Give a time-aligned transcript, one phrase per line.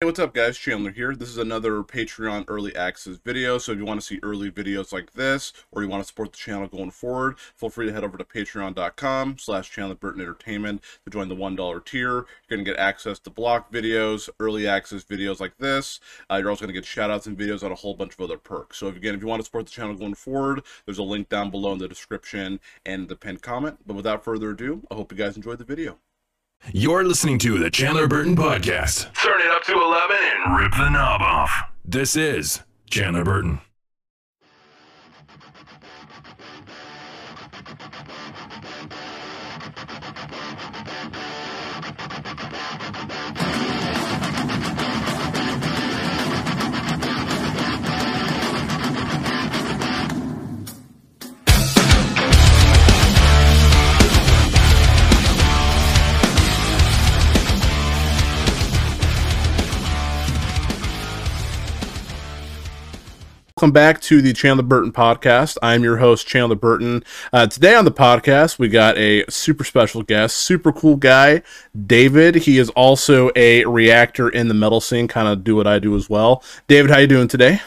[0.00, 0.56] Hey, what's up guys?
[0.56, 1.16] Chandler here.
[1.16, 3.58] This is another Patreon early access video.
[3.58, 6.30] So if you want to see early videos like this, or you want to support
[6.30, 10.84] the channel going forward, feel free to head over to patreon.com slash Chandler Burton Entertainment
[11.04, 12.12] to join the $1 tier.
[12.12, 15.98] You're going to get access to block videos, early access videos like this.
[16.30, 18.20] Uh, you're also going to get shout outs and videos on a whole bunch of
[18.20, 18.78] other perks.
[18.78, 21.28] So if, again, if you want to support the channel going forward, there's a link
[21.28, 23.80] down below in the description and the pinned comment.
[23.84, 25.98] But without further ado, I hope you guys enjoyed the video.
[26.66, 29.12] You're listening to the Chandler Burton Podcast.
[29.14, 31.50] Turn it up to 11 and rip the knob off.
[31.84, 33.60] This is Chandler Burton.
[63.58, 65.58] Welcome back to the Chandler Burton podcast.
[65.62, 67.02] I'm your host, Chandler Burton.
[67.32, 71.42] Uh, today on the podcast, we got a super special guest, super cool guy,
[71.86, 72.36] David.
[72.36, 75.96] He is also a reactor in the metal scene, kind of do what I do
[75.96, 76.44] as well.
[76.68, 77.60] David, how you doing today?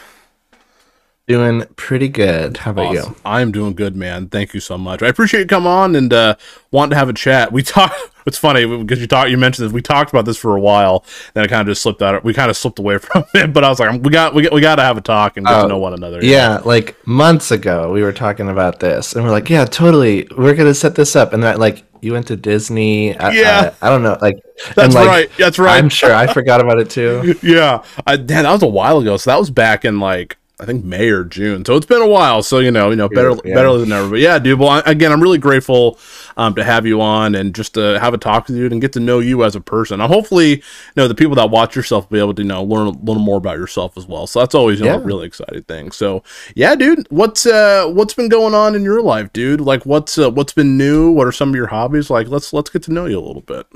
[1.28, 2.56] Doing pretty good.
[2.56, 3.12] How about awesome.
[3.12, 3.20] you?
[3.24, 4.28] I'm doing good, man.
[4.28, 5.02] Thank you so much.
[5.02, 6.34] I appreciate you come on and uh,
[6.72, 7.52] want to have a chat.
[7.52, 7.94] We talked.
[8.26, 9.30] It's funny because you talked.
[9.30, 9.72] You mentioned this.
[9.72, 11.04] We talked about this for a while.
[11.34, 12.24] Then it kind of just slipped out.
[12.24, 13.52] We kind of slipped away from it.
[13.52, 15.46] But I was like, we got we got, we got to have a talk and
[15.46, 16.24] get to oh, know one another.
[16.24, 16.62] Yeah, know?
[16.64, 20.26] like months ago, we were talking about this, and we're like, yeah, totally.
[20.36, 23.16] We're gonna set this up, and that like you went to Disney.
[23.16, 24.18] I, yeah, I, I don't know.
[24.20, 24.42] Like
[24.74, 25.30] that's like, right.
[25.38, 25.78] That's right.
[25.78, 27.36] I'm sure I forgot about it too.
[27.44, 29.16] yeah, I, damn, that was a while ago.
[29.16, 31.64] So that was back in like I think May or June.
[31.64, 32.40] So it's been a while.
[32.40, 33.54] So you know, you know, better yeah.
[33.54, 34.10] better than ever.
[34.10, 34.60] But yeah, dude.
[34.60, 35.98] Well, again, I'm really grateful
[36.36, 38.92] um, to have you on and just to have a talk with you and get
[38.92, 40.00] to know you as a person.
[40.00, 40.62] And hopefully, you
[40.96, 43.22] know, the people that watch yourself will be able to you know learn a little
[43.22, 44.28] more about yourself as well.
[44.28, 45.00] So that's always you know, yeah.
[45.00, 45.90] a really exciting thing.
[45.90, 46.22] So
[46.54, 47.08] yeah, dude.
[47.10, 49.60] What's uh what's been going on in your life, dude?
[49.60, 51.10] Like what's uh, what's been new?
[51.10, 52.08] What are some of your hobbies?
[52.08, 53.66] Like let's let's get to know you a little bit.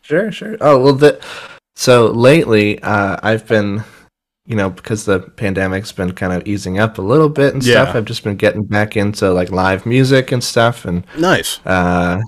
[0.00, 0.56] Sure, sure.
[0.60, 1.24] Oh well, the
[1.76, 3.84] so lately uh, I've been
[4.46, 7.88] you know, because the pandemic's been kind of easing up a little bit and stuff,
[7.88, 7.96] yeah.
[7.96, 10.84] I've just been getting back into like live music and stuff.
[10.84, 11.60] And nice.
[11.64, 12.20] Uh,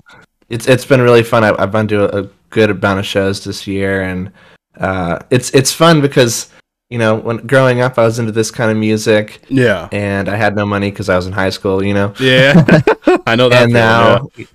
[0.49, 1.43] it's it's been really fun.
[1.43, 4.31] I, have been to a, a, good amount of shows this year, and
[4.77, 6.51] uh, it's it's fun because
[6.89, 9.41] you know when growing up, I was into this kind of music.
[9.49, 9.89] Yeah.
[9.91, 11.83] And I had no money because I was in high school.
[11.83, 12.13] You know.
[12.19, 12.65] Yeah.
[13.27, 13.63] I know that.
[13.63, 14.29] and now.
[14.37, 14.45] Yeah.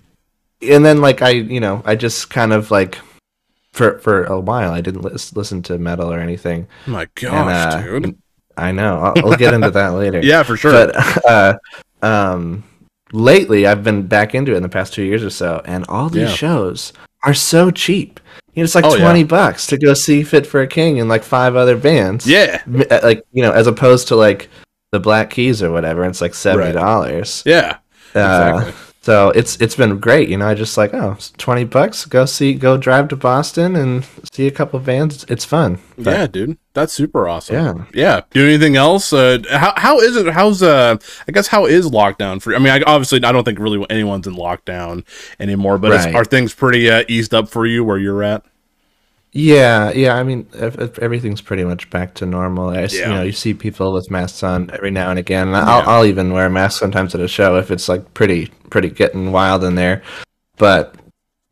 [0.62, 2.98] And then, like I, you know, I just kind of like
[3.72, 6.66] for for a while I didn't lis- listen to metal or anything.
[6.86, 8.18] my gosh, and, uh, dude!
[8.56, 8.98] I know.
[8.98, 10.20] I'll, we'll get into that later.
[10.22, 10.72] yeah, for sure.
[10.72, 11.58] But uh,
[12.02, 12.64] um,
[13.12, 16.08] lately I've been back into it in the past two years or so, and all
[16.08, 16.34] these yeah.
[16.34, 16.92] shows
[17.24, 18.20] are so cheap.
[18.54, 19.26] You know, it's like oh, twenty yeah.
[19.26, 22.26] bucks to go see Fit for a King and like five other bands.
[22.26, 24.48] Yeah, uh, like you know, as opposed to like
[24.92, 26.04] the Black Keys or whatever.
[26.04, 27.42] It's like seventy dollars.
[27.46, 27.52] Right.
[27.52, 27.78] Yeah,
[28.14, 28.89] uh, exactly.
[29.02, 30.46] So it's it's been great, you know.
[30.46, 34.50] I just like oh, twenty bucks, go see, go drive to Boston and see a
[34.50, 35.24] couple bands.
[35.28, 35.78] It's fun.
[35.96, 37.56] But, yeah, dude, that's super awesome.
[37.56, 38.20] Yeah, yeah.
[38.30, 39.10] Do anything else?
[39.12, 40.26] Uh, how how is it?
[40.34, 40.98] How's uh?
[41.26, 42.54] I guess how is lockdown for?
[42.54, 45.06] I mean, I, obviously, I don't think really anyone's in lockdown
[45.38, 45.78] anymore.
[45.78, 46.14] But right.
[46.14, 48.44] are things pretty uh, eased up for you where you're at?
[49.32, 50.16] Yeah, yeah.
[50.16, 52.70] I mean, if, if everything's pretty much back to normal.
[52.70, 52.86] I, yeah.
[52.86, 55.48] You know, you see people with masks on every now and again.
[55.48, 55.88] And I'll, yeah.
[55.88, 59.30] I'll even wear a mask sometimes at a show if it's like pretty, pretty getting
[59.30, 60.02] wild in there.
[60.56, 60.96] But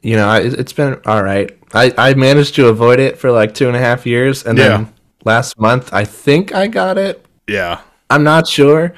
[0.03, 1.57] you know, I, it's been all right.
[1.75, 4.69] I I managed to avoid it for like two and a half years, and yeah.
[4.69, 4.95] then
[5.25, 7.25] last month I think I got it.
[7.47, 7.81] Yeah,
[8.11, 8.95] I'm not sure,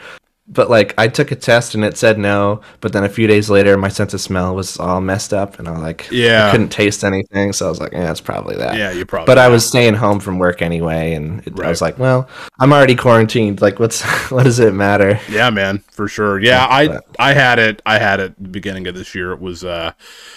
[0.51, 3.49] but like I took a test and it said no, but then a few days
[3.49, 6.71] later my sense of smell was all messed up and I like yeah I couldn't
[6.71, 8.77] taste anything, so I was like, yeah, it's probably that.
[8.77, 9.27] Yeah, you probably.
[9.27, 11.67] But I was staying home from work anyway, and it, right.
[11.67, 12.29] I was like, well,
[12.59, 13.61] I'm already quarantined.
[13.61, 15.21] Like, what's what does it matter?
[15.31, 16.41] Yeah, man, for sure.
[16.41, 17.81] Yeah, I I had it.
[17.87, 19.33] I had it beginning of this year.
[19.33, 19.93] It was uh,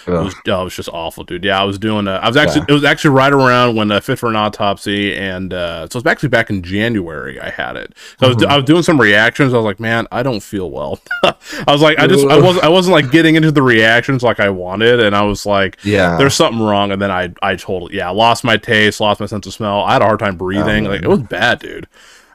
[0.06, 1.44] it was, oh, it was just awful, dude.
[1.44, 2.06] Yeah, I was doing.
[2.06, 2.66] Uh, I was actually yeah.
[2.68, 6.04] it was actually right around when uh, Fit for an Autopsy, and uh, so it
[6.04, 7.40] was actually back in January.
[7.40, 7.94] I had it.
[7.96, 8.24] So mm-hmm.
[8.24, 8.52] I, was, mm-hmm.
[8.52, 9.52] I was doing some reactions.
[9.52, 11.00] I was like, man, I don't feel well.
[11.22, 11.34] I
[11.68, 14.50] was like, I just, I wasn't, I wasn't like getting into the reactions like I
[14.50, 16.92] wanted, and I was like, yeah, there's something wrong.
[16.92, 19.80] And then I, I totally, yeah, lost my taste, lost my sense of smell.
[19.80, 20.86] I had a hard time breathing.
[20.86, 21.86] Oh, like it was bad, dude.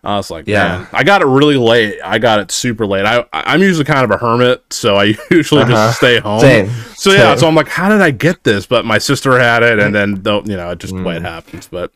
[0.04, 2.00] I was like, yeah, man, I got it really late.
[2.04, 3.06] I got it super late.
[3.06, 5.72] I, I'm usually kind of a hermit, so I usually uh-huh.
[5.72, 6.40] just stay home.
[6.40, 6.70] Same.
[6.96, 7.40] So yeah, Same.
[7.40, 8.66] so I'm like, how did I get this?
[8.66, 11.04] But my sister had it, and then the, you know, it just mm.
[11.04, 11.68] way it happens.
[11.68, 11.92] But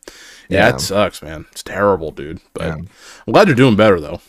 [0.50, 1.46] yeah, yeah, it sucks, man.
[1.54, 2.42] It's terrible, dude.
[2.54, 2.76] But yeah.
[2.76, 4.20] I'm glad you're doing better though.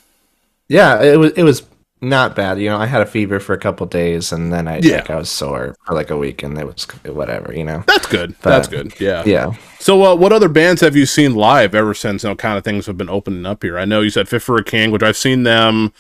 [0.69, 1.63] Yeah, it was it was
[2.01, 2.61] not bad.
[2.61, 4.97] You know, I had a fever for a couple days, and then I yeah.
[4.97, 7.53] like I was sore for like a week, and it was whatever.
[7.55, 8.35] You know, that's good.
[8.43, 8.99] But, that's good.
[9.01, 9.55] Yeah, yeah.
[9.79, 12.23] So, uh, what other bands have you seen live ever since?
[12.23, 13.79] You know, kind of things have been opening up here.
[13.79, 15.93] I know you said Fit for a King, which I've seen them.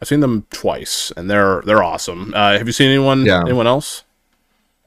[0.00, 2.32] I've seen them twice, and they're they're awesome.
[2.34, 3.24] Uh, have you seen anyone?
[3.24, 3.42] Yeah.
[3.42, 4.04] Anyone else?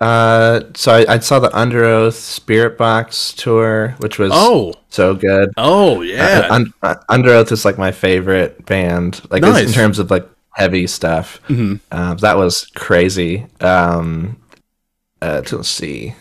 [0.02, 5.52] Uh, so I, I, saw the Underoath Spiritbox tour, which was oh so good.
[5.58, 9.68] Oh yeah, uh, Un- uh, Underoath is like my favorite band, like nice.
[9.68, 11.40] in terms of like heavy stuff.
[11.50, 11.76] Mm-hmm.
[11.92, 13.46] Uh, that was crazy.
[13.60, 14.42] Um,
[15.22, 16.16] uh, let's see.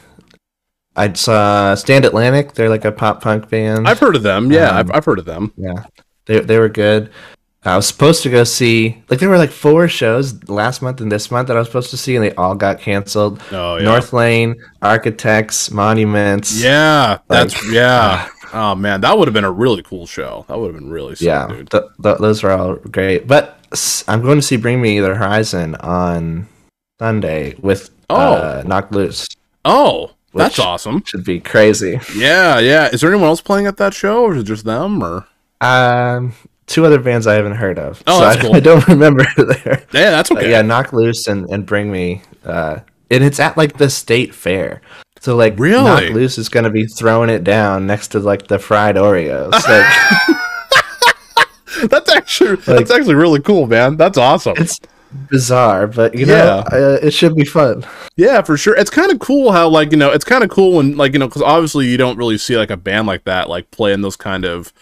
[0.94, 2.52] I saw Stand Atlantic.
[2.52, 3.88] They're like a pop punk band.
[3.88, 4.52] I've heard of them.
[4.52, 5.54] Yeah, um, I've, I've heard of them.
[5.56, 5.84] Yeah,
[6.26, 7.10] they they were good.
[7.62, 11.12] I was supposed to go see like there were like four shows last month and
[11.12, 13.42] this month that I was supposed to see and they all got canceled.
[13.52, 13.84] Oh yeah.
[13.84, 16.62] Northlane, Architects, Monuments.
[16.62, 18.28] Yeah, like, that's yeah.
[18.54, 20.46] oh man, that would have been a really cool show.
[20.48, 21.48] That would have been really sick, yeah.
[21.48, 21.70] Dude.
[21.70, 23.26] Th- th- those were all great.
[23.26, 23.58] But
[24.08, 26.48] I'm going to see Bring Me the Horizon on
[26.98, 29.28] Sunday with oh uh, Knocked Loose.
[29.66, 31.04] Oh, that's awesome.
[31.04, 32.00] Should be crazy.
[32.16, 32.88] Yeah, yeah.
[32.88, 35.02] Is there anyone else playing at that show, or is it just them?
[35.02, 35.26] Or
[35.60, 36.32] um,
[36.70, 38.02] two other bands I haven't heard of.
[38.06, 38.54] Oh, so that's I, cool.
[38.56, 39.84] I don't remember there.
[39.92, 40.46] Yeah, that's okay.
[40.46, 42.22] Uh, yeah, knock Loose and, and Bring Me.
[42.44, 42.80] Uh,
[43.10, 44.80] and it's at like the state fair.
[45.20, 45.84] So like really?
[45.84, 49.52] Knocked Loose is gonna be throwing it down next to like the fried Oreos.
[51.82, 53.96] Like, that's actually like, that's actually really cool, man.
[53.96, 54.54] That's awesome.
[54.58, 54.78] It's
[55.30, 56.76] bizarre, but you know, yeah.
[56.76, 57.86] uh, it should be fun.
[58.16, 58.76] Yeah, for sure.
[58.76, 61.18] It's kind of cool how like you know, it's kind of cool when like you
[61.20, 64.16] know, because obviously you don't really see like a band like that like playing those
[64.16, 64.74] kind of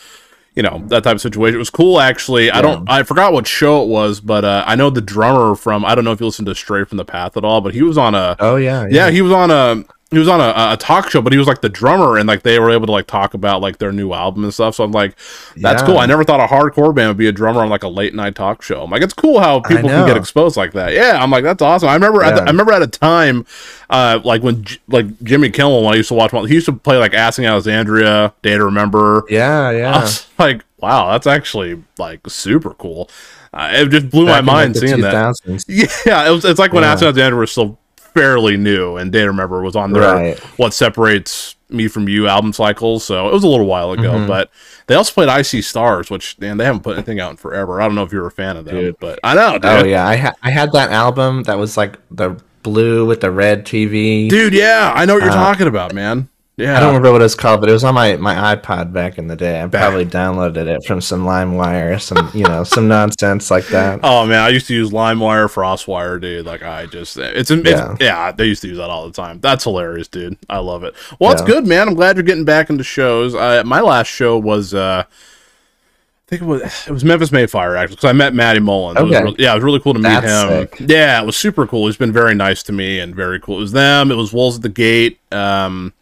[0.58, 1.54] you know that type of situation.
[1.54, 2.46] It was cool actually.
[2.46, 2.58] Yeah.
[2.58, 5.84] I don't I forgot what show it was, but uh, I know the drummer from
[5.84, 7.82] I don't know if you listen to Stray from the Path at all, but he
[7.82, 10.72] was on a oh yeah yeah, yeah he was on a he was on a,
[10.72, 12.92] a talk show, but he was like the drummer, and like they were able to
[12.92, 14.74] like talk about like their new album and stuff.
[14.74, 15.14] So I'm like,
[15.56, 15.86] that's yeah.
[15.86, 15.98] cool.
[15.98, 18.34] I never thought a hardcore band would be a drummer on like a late night
[18.34, 18.82] talk show.
[18.82, 20.94] I'm like, it's cool how people can get exposed like that.
[20.94, 21.90] Yeah, I'm like, that's awesome.
[21.90, 22.36] I remember, yeah.
[22.36, 23.44] the, I remember at a time,
[23.90, 26.96] uh, like when like Jimmy Kimmel, when I used to watch, he used to play
[26.96, 29.24] like Asking Alexandria, Day to Remember.
[29.28, 30.10] Yeah, yeah.
[30.38, 33.10] like, wow, that's actually like super cool.
[33.52, 35.66] Uh, it just blew Back my mind like seeing 2000s.
[35.66, 36.02] that.
[36.06, 36.92] Yeah, it was, it's like when yeah.
[36.92, 37.78] Asking Alexandria was still
[38.18, 40.38] fairly new, and to Remember was on their right.
[40.58, 44.12] What Separates Me from You album cycles, so it was a little while ago.
[44.12, 44.26] Mm-hmm.
[44.26, 44.50] But
[44.86, 47.80] they also played I See Stars, which man, they haven't put anything out in forever.
[47.80, 48.98] I don't know if you're a fan of them, dude.
[48.98, 49.52] but I know.
[49.54, 49.64] Dude.
[49.64, 53.30] Oh yeah, I ha- I had that album that was like the blue with the
[53.30, 54.28] red TV.
[54.28, 56.28] Dude, yeah, I know what you're uh, talking about, man.
[56.58, 59.16] Yeah, I don't remember what it's called, but it was on my, my iPod back
[59.16, 59.60] in the day.
[59.60, 59.80] I back.
[59.80, 64.00] probably downloaded it from some LimeWire, some you know, some nonsense like that.
[64.02, 66.46] Oh man, I used to use LimeWire, FrostWire, dude.
[66.46, 67.94] Like I just, it's, it's yeah.
[68.00, 69.38] yeah, they used to use that all the time.
[69.38, 70.36] That's hilarious, dude.
[70.50, 70.96] I love it.
[71.20, 71.86] Well, it's good, man.
[71.86, 73.36] I'm glad you're getting back into shows.
[73.36, 74.74] Uh, my last show was.
[74.74, 78.60] uh I think it was it was Memphis May Fire actually because I met Matty
[78.60, 78.98] Mullins.
[78.98, 79.16] Okay.
[79.16, 80.68] It really, yeah, it was really cool to meet That's him.
[80.68, 80.90] Sick.
[80.90, 81.86] Yeah, it was super cool.
[81.86, 83.56] He's been very nice to me and very cool.
[83.56, 84.10] It was them.
[84.10, 85.18] It was Wolves at the Gate.
[85.32, 85.94] Um,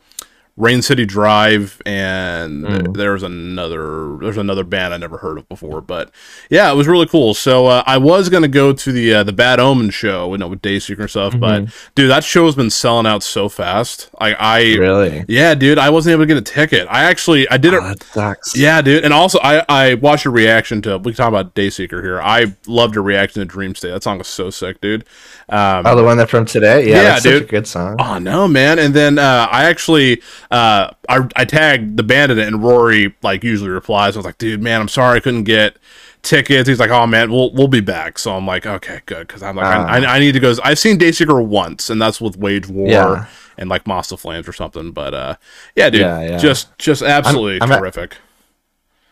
[0.56, 2.96] Rain City Drive, and mm.
[2.96, 6.10] there's another there's another band I never heard of before, but
[6.48, 7.34] yeah, it was really cool.
[7.34, 10.48] So uh, I was gonna go to the uh, the Bad Omen show, you know,
[10.48, 11.64] with Dayseeker and stuff, mm-hmm.
[11.66, 14.08] but dude, that show has been selling out so fast.
[14.18, 16.88] I I really yeah, dude, I wasn't able to get a ticket.
[16.90, 18.38] I actually I did oh, it.
[18.54, 22.02] Yeah, dude, and also I I watched a reaction to we can talk about Dayseeker
[22.02, 22.22] here.
[22.22, 23.90] I loved your reaction to Dream State.
[23.90, 25.04] That song was so sick, dude.
[25.50, 27.96] Um, oh, the one that from today, yeah, yeah dude, good song.
[28.00, 28.78] Oh no, man!
[28.78, 33.14] And then uh, I actually uh, I, I tagged the band in it, and Rory
[33.22, 34.16] like usually replies.
[34.16, 35.76] I was like, dude, man, I'm sorry I couldn't get
[36.22, 36.68] tickets.
[36.68, 38.18] He's like, oh man, we'll we'll be back.
[38.18, 40.54] So I'm like, okay, good, because I'm like, uh, I, I, need to go.
[40.62, 42.88] I've seen Dayseeker once, and that's with Wage War.
[42.88, 43.26] Yeah.
[43.58, 45.36] And like Moths to Flames or something, but uh,
[45.76, 46.36] yeah, dude, yeah, yeah.
[46.36, 48.12] just just absolutely I'm, I'm terrific.
[48.12, 48.18] At-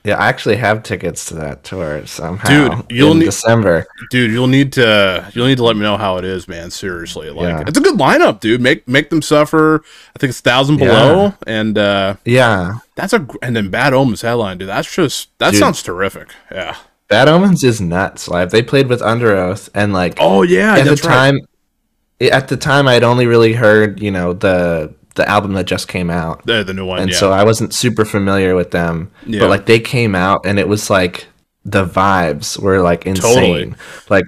[0.05, 2.69] yeah, I actually have tickets to that tour somehow.
[2.69, 3.87] Dude, you'll need December.
[4.11, 6.71] Dude, you'll need to you'll need to let me know how it is, man.
[6.71, 7.65] Seriously, like yeah.
[7.67, 8.61] it's a good lineup, dude.
[8.61, 9.83] Make make them suffer.
[10.15, 11.35] I think it's thousand below, yeah.
[11.47, 14.69] and uh, yeah, that's a and then Bad Omens headline, dude.
[14.69, 16.29] That's just that dude, sounds terrific.
[16.53, 16.77] Yeah,
[17.09, 18.29] Bad Omens is nuts.
[18.29, 21.41] Like they played with Underoath, and like oh yeah, at the time,
[22.21, 22.31] right.
[22.31, 26.11] at the time I'd only really heard you know the the album that just came
[26.11, 26.45] out.
[26.47, 27.17] The, the new one, and yeah.
[27.17, 29.11] so I wasn't super familiar with them.
[29.27, 29.41] Yeah.
[29.41, 31.27] But like they came out, and it was like
[31.65, 33.35] the vibes were like insane.
[33.35, 33.75] Totally.
[34.11, 34.25] Like,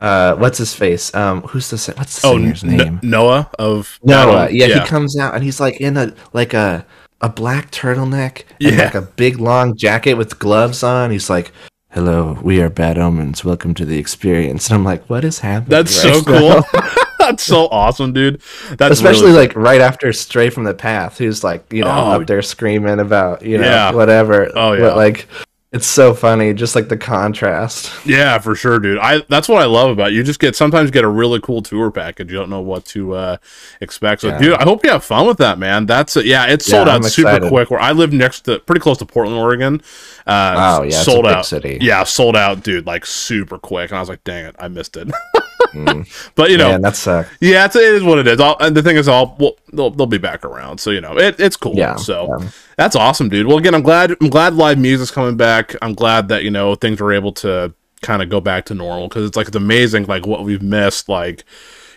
[0.00, 1.14] uh, what's his face?
[1.14, 3.00] Um, who's the what's the oh, singer's N- name?
[3.02, 4.50] Noah of Noah.
[4.50, 6.84] Yeah, yeah, he comes out and he's like in a like a
[7.20, 8.84] a black turtleneck and yeah.
[8.84, 11.10] like a big long jacket with gloves on.
[11.10, 11.52] He's like,
[11.90, 13.44] "Hello, we are Bad Omens.
[13.44, 16.62] Welcome to the experience." And I'm like, "What is happening?" That's right so cool.
[17.26, 18.40] That's so awesome, dude.
[18.76, 22.20] That's especially really like right after Stray from the Path, who's like you know oh.
[22.20, 23.92] up there screaming about you know yeah.
[23.92, 24.50] whatever.
[24.54, 25.28] Oh yeah, but, like
[25.74, 27.92] it's so funny, just like the contrast.
[28.06, 28.96] Yeah, for sure, dude.
[28.96, 30.14] I that's what I love about it.
[30.14, 30.22] you.
[30.22, 32.30] Just get sometimes get a really cool tour package.
[32.30, 33.36] You don't know what to uh,
[33.80, 34.20] expect.
[34.20, 34.38] So, yeah.
[34.38, 35.86] dude, I hope you have fun with that, man.
[35.86, 37.72] That's a, yeah, it sold yeah, out super quick.
[37.72, 39.82] Where I live next to pretty close to Portland, Oregon.
[40.24, 41.44] Uh, oh yeah, sold out.
[41.44, 41.78] City.
[41.80, 42.86] Yeah, sold out, dude.
[42.86, 45.10] Like super quick, and I was like, dang it, I missed it.
[45.74, 46.32] mm.
[46.34, 48.40] But you know, Man, that's yeah, it's, it is what it is.
[48.40, 50.78] All, and the thing is, all well, they'll, they'll be back around.
[50.78, 51.74] So you know, it, it's cool.
[51.74, 51.96] Yeah.
[51.96, 52.48] So yeah.
[52.76, 53.46] that's awesome, dude.
[53.46, 55.74] Well, again, I'm glad I'm glad live music's coming back.
[55.82, 59.08] I'm glad that you know things are able to kind of go back to normal
[59.08, 61.42] because it's like it's amazing like what we've missed like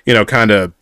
[0.06, 0.74] you know kind of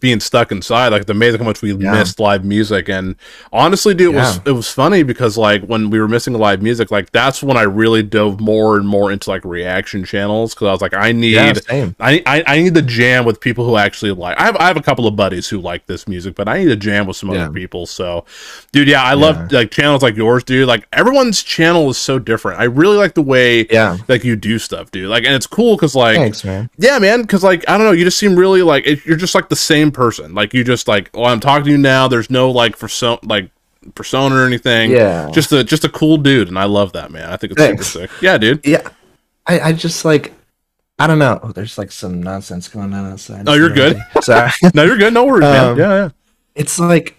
[0.00, 0.88] being stuck inside.
[0.88, 1.92] Like it's amazing how much we yeah.
[1.92, 2.88] missed live music.
[2.88, 3.16] And
[3.52, 4.26] honestly, dude, it yeah.
[4.26, 7.56] was it was funny because like when we were missing live music, like that's when
[7.56, 11.12] I really dove more and more into like reaction channels because I was like, I
[11.12, 14.38] need yeah, I, I, I need to jam with people who actually like.
[14.38, 16.68] I have I have a couple of buddies who like this music, but I need
[16.68, 17.86] to jam with some other people.
[17.86, 18.24] So,
[18.72, 20.68] dude, yeah, I love like channels like yours, dude.
[20.68, 22.60] Like everyone's channel is so different.
[22.60, 25.08] I really like the way yeah like you do stuff, dude.
[25.08, 26.70] Like, and it's cool because like Thanks, man.
[26.78, 27.22] Yeah, man.
[27.22, 29.56] Because like I don't know, you just seem really like it, you're just like the
[29.56, 30.34] same person.
[30.34, 32.08] Like you just like, oh, I'm talking to you now.
[32.08, 33.50] There's no like for so like
[33.94, 34.90] persona or anything.
[34.90, 37.30] Yeah, just a just a cool dude, and I love that man.
[37.30, 37.86] I think it's Thanks.
[37.86, 38.22] super sick.
[38.22, 38.66] Yeah, dude.
[38.66, 38.88] Yeah,
[39.46, 40.32] I I just like.
[40.96, 41.40] I don't know.
[41.42, 43.48] Oh, there's like some nonsense going on outside.
[43.48, 43.98] Oh, you're good.
[44.22, 44.52] Sorry.
[44.74, 45.12] no, you're good.
[45.12, 45.70] No worries, man.
[45.70, 46.08] Um, yeah, yeah.
[46.54, 47.16] It's like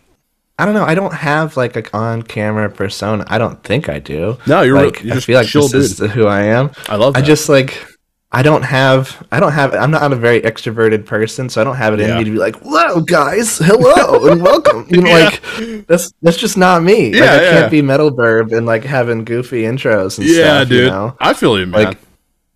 [0.58, 0.86] I don't know.
[0.86, 3.26] I don't have like a on camera persona.
[3.28, 4.38] I don't think I do.
[4.48, 5.04] No, you're like.
[5.04, 5.82] You're I feel like this dude.
[5.82, 6.72] is who I am.
[6.88, 7.14] I love.
[7.14, 7.24] That.
[7.24, 7.86] I just like
[8.36, 11.78] I don't have I don't have I'm not a very extroverted person, so I don't
[11.78, 12.18] have it in yeah.
[12.18, 15.30] me to be like, "Hello guys, hello and welcome." You know, yeah.
[15.30, 17.14] like that's that's just not me.
[17.14, 17.52] Yeah, like I yeah.
[17.52, 20.68] can't be metal burb and like having goofy intros and yeah, stuff.
[20.68, 20.80] dude.
[20.84, 21.16] You know?
[21.22, 21.86] I feel you, man.
[21.86, 21.98] Like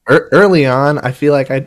[0.09, 1.65] er- early on, I feel like I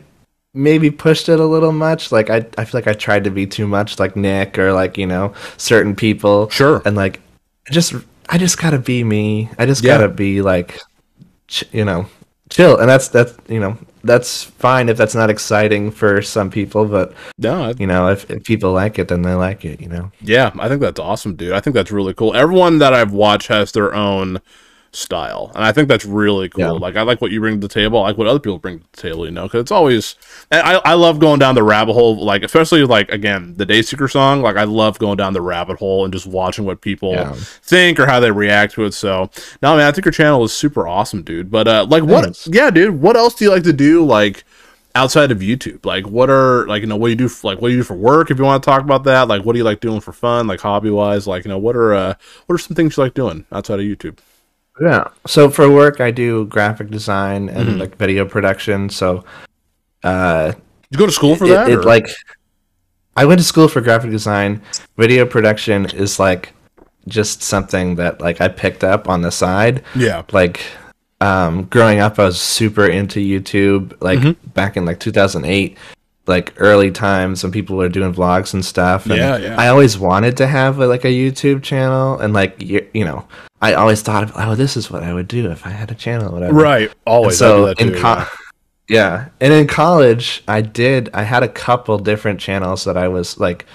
[0.53, 2.11] maybe pushed it a little much.
[2.11, 4.95] Like I I feel like I tried to be too much like Nick or like,
[4.95, 6.49] you know, certain people.
[6.49, 6.83] Sure.
[6.85, 7.19] And like
[7.67, 7.95] I just
[8.29, 9.49] I just gotta be me.
[9.57, 10.79] I just gotta be like,
[11.71, 12.05] you know,
[12.51, 12.77] chill.
[12.77, 17.13] And that's that's you know that's fine if that's not exciting for some people, but
[17.37, 19.81] no, I, you know, if, if people like it, then they like it.
[19.81, 20.11] You know.
[20.21, 21.53] Yeah, I think that's awesome, dude.
[21.53, 22.35] I think that's really cool.
[22.35, 24.41] Everyone that I've watched has their own
[24.93, 25.51] style.
[25.55, 26.61] And I think that's really cool.
[26.61, 26.71] Yeah.
[26.71, 27.99] Like I like what you bring to the table.
[27.99, 30.15] I like what other people bring to the table, you know, because it's always
[30.51, 34.41] I, I love going down the rabbit hole, like especially like again, the Dayseeker song.
[34.41, 37.33] Like I love going down the rabbit hole and just watching what people yeah.
[37.35, 38.93] think or how they react to it.
[38.93, 39.29] So
[39.61, 41.49] no man, I think your channel is super awesome, dude.
[41.49, 44.43] But uh like what yeah, dude, what else do you like to do like
[44.95, 45.85] outside of YouTube?
[45.85, 47.79] Like, what are like you know what do you do for, like what do you
[47.79, 48.29] do for work?
[48.29, 50.45] If you want to talk about that, like what do you like doing for fun,
[50.45, 51.25] like hobby wise?
[51.25, 52.13] Like you know what are uh
[52.45, 54.19] what are some things you like doing outside of YouTube?
[54.81, 55.09] Yeah.
[55.27, 57.79] So for work, I do graphic design and mm-hmm.
[57.79, 58.89] like video production.
[58.89, 59.23] So,
[60.03, 60.53] uh,
[60.89, 61.69] you go to school for it, that?
[61.69, 62.07] It, like,
[63.15, 64.61] I went to school for graphic design.
[64.97, 66.53] Video production is like
[67.07, 69.83] just something that like I picked up on the side.
[69.95, 70.23] Yeah.
[70.31, 70.61] Like,
[71.21, 73.95] um, growing up, I was super into YouTube.
[74.01, 74.47] Like mm-hmm.
[74.49, 75.77] back in like 2008
[76.25, 79.05] like early times when people were doing vlogs and stuff.
[79.05, 79.55] And yeah, yeah.
[79.59, 82.61] I always wanted to have like a YouTube channel, and like
[82.93, 83.27] you, know,
[83.61, 85.95] I always thought, of, oh, this is what I would do if I had a
[85.95, 86.53] channel, whatever.
[86.53, 86.91] Right.
[87.05, 87.41] Always.
[87.41, 88.27] And so in co- yeah.
[88.89, 91.09] yeah, and in college, I did.
[91.13, 93.65] I had a couple different channels that I was like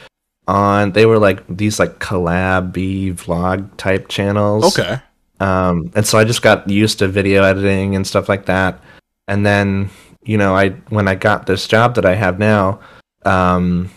[0.47, 0.93] on.
[0.93, 2.73] They were like these like collab
[3.17, 4.79] vlog type channels.
[4.79, 5.01] Okay.
[5.41, 8.83] Um, and so I just got used to video editing and stuff like that,
[9.29, 9.91] and then
[10.29, 12.81] you know, I when I got this job that I have now,
[13.25, 13.91] um,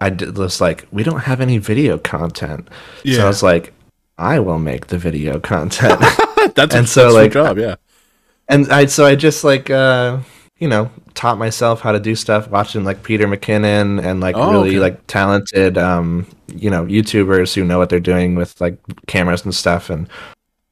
[0.00, 2.68] I did was like, we don't have any video content.
[3.02, 3.18] Yeah.
[3.18, 3.73] So I was like,
[4.18, 6.00] I will make the video content.
[6.54, 7.76] that's and a, so that's like job, yeah.
[8.48, 10.20] And I so I just like uh,
[10.58, 14.50] you know taught myself how to do stuff watching like Peter McKinnon and like oh,
[14.50, 14.78] really okay.
[14.80, 19.54] like talented um you know YouTubers who know what they're doing with like cameras and
[19.54, 20.08] stuff and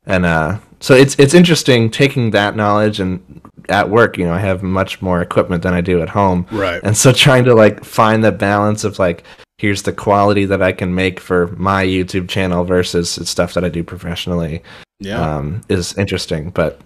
[0.05, 4.39] and uh so it's it's interesting taking that knowledge and at work, you know, I
[4.39, 6.47] have much more equipment than I do at home.
[6.51, 6.81] Right.
[6.83, 9.25] And so trying to like find the balance of like
[9.59, 13.69] here's the quality that I can make for my YouTube channel versus stuff that I
[13.69, 14.63] do professionally.
[14.99, 15.21] Yeah.
[15.21, 16.51] Um, is interesting.
[16.51, 16.81] But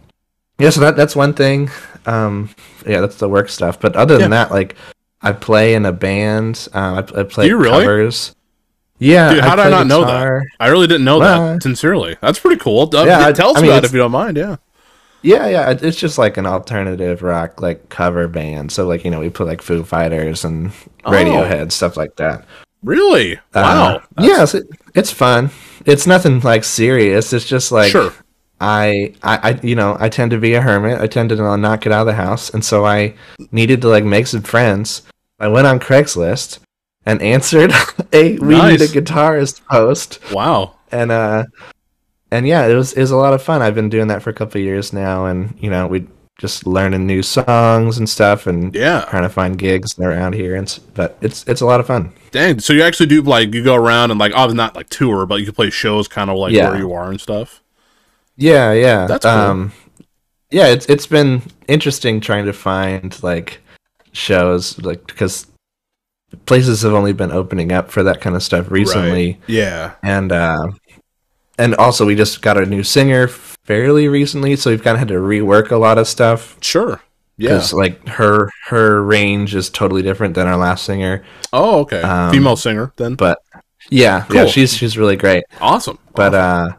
[0.59, 1.71] yeah, so that that's one thing.
[2.07, 2.51] Um,
[2.87, 3.81] yeah, that's the work stuff.
[3.81, 4.45] But other than yeah.
[4.45, 4.77] that, like
[5.23, 6.69] I play in a band.
[6.75, 8.35] Uh, I, I play you covers.
[8.99, 10.01] Yeah, Dude, how did I not guitar.
[10.01, 10.47] know that?
[10.59, 11.63] I really didn't know well, that.
[11.63, 12.89] Sincerely, that's pretty cool.
[12.95, 14.37] Uh, yeah, tell us I mean, about it if you don't mind.
[14.37, 14.57] Yeah.
[15.26, 18.71] Yeah, yeah, it's just like an alternative rock like cover band.
[18.71, 20.71] So like you know we put like Foo Fighters and
[21.04, 21.68] Radiohead oh.
[21.68, 22.47] stuff like that.
[22.85, 23.37] Really?
[23.52, 23.97] Wow.
[23.97, 25.50] Uh, yes, it, it's fun.
[25.85, 27.33] It's nothing like serious.
[27.33, 28.12] It's just like sure.
[28.61, 31.00] I, I, I, you know, I tend to be a hermit.
[31.00, 33.14] I tend to not get out of the house, and so I
[33.50, 35.02] needed to like make some friends.
[35.40, 36.61] I went on Craigslist
[37.04, 37.73] and answered
[38.12, 40.21] a "We need a guitarist" post.
[40.33, 40.76] Wow.
[40.92, 41.45] And uh,
[42.30, 43.62] and yeah, it was it was a lot of fun.
[43.62, 46.06] I've been doing that for a couple years now, and you know we
[46.38, 50.54] just learning new songs and stuff, and yeah, trying to find gigs around here.
[50.54, 52.12] And but it's it's a lot of fun.
[52.30, 52.59] Dang!
[52.59, 55.37] So you actually do like you go around and like oh not like tour, but
[55.37, 56.71] you can play shows kind of like yeah.
[56.71, 57.62] where you are and stuff.
[58.37, 59.06] Yeah, yeah.
[59.06, 59.33] That's cool.
[59.33, 59.73] Um,
[60.50, 63.61] yeah, it's it's been interesting trying to find like
[64.12, 65.47] shows like because
[66.47, 69.33] places have only been opening up for that kind of stuff recently.
[69.33, 69.40] Right.
[69.49, 70.68] Yeah, and uh,
[71.59, 75.09] and also we just got a new singer fairly recently, so we've kind of had
[75.09, 76.57] to rework a lot of stuff.
[76.61, 77.01] Sure.
[77.39, 77.51] Yeah.
[77.51, 81.25] Because like her her range is totally different than our last singer.
[81.53, 82.01] Oh, okay.
[82.01, 83.15] Um, Female singer then.
[83.15, 83.39] But
[83.91, 84.37] yeah, cool.
[84.37, 85.45] yeah, she's she's really great.
[85.61, 85.99] Awesome.
[86.15, 86.73] But awesome.
[86.73, 86.79] uh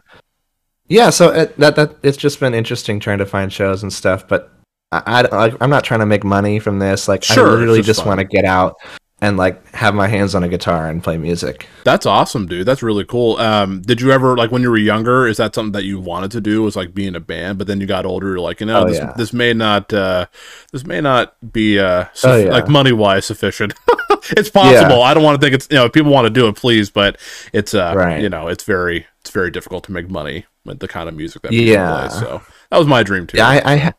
[0.90, 4.28] yeah, so it, that that it's just been interesting trying to find shows and stuff,
[4.28, 4.52] but
[4.92, 7.08] I, I I'm not trying to make money from this.
[7.08, 8.76] Like sure, I literally just, just want to get out
[9.20, 11.68] and like have my hands on a guitar and play music.
[11.84, 12.68] That's awesome, dude.
[12.68, 13.38] That's really cool.
[13.38, 15.28] Um, did you ever like when you were younger?
[15.28, 16.62] Is that something that you wanted to do?
[16.62, 18.28] Was like being a band, but then you got older.
[18.28, 19.14] You're like, you know, oh, this, yeah.
[19.18, 20.28] this may not, uh,
[20.72, 22.52] this may not be uh, su- oh, yeah.
[22.52, 23.74] like money wise sufficient.
[24.32, 24.98] it's possible.
[24.98, 25.04] Yeah.
[25.04, 26.92] I don't want to think it's you know if people want to do it, please,
[26.92, 27.18] but
[27.54, 28.22] it's uh, right.
[28.22, 31.42] you know, it's very, it's very difficult to make money with the kind of music
[31.42, 32.08] that people yeah.
[32.08, 32.20] play.
[32.20, 33.38] So that was my dream too.
[33.38, 33.94] Yeah, I, I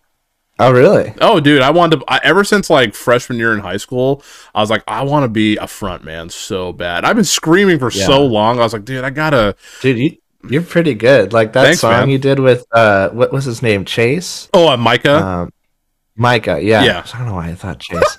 [0.60, 1.14] Oh really?
[1.20, 2.04] Oh, dude, I wanted to.
[2.08, 4.24] I, ever since like freshman year in high school,
[4.54, 7.04] I was like, I want to be a front man so bad.
[7.04, 8.06] I've been screaming for yeah.
[8.06, 8.58] so long.
[8.58, 9.54] I was like, dude, I gotta.
[9.80, 10.16] Dude, you,
[10.48, 11.32] you're pretty good.
[11.32, 12.10] Like that Thanks, song man.
[12.10, 13.84] you did with uh, what was his name?
[13.84, 14.48] Chase.
[14.52, 15.24] Oh, uh, Micah.
[15.24, 15.52] Um,
[16.16, 16.60] Micah.
[16.60, 16.82] Yeah.
[16.82, 17.06] Yeah.
[17.14, 18.18] I don't know why I thought Chase.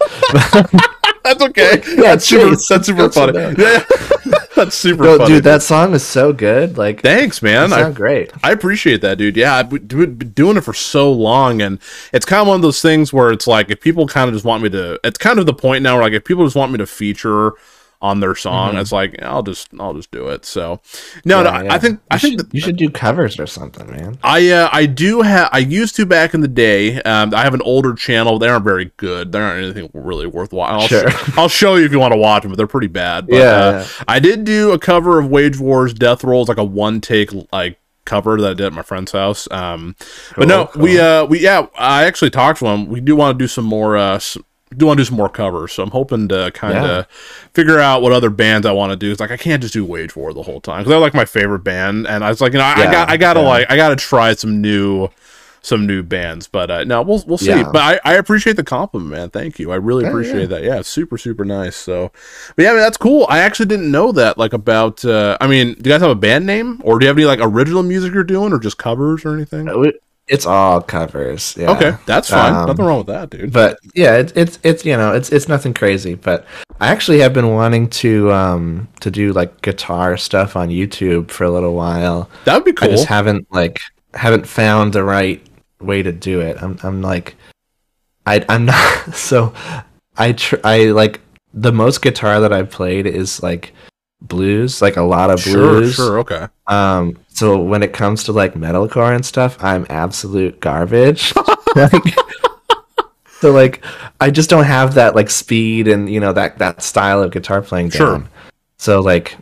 [1.33, 1.81] that's okay.
[1.87, 2.55] Yeah, that's super.
[2.69, 3.55] That's super funny.
[3.57, 3.83] Yeah.
[4.55, 5.35] That's super no, funny.
[5.35, 6.77] Dude, that song is so good.
[6.77, 7.71] Like, thanks, man.
[7.71, 8.33] I, great.
[8.43, 9.37] I appreciate that, dude.
[9.37, 11.79] Yeah, I've been doing it for so long, and
[12.11, 14.43] it's kind of one of those things where it's like if people kind of just
[14.43, 16.73] want me to, it's kind of the point now where like if people just want
[16.73, 17.53] me to feature
[18.01, 18.71] on their song.
[18.71, 18.79] Mm-hmm.
[18.79, 20.45] It's like I'll just I'll just do it.
[20.45, 20.79] So
[21.25, 21.73] no, yeah, no yeah.
[21.73, 24.17] I think you I think should, you should do covers or something, man.
[24.23, 27.01] I uh, I do have I used to back in the day.
[27.01, 28.39] Um, I have an older channel.
[28.39, 29.31] They aren't very good.
[29.31, 30.81] They aren't anything really worthwhile.
[30.81, 31.09] I'll, sure.
[31.09, 33.27] sh- I'll show you if you want to watch them, but they're pretty bad.
[33.27, 36.57] But, yeah, uh, yeah, I did do a cover of Wage Wars Death Rolls, like
[36.57, 39.47] a one take like cover that I did at my friend's house.
[39.51, 40.83] Um, cool, but no, cool.
[40.83, 42.87] we uh, we yeah, I actually talked to him.
[42.87, 44.19] We do want to do some more uh,
[44.75, 47.03] do want to do some more covers, so I'm hoping to kind of yeah.
[47.53, 49.11] figure out what other bands I want to do.
[49.11, 51.25] It's like I can't just do Wage War the whole time because they're like my
[51.25, 53.47] favorite band, and I was like, you know, I, yeah, I got I gotta yeah.
[53.47, 55.09] like I gotta try some new
[55.61, 57.63] some new bands, but uh, no, we'll we'll see.
[57.63, 59.29] But I, I appreciate the compliment, man.
[59.29, 59.71] Thank you.
[59.71, 60.63] I really appreciate that.
[60.63, 61.75] Yeah, super super nice.
[61.75, 62.11] So,
[62.55, 63.25] but yeah, I mean, that's cool.
[63.29, 65.03] I actually didn't know that like about.
[65.03, 67.25] Uh, I mean, do you guys have a band name, or do you have any
[67.25, 69.67] like original music you're doing, or just covers or anything?
[70.29, 71.55] It's all covers.
[71.57, 71.71] Yeah.
[71.71, 72.53] Okay, that's fine.
[72.53, 73.51] Um, Nothing wrong with that, dude.
[73.51, 76.13] But yeah, it's it's it's you know it's it's nothing crazy.
[76.13, 76.45] But
[76.79, 81.45] I actually have been wanting to um to do like guitar stuff on YouTube for
[81.45, 82.29] a little while.
[82.45, 82.87] That would be cool.
[82.87, 83.79] I just haven't like
[84.13, 85.41] haven't found the right
[85.81, 86.61] way to do it.
[86.61, 87.35] I'm I'm like
[88.27, 89.53] I I'm not so
[90.15, 91.21] I tr- I like
[91.53, 93.73] the most guitar that I've played is like
[94.21, 95.95] blues, like a lot of blues.
[95.95, 96.47] Sure, sure, okay.
[96.67, 101.33] Um, so when it comes to like metalcore and stuff, I'm absolute garbage.
[101.75, 101.91] like,
[103.39, 103.83] so like,
[104.19, 107.61] I just don't have that like speed and you know that that style of guitar
[107.61, 108.23] playing down.
[108.23, 108.29] Sure.
[108.77, 109.37] So like,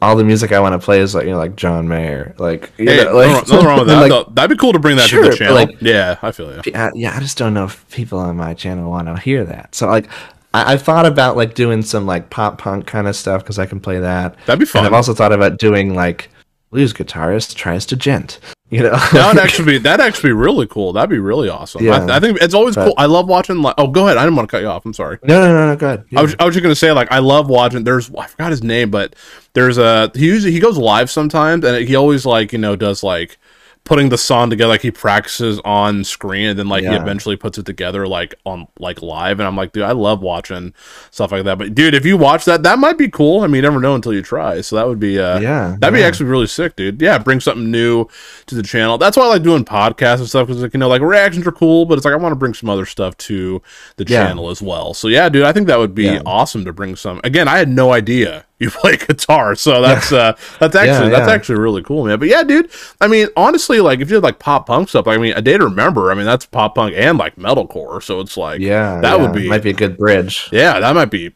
[0.00, 2.72] all the music I want to play is like you know like John Mayer, like
[2.78, 4.10] you hey, know, like nothing wrong with that.
[4.10, 5.54] like, That'd be cool to bring that sure, to the channel.
[5.54, 6.62] Like, yeah, I feel you.
[6.94, 9.74] yeah, I just don't know if people on my channel want to hear that.
[9.74, 10.08] So like,
[10.54, 13.66] I, have thought about like doing some like pop punk kind of stuff because I
[13.66, 14.36] can play that.
[14.46, 14.80] That'd be fun.
[14.80, 16.28] And I've also thought about doing like
[16.70, 18.38] blues guitarist tries to djent.
[18.70, 20.94] You know, that would actually be that'd actually be really cool.
[20.94, 21.84] That'd be really awesome.
[21.84, 22.06] Yeah.
[22.06, 22.94] I, I think it's always but, cool.
[22.96, 23.60] I love watching.
[23.60, 24.16] Like, oh, go ahead.
[24.16, 24.86] I didn't want to cut you off.
[24.86, 25.18] I'm sorry.
[25.22, 25.76] No, no, no, no.
[25.76, 26.04] Go ahead.
[26.08, 26.20] Yeah.
[26.20, 27.84] I was I was just gonna say like I love watching.
[27.84, 29.14] There's I forgot his name, but
[29.52, 33.02] there's a he usually he goes live sometimes, and he always like you know does
[33.02, 33.38] like
[33.84, 36.92] putting the song together like he practices on screen and then like yeah.
[36.92, 39.40] he eventually puts it together like on like live.
[39.40, 40.72] And i'm like dude i love watching
[41.10, 41.58] stuff like that.
[41.58, 43.40] But dude if you watch that that might be cool.
[43.40, 44.60] I mean you never know until you try.
[44.60, 46.02] So that would be uh yeah that'd yeah.
[46.02, 47.02] be actually really sick dude.
[47.02, 48.06] Yeah bring something new
[48.46, 48.98] to the channel.
[48.98, 51.52] That's why i like doing podcasts and stuff because like you know like reactions are
[51.52, 53.60] cool but it's like i want to bring some other stuff to
[53.96, 54.26] the yeah.
[54.26, 54.94] channel as well.
[54.94, 57.20] So yeah dude i think that would be awesome to bring some.
[57.24, 59.54] Again i had no idea you play guitar.
[59.54, 60.18] So that's yeah.
[60.18, 62.18] uh that's actually yeah, that's actually really cool, man.
[62.18, 62.70] But yeah, dude,
[63.00, 65.58] I mean, honestly, like if you had like pop punk stuff, I mean, a day
[65.58, 68.02] to remember, I mean, that's pop punk and like metalcore.
[68.02, 70.48] So it's like yeah, that would be might be a good bridge.
[70.52, 71.34] Yeah, that might be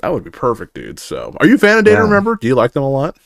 [0.00, 0.98] that would be perfect, dude.
[0.98, 2.36] So are you a fan of Day to Remember?
[2.36, 3.16] Do you like them a lot?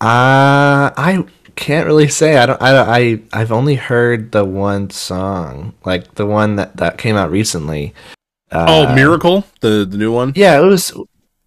[0.00, 1.26] Uh I
[1.56, 2.38] can't really say.
[2.38, 2.60] I don't.
[2.62, 2.98] I.
[2.98, 3.22] I.
[3.32, 7.94] I've only heard the one song, like the one that that came out recently.
[8.50, 10.32] Uh, oh, Miracle, the the new one.
[10.34, 10.92] Yeah, it was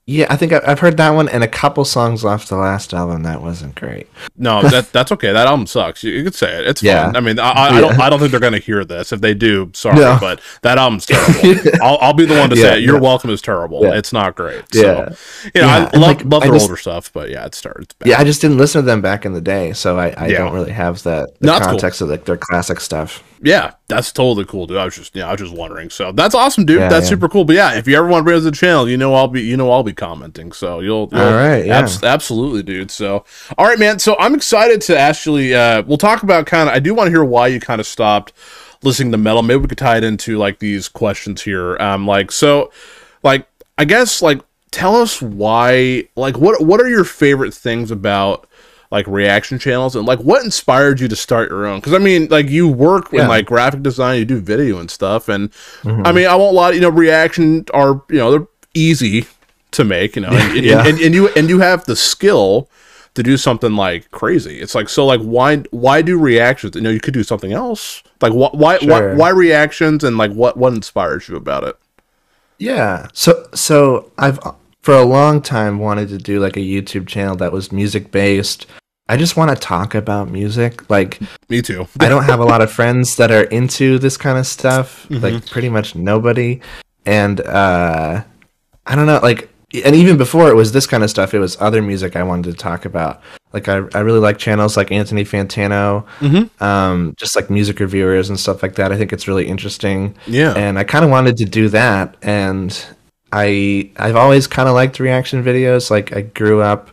[0.05, 3.23] Yeah, I think I've heard that one and a couple songs off the last album
[3.23, 4.09] that wasn't great.
[4.35, 5.31] No, that that's okay.
[5.31, 6.03] That album sucks.
[6.03, 6.67] You, you could say it.
[6.67, 7.05] It's yeah.
[7.05, 7.15] fine.
[7.15, 9.13] I mean, I, I, I, don't I don't think they're gonna hear this.
[9.13, 10.17] If they do, sorry, no.
[10.19, 11.69] but that album's terrible.
[11.81, 12.83] I'll, I'll be the one to yeah, say it.
[12.83, 13.01] You're yeah.
[13.01, 13.93] welcome is terrible.
[13.93, 14.65] It's not great.
[14.73, 15.15] So, yeah,
[15.55, 17.95] you know, I love like, love their just, older stuff, but yeah, it starts.
[18.03, 20.51] Yeah, I just didn't listen to them back in the day, so I, I don't
[20.51, 22.07] really have that the no, context cool.
[22.07, 24.77] of like their classic stuff yeah, that's totally cool, dude.
[24.77, 25.89] I was just yeah, I was just wondering.
[25.89, 26.79] So that's awesome, dude.
[26.79, 27.09] Yeah, that's yeah.
[27.09, 27.43] super cool.
[27.43, 29.27] But yeah, if you ever want to bring us to the channel, you know I'll
[29.27, 30.53] be you know I'll be commenting.
[30.53, 32.89] So you'll, you'll all right, yeah, abs- absolutely, dude.
[32.89, 33.25] So
[33.57, 33.99] all right, man.
[33.99, 36.75] So I'm excited to actually uh, we'll talk about kind of.
[36.75, 38.31] I do want to hear why you kind of stopped
[38.81, 39.43] listening to metal.
[39.43, 41.77] Maybe we could tie it into like these questions here.
[41.77, 42.71] Um, like so,
[43.23, 43.45] like
[43.77, 46.07] I guess like tell us why.
[46.15, 48.47] Like what what are your favorite things about
[48.93, 52.27] like reaction channels and like what inspired you to start your own because i mean
[52.29, 53.23] like you work yeah.
[53.23, 55.51] in like graphic design you do video and stuff and
[55.81, 56.05] mm-hmm.
[56.05, 59.25] i mean i won't lie you know reaction are you know they're easy
[59.71, 60.77] to make you know and, yeah.
[60.77, 62.69] and, and, and you and you have the skill
[63.15, 66.91] to do something like crazy it's like so like why why do reactions you know
[66.91, 68.89] you could do something else like wh- why sure.
[68.89, 71.75] why why reactions and like what what inspires you about it
[72.59, 74.39] yeah so so i've
[74.83, 78.67] for a long time wanted to do like a youtube channel that was music based
[79.09, 80.89] I just want to talk about music.
[80.89, 81.87] Like me too.
[81.99, 85.07] I don't have a lot of friends that are into this kind of stuff.
[85.09, 85.23] Mm-hmm.
[85.23, 86.61] Like pretty much nobody.
[87.05, 88.23] And uh
[88.85, 89.49] I don't know, like
[89.83, 92.51] and even before it was this kind of stuff, it was other music I wanted
[92.51, 93.21] to talk about.
[93.53, 96.63] Like I, I really like channels like Anthony Fantano, mm-hmm.
[96.63, 98.91] um, just like music reviewers and stuff like that.
[98.91, 100.15] I think it's really interesting.
[100.27, 100.53] Yeah.
[100.53, 102.85] And I kind of wanted to do that, and
[103.31, 105.89] I I've always kind of liked reaction videos.
[105.89, 106.89] Like I grew up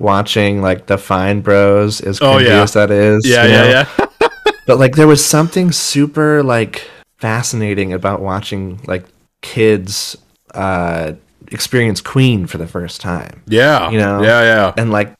[0.00, 2.62] watching like the Fine Bros as oh, yeah.
[2.62, 3.26] as that is.
[3.26, 3.68] Yeah, yeah, know?
[3.68, 4.06] yeah.
[4.66, 9.04] but like there was something super like fascinating about watching like
[9.42, 10.16] kids
[10.54, 11.12] uh
[11.50, 13.42] experience Queen for the first time.
[13.46, 13.90] Yeah.
[13.90, 14.22] You know?
[14.22, 14.74] Yeah, yeah.
[14.76, 15.14] And like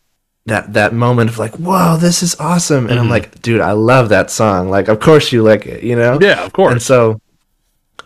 [0.46, 2.86] that that moment of like, whoa, this is awesome.
[2.86, 3.00] And mm-hmm.
[3.00, 4.68] I'm like, dude, I love that song.
[4.70, 6.18] Like, of course you like it, you know?
[6.20, 6.72] Yeah, of course.
[6.72, 7.20] And so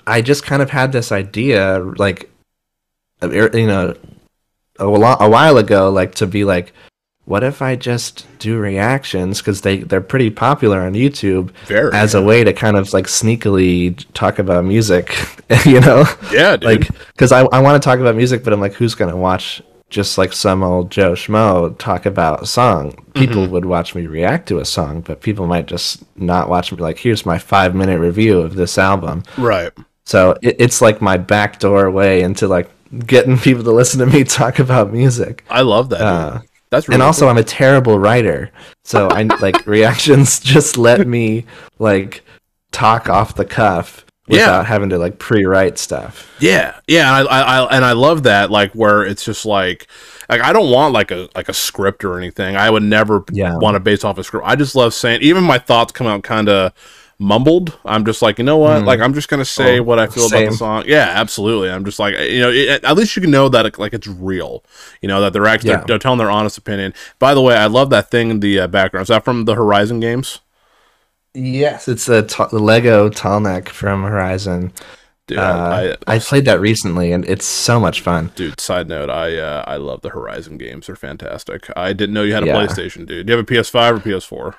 [0.07, 2.31] I just kind of had this idea, like,
[3.23, 3.97] you know,
[4.79, 6.73] a, a while ago, like to be like,
[7.27, 12.13] what if I just do reactions because they they're pretty popular on YouTube Very, as
[12.13, 12.21] yeah.
[12.21, 15.17] a way to kind of like sneakily talk about music,
[15.65, 16.05] you know?
[16.31, 16.65] Yeah, dude.
[16.65, 19.63] like because I I want to talk about music, but I'm like, who's gonna watch
[19.89, 23.05] just like some old Joe Schmo talk about a song?
[23.15, 23.53] People mm-hmm.
[23.53, 26.79] would watch me react to a song, but people might just not watch me.
[26.79, 29.73] Like, here's my five minute review of this album, right?
[30.05, 34.25] So it, it's like my backdoor way into like getting people to listen to me
[34.25, 35.45] talk about music.
[35.51, 36.01] I love that.
[36.01, 37.31] Uh, That's really and also cool.
[37.31, 38.51] I'm a terrible writer,
[38.85, 41.47] so I like reactions just let me
[41.79, 42.23] like
[42.73, 44.65] talk off the cuff without yeah.
[44.65, 46.31] having to like pre-write stuff.
[46.41, 49.87] Yeah, yeah, and I, I, and I love that like where it's just like
[50.29, 52.57] like I don't want like a like a script or anything.
[52.57, 53.57] I would never yeah.
[53.57, 54.47] want to base off a script.
[54.47, 56.73] I just love saying even my thoughts come out kind of
[57.19, 57.79] mumbled.
[57.85, 58.83] I'm just like, you know what?
[58.83, 58.87] Mm.
[58.87, 60.43] Like, I'm just gonna say oh, what I feel same.
[60.43, 60.85] about the song.
[60.87, 61.71] Yeah, absolutely.
[61.71, 64.07] I'm just like, you know, it, at least you can know that it, like it's
[64.07, 64.65] real.
[65.01, 65.77] You know that they're actually yeah.
[65.79, 66.95] they're, they're, telling their honest opinion.
[67.19, 69.03] By the way, I love that thing in the uh, background.
[69.05, 70.41] Is that from the Horizon games?
[71.35, 74.73] Yes, it's a t- Lego Tallneck from Horizon.
[75.27, 78.31] Dude, uh, I, I, I, played that recently, and it's so much fun.
[78.37, 80.87] Dude, side note, I uh, I love the Horizon games.
[80.87, 81.67] They're fantastic.
[81.75, 82.57] I didn't know you had a yeah.
[82.57, 83.27] PlayStation, dude.
[83.27, 84.55] Do you have a PS5 or PS4?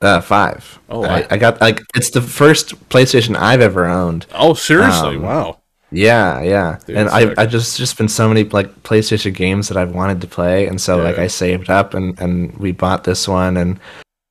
[0.00, 0.78] Uh, five.
[0.88, 4.26] Oh, I, I, got like it's the first PlayStation I've ever owned.
[4.32, 5.16] Oh, seriously?
[5.16, 5.58] Um, wow.
[5.92, 6.78] Yeah, yeah.
[6.86, 10.20] Dude, and I I just just been so many like PlayStation games that I've wanted
[10.22, 11.02] to play, and so yeah.
[11.02, 13.78] like I saved up and and we bought this one, and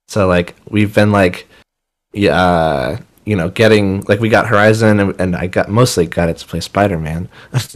[0.08, 1.48] so like we've been like,
[2.14, 6.30] yeah, uh, you know, getting like we got Horizon, and, and I got mostly got
[6.30, 7.30] it to play Spider Man.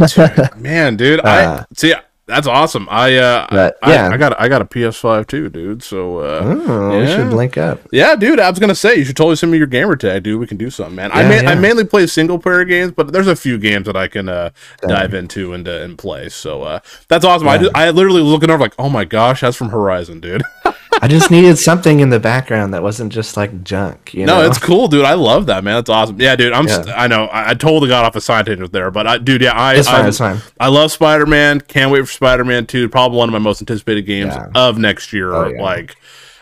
[0.57, 1.93] Man, dude, uh, I see.
[2.25, 2.87] That's awesome.
[2.89, 4.07] I uh but, yeah.
[4.07, 5.83] I, I, got I got a PS5 too, dude.
[5.83, 6.99] So uh oh, yeah.
[6.99, 7.81] we should link up.
[7.91, 8.39] Yeah, dude.
[8.39, 10.39] I was gonna say you should totally send me your gamer tag, dude.
[10.39, 11.09] We can do something, man.
[11.09, 11.49] Yeah, I yeah.
[11.49, 14.51] I mainly play single player games, but there's a few games that I can uh
[14.87, 16.29] dive into and uh, and play.
[16.29, 17.49] So uh that's awesome.
[17.49, 20.43] I I literally was looking over like, oh my gosh, that's from Horizon, dude.
[21.01, 24.13] I just needed something in the background that wasn't just like junk.
[24.13, 24.41] You know?
[24.41, 25.05] No, it's cool, dude.
[25.05, 25.75] I love that, man.
[25.75, 26.19] That's awesome.
[26.19, 26.53] Yeah, dude.
[26.53, 26.67] I'm.
[26.67, 26.81] Yeah.
[26.81, 27.25] St- I know.
[27.25, 29.75] I, I, totally got off a side tangent there, but I, dude, yeah, I.
[29.75, 30.05] It's fine.
[30.05, 30.41] I, it's fine.
[30.59, 31.61] I love Spider Man.
[31.61, 32.89] Can't wait for Spider Man Two.
[32.89, 34.47] Probably one of my most anticipated games yeah.
[34.55, 35.33] of next year.
[35.33, 35.61] Oh, yeah.
[35.61, 35.95] Like,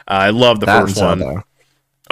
[0.07, 1.43] uh, I love the that first one.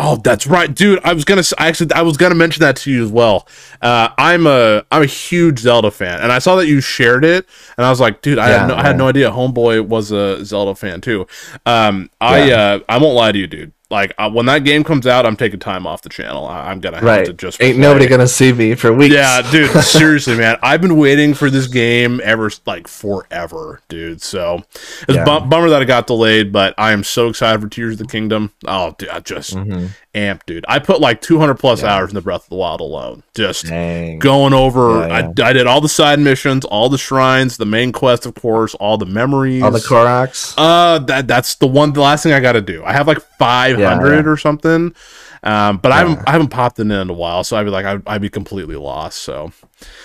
[0.01, 0.99] Oh, that's right, dude.
[1.03, 3.47] I was gonna I actually I was gonna mention that to you as well.
[3.81, 7.47] Uh, I'm a I'm a huge Zelda fan, and I saw that you shared it,
[7.77, 8.75] and I was like, dude, I, yeah, had, no.
[8.75, 11.27] I had no idea Homeboy was a Zelda fan too.
[11.65, 13.73] Um, I uh, I won't lie to you, dude.
[13.89, 16.45] Like uh, when that game comes out, I'm taking time off the channel.
[16.45, 17.25] I, am gonna have right.
[17.25, 17.81] to just ain't play.
[17.81, 19.15] nobody gonna see me for weeks.
[19.15, 19.71] Yeah, dude.
[19.83, 24.21] seriously, man, I've been waiting for this game ever like forever, dude.
[24.21, 24.63] So
[25.07, 25.23] it's yeah.
[25.23, 28.51] bummer that it got delayed, but I am so excited for Tears of the Kingdom.
[28.67, 29.87] Oh, dude, I just mm-hmm.
[30.13, 30.65] amped, dude.
[30.67, 31.95] I put like 200 plus yeah.
[31.95, 34.19] hours in the Breath of the Wild alone, just Dang.
[34.19, 34.99] going over.
[34.99, 38.35] Yeah, I, I did all the side missions, all the shrines, the main quest, of
[38.35, 40.53] course, all the memories, all the Koroks.
[40.59, 41.91] Uh, that that's the one.
[41.93, 42.83] The last thing I got to do.
[42.83, 44.93] I have like 500 or something.
[45.41, 45.95] Um, but yeah.
[45.95, 48.05] I haven't I haven't popped it in in a while, so I'd be like I'd,
[48.07, 49.21] I'd be completely lost.
[49.21, 49.53] So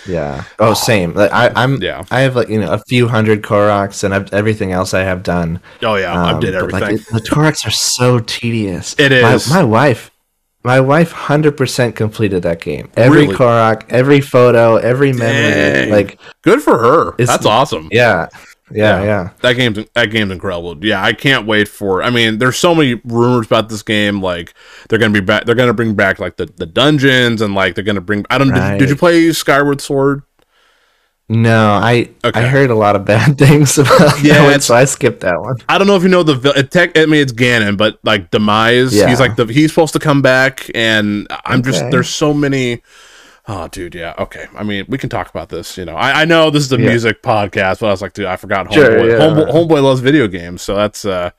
[0.07, 0.45] yeah.
[0.61, 1.13] Oh, same.
[1.15, 1.83] Like I, I'm.
[1.83, 2.05] Yeah.
[2.11, 5.25] I have like you know a few hundred Koroks and I've, everything else I have
[5.25, 5.61] done.
[5.83, 6.81] Oh yeah, um, I did everything.
[6.81, 8.95] Like, it, the Koroks are so tedious.
[8.97, 9.51] It is.
[9.51, 10.13] My, my wife,
[10.63, 12.93] my wife, hundred percent completed that game.
[12.97, 13.35] Every really?
[13.35, 15.51] Korok, every photo, every memory.
[15.73, 15.91] Dang.
[15.91, 17.17] Like good for her.
[17.17, 17.89] That's awesome.
[17.91, 18.29] Yeah.
[18.75, 19.31] Yeah, yeah, yeah.
[19.41, 20.85] That game's that game's incredible.
[20.85, 22.03] Yeah, I can't wait for.
[22.03, 24.21] I mean, there's so many rumors about this game.
[24.21, 24.53] Like
[24.89, 25.45] they're gonna be back.
[25.45, 28.27] They're gonna bring back like the, the dungeons and like they're gonna bring.
[28.31, 28.51] I don't.
[28.51, 28.73] Right.
[28.73, 30.23] Did, did, you play Skyward Sword?
[31.29, 32.41] No, I okay.
[32.41, 35.41] I heard a lot of bad things about yeah, that one, so I skipped that
[35.41, 35.57] one.
[35.69, 36.99] I don't know if you know the it tech.
[36.99, 38.95] I mean, it's Ganon, but like Demise.
[38.95, 39.09] Yeah.
[39.09, 41.71] He's like the he's supposed to come back, and I'm okay.
[41.71, 42.83] just there's so many
[43.47, 44.47] Oh, dude, yeah, okay.
[44.57, 45.77] I mean, we can talk about this.
[45.77, 46.89] You know, I, I know this is a yeah.
[46.89, 48.69] music podcast, but I was like, dude, I forgot.
[48.69, 49.19] Homeboy, sure, yeah.
[49.19, 51.31] Homeboy, Homeboy loves video games, so that's uh,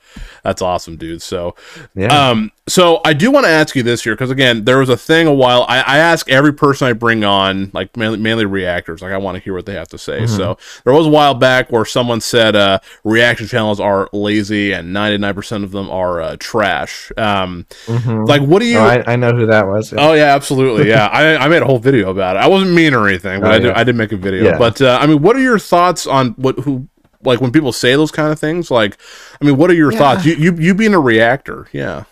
[0.44, 1.24] that's awesome, dude.
[1.24, 1.56] So,
[1.96, 2.30] yeah.
[2.30, 4.98] Um, so I do want to ask you this here because again, there was a
[4.98, 5.66] thing a while.
[5.68, 9.36] I, I ask every person I bring on, like mainly, mainly reactors, like I want
[9.36, 10.22] to hear what they have to say.
[10.22, 10.36] Mm-hmm.
[10.36, 14.92] So there was a while back where someone said uh, reaction channels are lazy and
[14.92, 17.12] ninety nine percent of them are uh, trash.
[17.18, 18.24] Um, mm-hmm.
[18.24, 18.80] like what do you?
[18.80, 19.92] Oh, I, I, know who that was.
[19.92, 20.00] Yeah.
[20.00, 20.90] Oh yeah, absolutely.
[20.90, 22.40] Yeah, I, I made a whole video about it.
[22.40, 23.72] I wasn't mean or anything, but oh, I did.
[23.74, 24.44] I did make a video.
[24.46, 24.58] Yeah.
[24.58, 26.88] But uh, I mean, what are your thoughts on what who
[27.22, 28.72] like when people say those kind of things?
[28.72, 28.98] Like,
[29.40, 30.00] I mean, what are your yeah.
[30.00, 30.26] thoughts?
[30.26, 32.06] You, you you being a reactor, yeah,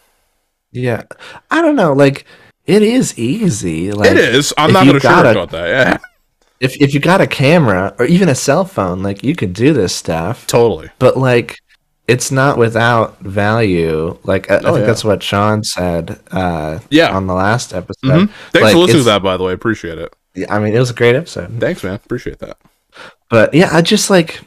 [0.74, 1.04] yeah.
[1.50, 1.94] I don't know.
[1.94, 2.26] Like,
[2.66, 3.92] it is easy.
[3.92, 4.54] Like, it is.
[4.58, 5.68] I'm not going to sugarcoat that.
[5.68, 5.98] Yeah.
[6.60, 9.74] If if you got a camera or even a cell phone, like you could do
[9.74, 10.48] this stuff.
[10.48, 10.90] Totally.
[10.98, 11.60] But like,
[12.08, 14.18] it's not without value.
[14.24, 14.86] Like I, oh, I think yeah.
[14.86, 16.20] that's what Sean said.
[16.32, 17.16] Uh, yeah.
[17.16, 18.08] On the last episode.
[18.08, 18.34] Mm-hmm.
[18.52, 19.54] Thanks like, for listening to that, by the way.
[19.54, 20.14] Appreciate it.
[20.36, 21.60] Yeah, I mean, it was a great episode.
[21.60, 21.96] Thanks, man.
[21.96, 22.58] Appreciate that.
[23.30, 24.42] But yeah, I just like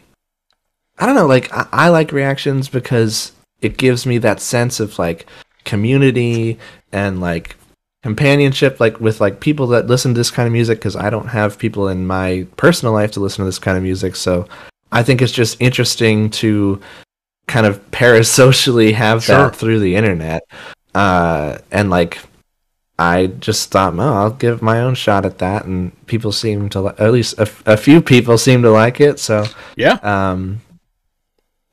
[0.98, 4.98] I don't know, like I, I like reactions because it gives me that sense of
[4.98, 5.26] like
[5.66, 6.58] community
[6.92, 7.56] and like
[8.02, 11.26] companionship like with like people that listen to this kind of music because I don't
[11.26, 14.16] have people in my personal life to listen to this kind of music.
[14.16, 14.48] So
[14.92, 16.80] I think it's just interesting to
[17.48, 19.36] kind of parasocially have sure.
[19.36, 20.42] that through the internet.
[20.94, 22.20] Uh, and like
[22.98, 26.80] I just thought, oh, I'll give my own shot at that, and people seem to,
[26.80, 29.18] li- at least a, a few people seem to like it.
[29.18, 29.44] So
[29.76, 30.62] yeah, um,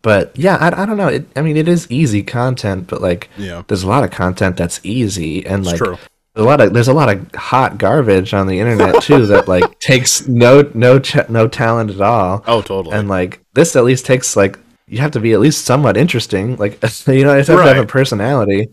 [0.03, 1.07] but yeah, I, I don't know.
[1.07, 4.57] It, I mean, it is easy content, but like, yeah, there's a lot of content
[4.57, 5.81] that's easy, and like,
[6.35, 9.79] a lot of there's a lot of hot garbage on the internet too that like
[9.79, 12.43] takes no no ch- no talent at all.
[12.45, 12.95] Oh, totally.
[12.95, 16.57] And like this at least takes like you have to be at least somewhat interesting.
[16.57, 16.73] Like
[17.07, 17.69] you know, you have right.
[17.69, 18.67] to have a personality.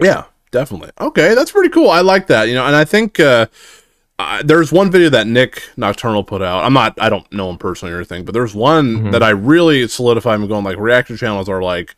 [0.00, 0.90] Yeah, definitely.
[1.00, 1.90] Okay, that's pretty cool.
[1.90, 2.48] I like that.
[2.48, 3.46] You know, and I think uh,
[4.22, 6.64] uh, there's one video that Nik Nocturnal put out.
[6.64, 9.10] I'm not, I don't know him personally or anything, but there's one mm-hmm.
[9.10, 11.94] that I really solidified me going like reaction channels are like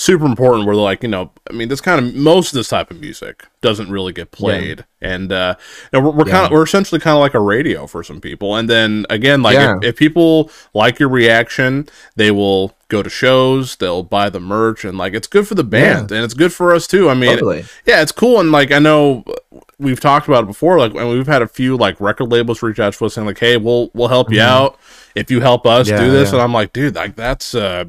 [0.00, 2.68] super important where they're like, you know, I mean, this kind of most of this
[2.68, 5.14] type of music doesn't really get played, yeah.
[5.14, 5.54] and uh,
[5.92, 6.32] you know, we're, we're yeah.
[6.32, 8.56] kind of we're essentially kind of like a radio for some people.
[8.56, 9.76] And then again, like yeah.
[9.76, 14.84] if, if, people like your reaction, they will go to shows, they'll buy the merch,
[14.84, 17.10] and like it's good for the band and it's good for us too.
[17.10, 17.64] I mean, totally.
[17.84, 19.24] yeah, it's cool, and like I know
[19.80, 22.78] we've talked about it before, like and we've had a few like record labels reach
[22.78, 24.34] out to us saying like, hey, we'll we'll help mm-hmm.
[24.34, 24.78] you out
[25.14, 27.54] if you help us do this, and I'm like, dude, like that's.
[27.54, 27.86] uh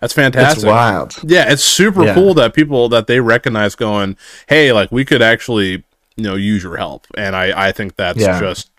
[0.00, 0.58] that's fantastic.
[0.58, 1.14] It's wild.
[1.22, 2.14] Yeah, it's super yeah.
[2.14, 4.16] cool that people that they recognize going,
[4.48, 5.84] hey, like we could actually,
[6.16, 7.06] you know, use your help.
[7.18, 8.40] And I, I think that's yeah.
[8.40, 8.70] just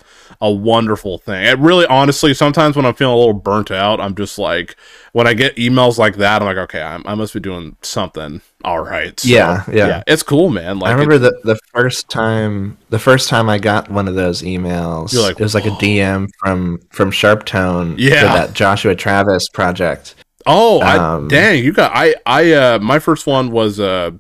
[0.42, 1.46] a wonderful thing.
[1.46, 4.76] It really, honestly, sometimes when I'm feeling a little burnt out, I'm just like,
[5.14, 8.42] when I get emails like that, I'm like, okay, I'm, i must be doing something
[8.64, 9.20] all right.
[9.20, 10.80] So, yeah, yeah, yeah, it's cool, man.
[10.80, 14.42] Like, I remember the the first time, the first time I got one of those
[14.42, 18.22] emails, like, it was like a DM from from Sharptone yeah.
[18.22, 21.64] for that Joshua Travis project Oh, um, I, dang!
[21.64, 24.12] You got I I uh my first one was uh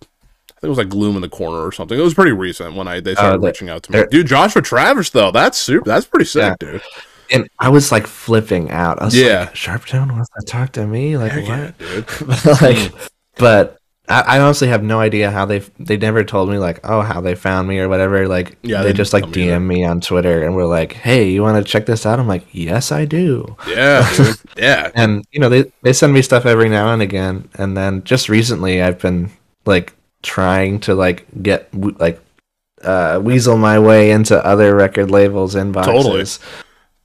[0.61, 1.97] think it was like Gloom in the Corner or something.
[1.97, 4.03] It was pretty recent when I they started uh, reaching out to me.
[4.11, 5.85] Dude, Joshua Travis though, that's super.
[5.85, 6.55] That's pretty sick, yeah.
[6.59, 6.81] dude.
[7.31, 9.01] And I was like flipping out.
[9.01, 9.39] I was yeah.
[9.39, 11.73] like, Sharptone wants to talk to me, like what?
[11.79, 12.91] Yeah, like,
[13.37, 17.01] but I, I, honestly have no idea how they they never told me like oh
[17.01, 18.27] how they found me or whatever.
[18.27, 21.29] Like yeah, they, they just like DM me, me, on Twitter and we're like, hey,
[21.31, 22.19] you want to check this out?
[22.19, 23.55] I'm like, yes, I do.
[23.67, 24.91] Yeah, yeah.
[24.93, 28.29] and you know they they send me stuff every now and again, and then just
[28.29, 29.31] recently I've been
[29.65, 32.19] like trying to like get like
[32.83, 35.85] uh, weasel my way into other record labels inboxes.
[35.85, 36.25] Totally.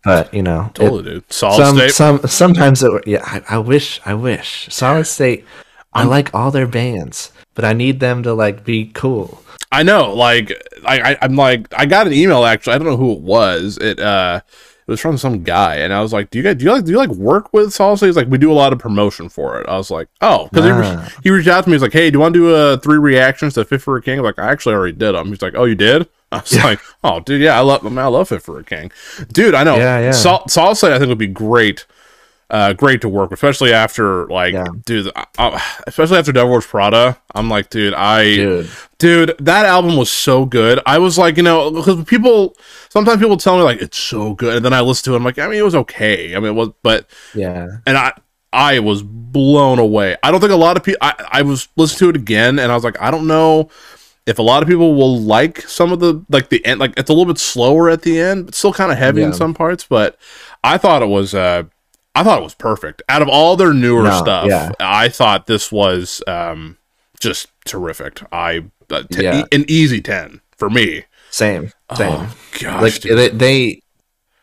[0.05, 1.33] But you know, totally, it, dude.
[1.33, 1.91] Solid some, state.
[1.91, 3.07] Some sometimes it.
[3.07, 4.01] Yeah, I, I wish.
[4.05, 4.69] I wish.
[4.71, 5.45] Solid state.
[5.93, 9.43] i like all their bands, but I need them to like be cool.
[9.73, 10.15] I know.
[10.15, 10.53] Like,
[10.85, 12.75] I, I I'm like, I got an email actually.
[12.75, 13.79] I don't know who it was.
[13.79, 14.41] It uh
[14.87, 16.85] it was from some guy, and I was like, "Do you guys do you like
[16.85, 19.61] do you like work with Salsa?" He's like, "We do a lot of promotion for
[19.61, 21.13] it." I was like, "Oh," because ah.
[21.17, 21.75] he, he reached out to me.
[21.75, 24.03] He's like, "Hey, do you want to do uh, three reactions to Fit for a
[24.03, 25.27] King?" I'm like, I actually already did them.
[25.27, 26.65] He's like, "Oh, you did?" I was yeah.
[26.65, 28.93] like, "Oh, dude, yeah, I love I, mean, I love Fit for a King,
[29.33, 29.55] dude.
[29.57, 29.77] I know.
[29.77, 30.13] Yeah, yeah.
[30.93, 31.85] I think would be great."
[32.49, 34.67] Uh, great to work, especially after like, yeah.
[34.85, 37.21] dude, uh, especially after Devil Wears Prada.
[37.35, 38.71] I'm like, dude, I, dude.
[38.99, 40.81] dude, that album was so good.
[40.87, 42.57] I was like, you know, because people
[42.89, 45.17] sometimes people tell me like it's so good, and then I listen to it.
[45.17, 46.37] I'm like, I mean, it was okay.
[46.37, 48.13] I mean, it was, but yeah, and I.
[48.53, 50.17] I was blown away.
[50.23, 51.01] I don't think a lot of people.
[51.03, 53.69] I, I was listening to it again, and I was like, I don't know
[54.25, 56.81] if a lot of people will like some of the like the end.
[56.81, 59.27] Like it's a little bit slower at the end, but still kind of heavy yeah.
[59.27, 59.85] in some parts.
[59.85, 60.17] But
[60.65, 61.35] I thought it was.
[61.35, 61.65] uh
[62.17, 63.03] I thought it was perfect.
[63.09, 64.73] Out of all their newer no, stuff, yeah.
[64.81, 66.79] I thought this was um,
[67.21, 68.21] just terrific.
[68.33, 69.43] I uh, t- yeah.
[69.43, 71.05] e- an easy ten for me.
[71.31, 72.13] Same, same.
[72.13, 73.81] Oh, gosh, like they, they,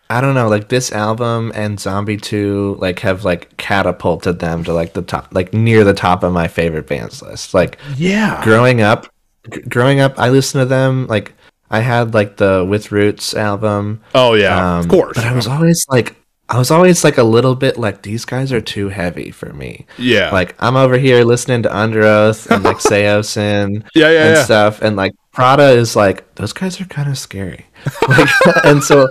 [0.10, 4.74] I don't know, like this album and Zombie Two, like have like catapulted them to
[4.74, 7.54] like the top, like near the top of my favorite bands list.
[7.54, 9.08] Like, yeah, growing up,
[9.52, 11.34] g- growing up, I listened to them like.
[11.72, 14.04] I had like the With Roots album.
[14.14, 15.16] Oh yeah, um, of course.
[15.16, 16.16] But I was always like,
[16.54, 19.88] I was always like a little bit like these guys are too heavy for me.
[19.98, 20.30] Yeah.
[20.30, 24.44] Like I'm over here listening to Underoath and like Saosin yeah, yeah, and yeah.
[24.44, 27.66] stuff and like Prada is like those guys are kind of scary.
[28.08, 28.30] Like,
[28.66, 29.10] and so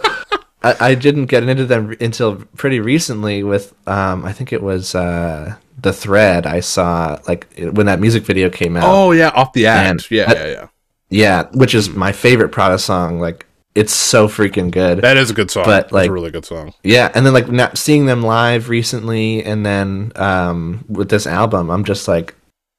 [0.63, 4.95] I, I, didn't get into them until pretty recently with um I think it was
[4.95, 8.85] uh the thread I saw like when that music video came out.
[8.87, 10.13] Oh yeah, off the act.
[10.13, 10.69] Yeah, yeah, yeah.
[11.11, 14.99] Yeah, which is my favorite Prada song like it's so freaking good.
[15.01, 15.65] That is a good song.
[15.65, 16.75] But like, That's a really good song.
[16.83, 21.71] Yeah, and then like not seeing them live recently, and then um, with this album,
[21.71, 22.35] I'm just like,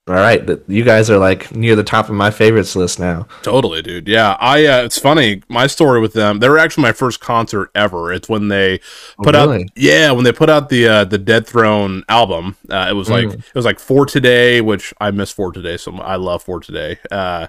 [0.06, 3.26] all right, you guys are like near the top of my favorites list now.
[3.42, 4.06] Totally, dude.
[4.06, 4.66] Yeah, I.
[4.66, 5.42] Uh, it's funny.
[5.48, 6.40] My story with them.
[6.40, 8.12] They were actually my first concert ever.
[8.12, 8.82] It's when they
[9.18, 9.64] oh, put oh, really?
[9.64, 9.70] out.
[9.78, 12.58] Yeah, when they put out the uh, the Dead Throne album.
[12.70, 13.34] Uh, it was like mm.
[13.34, 17.00] it was like For Today, which I miss For Today, so I love For Today.
[17.10, 17.48] Uh,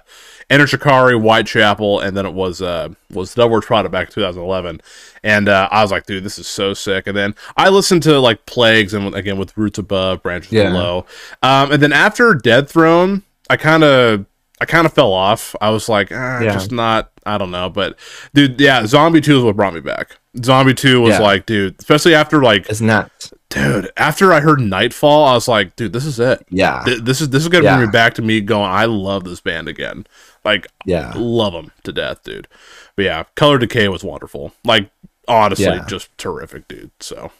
[0.49, 4.81] Enter Shikari, Whitechapel, and then it was uh was Wears Prada back in 2011.
[5.23, 7.07] And uh, I was like, dude, this is so sick.
[7.07, 10.69] And then I listened to like Plagues and again with Roots Above, Branches yeah.
[10.69, 11.05] Below.
[11.41, 14.25] Um, and then after Dead Throne, I kind of
[14.61, 15.55] I kind of fell off.
[15.59, 16.53] I was like, ah, yeah.
[16.53, 17.11] just not.
[17.25, 17.97] I don't know, but
[18.35, 20.17] dude, yeah, Zombie Two is what brought me back.
[20.43, 21.21] Zombie Two was yeah.
[21.21, 25.75] like, dude, especially after like it's nuts dude after i heard nightfall i was like
[25.75, 27.77] dude this is it yeah Th- this is this is gonna yeah.
[27.77, 30.05] bring me back to me going i love this band again
[30.45, 31.13] like yeah.
[31.15, 32.47] love them to death dude.
[32.95, 34.53] But yeah color decay was wonderful.
[34.63, 34.89] Like
[35.27, 35.85] honestly yeah.
[35.87, 36.91] just terrific dude.
[36.99, 37.31] So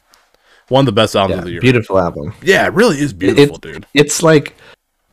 [0.67, 1.61] one of the best albums yeah, of the year.
[1.61, 2.33] beautiful album.
[2.41, 3.85] Yeah it really is beautiful it, dude.
[3.93, 4.55] it's like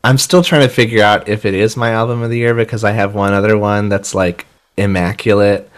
[0.03, 2.83] i'm still trying to figure out if it is my album of the year because
[2.83, 5.69] i have one other one that's like immaculate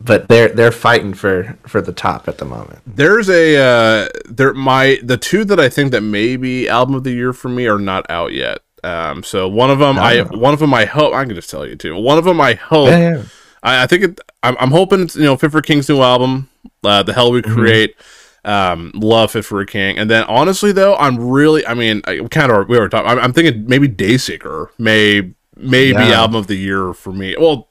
[0.00, 2.80] but they're they're fighting for for the top at the moment.
[2.86, 7.12] There's a uh there my the two that I think that maybe album of the
[7.12, 8.58] year for me are not out yet.
[8.84, 11.50] Um so one of them no, I one of them I hope I can just
[11.50, 11.96] tell you too.
[11.96, 13.22] One of them I hope yeah, yeah.
[13.62, 16.48] I, I think it, I'm, I'm hoping you know Fit for King's new album,
[16.84, 17.54] uh, the hell we mm-hmm.
[17.54, 17.96] create.
[18.44, 22.20] Um, love Fit for a King, and then honestly though, I'm really, I mean, I
[22.30, 23.10] kind of we were talking.
[23.10, 26.06] I'm, I'm thinking maybe Dayseeker may may yeah.
[26.06, 27.34] be album of the year for me.
[27.36, 27.68] Well,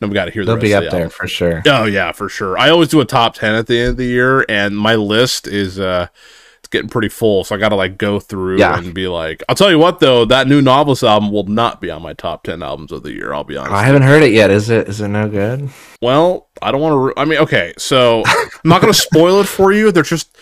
[0.00, 0.44] then we got to hear.
[0.44, 1.62] They'll the be up the there for sure.
[1.66, 2.58] Oh yeah, for sure.
[2.58, 5.46] I always do a top ten at the end of the year, and my list
[5.46, 6.41] is uh, it's
[6.72, 7.44] getting pretty full.
[7.44, 8.76] So I got to like go through yeah.
[8.76, 11.90] and be like, I'll tell you what though, that new Novelist album will not be
[11.90, 13.32] on my top ten albums of the year.
[13.32, 13.72] I'll be honest.
[13.72, 14.50] I haven't heard it yet.
[14.50, 14.88] Is it?
[14.88, 15.70] Is it no good?
[16.00, 16.98] Well, I don't want to.
[16.98, 19.92] Re- I mean, okay, so I'm not going to spoil it for you.
[19.92, 20.36] They're just.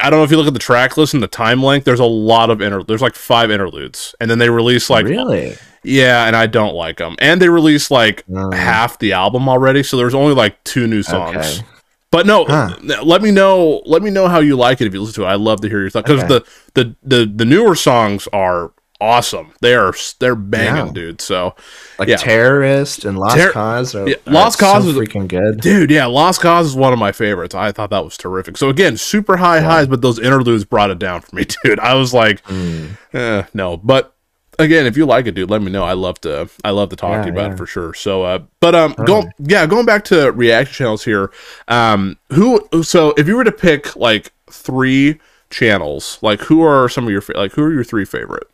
[0.00, 1.84] I don't know if you look at the track list and the time length.
[1.84, 2.82] There's a lot of inter.
[2.82, 5.56] There's like five interludes, and then they release like really
[5.86, 7.14] yeah, and I don't like them.
[7.20, 8.50] And they released like uh.
[8.50, 11.36] half the album already, so there's only like two new songs.
[11.36, 11.66] Okay.
[12.10, 12.76] But no, huh.
[13.02, 13.82] let me know.
[13.84, 15.30] Let me know how you like it if you listen to it.
[15.30, 16.44] I love to hear your thoughts because okay.
[16.74, 19.52] the, the the the newer songs are awesome.
[19.60, 20.92] They are they're banging, yeah.
[20.92, 21.20] dude.
[21.20, 21.54] So
[21.98, 22.16] like yeah.
[22.16, 23.94] terrorist and Lost Ter- Cause.
[23.94, 25.90] Are, yeah, Lost Cause so is freaking good, dude.
[25.90, 27.54] Yeah, Lost Cause is one of my favorites.
[27.54, 28.56] I thought that was terrific.
[28.56, 31.80] So again, super high highs, but those interludes brought it down for me, dude.
[31.80, 32.96] I was like, mm.
[33.12, 34.15] eh, no, but
[34.58, 35.84] again, if you like it, dude, let me know.
[35.84, 37.54] I love to I love to talk yeah, to you about yeah.
[37.54, 37.94] it for sure.
[37.94, 39.04] So uh but um oh.
[39.04, 41.30] go yeah, going back to reaction channels here.
[41.68, 45.18] Um who so if you were to pick like three
[45.50, 48.48] channels, like who are some of your like who are your three favorite?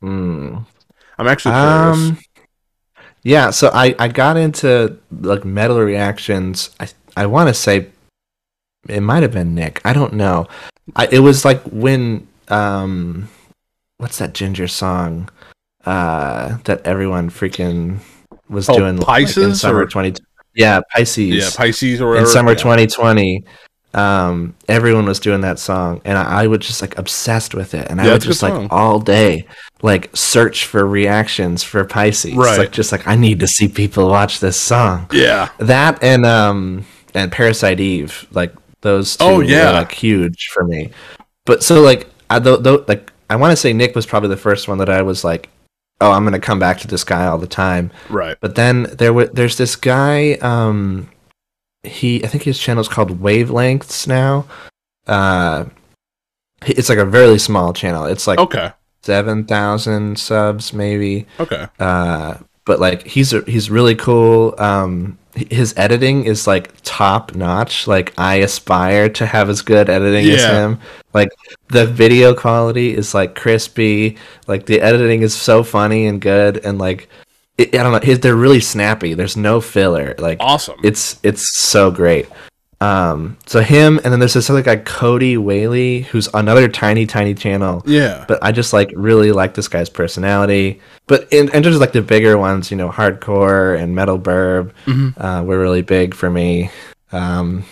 [0.00, 0.58] Hmm.
[1.18, 1.98] I'm actually curious.
[1.98, 2.18] Um,
[3.22, 6.70] yeah, so I I got into like metal reactions.
[6.80, 7.88] I I want to say
[8.88, 9.80] it might have been Nik.
[9.84, 10.46] I don't know.
[10.94, 13.28] I, it was like when um,
[14.04, 15.30] what's that Jinjer song
[15.86, 18.00] uh that everyone freaking
[18.50, 19.86] was oh, doing Pisces like, in summer or...
[19.86, 20.12] twenty.
[20.54, 21.34] Yeah, Pisces.
[21.34, 22.16] Yeah, Pisces or.
[22.16, 22.58] In summer yeah.
[22.58, 23.44] 2020,
[23.94, 27.88] um, everyone was doing that song, and I, I would just like obsessed with it,
[27.90, 29.46] and I yeah, would just like all day
[29.82, 32.34] like search for reactions for Pisces.
[32.34, 32.58] Right.
[32.58, 35.08] Like just like I need to see people watch this song.
[35.12, 35.48] Yeah.
[35.58, 36.84] That and um
[37.14, 38.52] and Parasite Eve, like
[38.82, 39.68] those two oh, yeah.
[39.68, 40.90] were like huge for me.
[41.46, 44.68] But so like I though like I want to say Nik was probably the first
[44.68, 45.48] one that I was like,
[46.00, 47.90] oh, I'm gonna come back to this guy all the time.
[48.08, 48.36] Right.
[48.40, 50.34] But then there was there's this guy.
[50.34, 51.10] Um,
[51.82, 54.46] he I think his channel is called Wavelengths now.
[55.06, 55.66] Uh,
[56.66, 58.06] it's like a very small channel.
[58.06, 58.72] It's like okay
[59.04, 61.26] seven thousand subs maybe.
[61.38, 61.66] Okay.
[61.78, 64.54] Uh, but like he's a, he's really cool.
[64.58, 67.86] Um, his editing is like top notch.
[67.86, 70.34] Like I aspire to have as good editing yeah.
[70.34, 70.80] as him.
[71.12, 71.30] Like
[71.68, 74.16] the video quality is like crispy.
[74.46, 77.08] Like the editing is so funny and good, and like
[77.58, 79.14] it, I don't know, his, they're really snappy.
[79.14, 80.14] There's no filler.
[80.18, 80.80] Like awesome.
[80.82, 82.28] It's it's so great.
[82.84, 87.34] Um, so him, and then there's this other guy, Cody Whaley, who's another tiny, tiny
[87.34, 87.82] channel.
[87.86, 88.24] Yeah.
[88.28, 90.80] But I just like really like this guy's personality.
[91.06, 95.20] But in, and just like the bigger ones, you know, hardcore and metal burb, mm-hmm.
[95.20, 96.70] uh, were really big for me.
[97.10, 97.64] Um,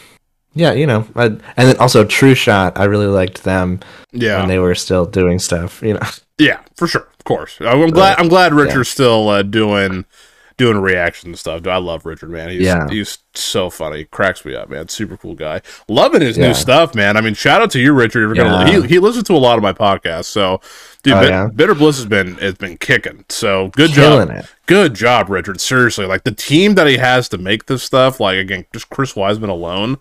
[0.55, 3.81] yeah, you know, I, and then also True Shot, I really liked them.
[4.13, 4.41] Yeah.
[4.41, 6.07] When they were still doing stuff, you know.
[6.39, 7.59] Yeah, for sure, of course.
[7.61, 8.19] I'm glad.
[8.19, 8.95] I'm glad Richard's yeah.
[8.95, 10.05] still uh, doing
[10.57, 11.67] doing reaction and stuff.
[11.67, 12.51] I love Richard, man.
[12.51, 12.89] He's, yeah.
[12.89, 14.05] he's so funny.
[14.05, 14.89] Cracks me up, man.
[14.89, 15.63] Super cool guy.
[15.89, 16.49] Loving his yeah.
[16.49, 17.17] new stuff, man.
[17.17, 18.37] I mean, shout out to you, Richard.
[18.37, 18.67] Yeah.
[18.67, 20.27] He, he listens to a lot of my podcasts.
[20.27, 20.61] So,
[21.03, 21.49] dude, oh, Bit, yeah?
[21.55, 23.25] Bitter Bliss has been has been kicking.
[23.29, 24.39] So good Killing job.
[24.39, 24.47] It.
[24.67, 25.61] Good job, Richard.
[25.61, 26.07] Seriously.
[26.07, 29.51] Like the team that he has to make this stuff, like again, just Chris Wiseman
[29.51, 29.99] alone.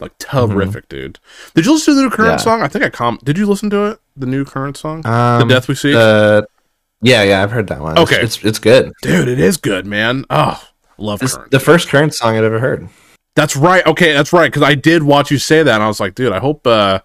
[0.00, 0.96] Like terrific, mm-hmm.
[0.96, 1.18] dude.
[1.54, 2.62] Did you listen to the new current song?
[2.62, 3.18] I think I com.
[3.22, 4.00] Did you listen to it?
[4.16, 6.46] The new current song, um, "The Death We See." The
[7.02, 7.98] yeah, yeah, I've heard that one.
[7.98, 9.28] Okay, it's it's, it's good, dude.
[9.28, 10.24] It is good, man.
[10.30, 10.62] Oh,
[10.98, 11.50] love it's current.
[11.50, 12.88] The first current song I'd ever heard.
[13.36, 13.86] That's right.
[13.86, 14.50] Okay, that's right.
[14.50, 17.00] Because I did watch you say that, and I was like, dude, I hope uh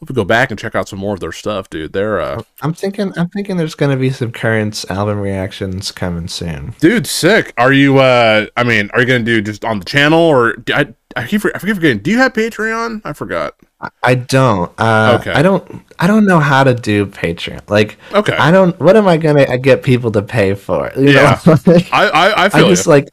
[0.00, 1.92] hope we go back and check out some more of their stuff, dude.
[1.92, 6.74] They're uh I'm thinking I'm thinking there's gonna be some current album reactions coming soon.
[6.80, 7.52] Dude, sick.
[7.58, 10.94] Are you uh I mean, are you gonna do just on the channel or I
[11.16, 11.98] I keep I forget forgetting.
[11.98, 13.02] Do you have Patreon?
[13.04, 13.54] I forgot.
[14.02, 14.72] I don't.
[14.78, 15.32] Uh, okay.
[15.32, 15.82] I don't.
[15.98, 17.68] I don't know how to do Patreon.
[17.68, 18.36] Like, okay.
[18.36, 18.78] I don't.
[18.80, 20.92] What am I gonna get people to pay for?
[20.96, 21.40] You yeah.
[21.46, 22.66] I, I I feel.
[22.66, 22.90] I just you.
[22.90, 23.08] like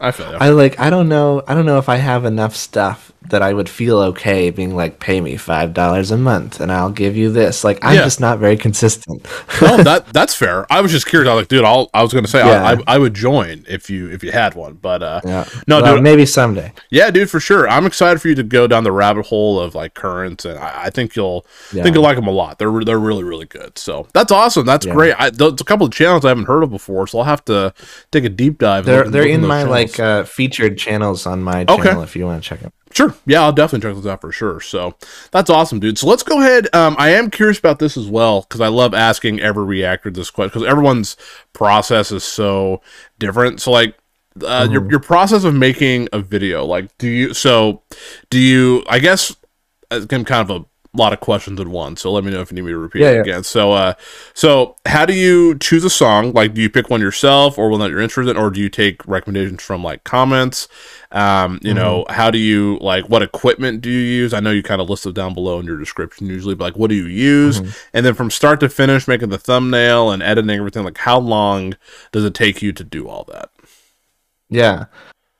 [0.00, 0.36] I feel you.
[0.38, 3.52] I like I don't know I don't know if I have enough stuff that I
[3.52, 7.30] would feel okay being like pay me five dollars a month and I'll give you
[7.30, 7.64] this.
[7.64, 8.04] Like I'm yeah.
[8.04, 9.24] just not very consistent.
[9.60, 10.70] no, that that's fair.
[10.70, 11.28] I was just curious.
[11.28, 12.62] I was like, dude, I'll, I was gonna say yeah.
[12.62, 15.44] I, I, I, would join if you if you had one, but uh, yeah.
[15.66, 16.72] no, well, dude, maybe someday.
[16.90, 17.68] Yeah, dude, for sure.
[17.68, 20.84] I'm excited for you to go down the rabbit hole of like currents, and I,
[20.84, 21.82] I think you'll yeah.
[21.82, 22.58] think you'll like them a lot.
[22.58, 23.78] They're they're really really good.
[23.78, 24.66] So that's awesome.
[24.66, 25.14] That's great.
[25.18, 27.74] I, there's a couple of channels I haven't heard of before, so I'll have to
[28.10, 28.84] take a deep dive.
[28.84, 29.70] They're they're in my channels.
[29.70, 32.02] like uh, featured channels on my channel okay.
[32.02, 32.72] if you want to check them.
[32.96, 33.14] Sure.
[33.26, 34.58] Yeah, I'll definitely check those out for sure.
[34.58, 34.94] So
[35.30, 35.98] that's awesome, dude.
[35.98, 36.74] So let's go ahead.
[36.74, 40.30] Um, I am curious about this as well because I love asking every reactor this
[40.30, 41.14] question because everyone's
[41.52, 42.80] process is so
[43.18, 43.60] different.
[43.60, 43.98] So like,
[44.36, 44.72] uh, mm-hmm.
[44.72, 47.82] your your process of making a video, like, do you so
[48.30, 48.82] do you?
[48.88, 49.36] I guess
[49.90, 50.64] I'm kind of a
[50.96, 51.96] lot of questions in one.
[51.96, 53.20] So let me know if you need me to repeat yeah, it yeah.
[53.20, 53.44] again.
[53.44, 53.94] So, uh,
[54.34, 56.32] so how do you choose a song?
[56.32, 58.68] Like, do you pick one yourself, or one that you're interested in, or do you
[58.68, 60.68] take recommendations from like comments?
[61.12, 61.78] Um, you mm-hmm.
[61.78, 63.08] know, how do you like?
[63.08, 64.34] What equipment do you use?
[64.34, 66.90] I know you kind of listed down below in your description usually, but like, what
[66.90, 67.60] do you use?
[67.60, 67.70] Mm-hmm.
[67.94, 70.84] And then from start to finish, making the thumbnail and editing everything.
[70.84, 71.74] Like, how long
[72.12, 73.50] does it take you to do all that?
[74.48, 74.86] Yeah.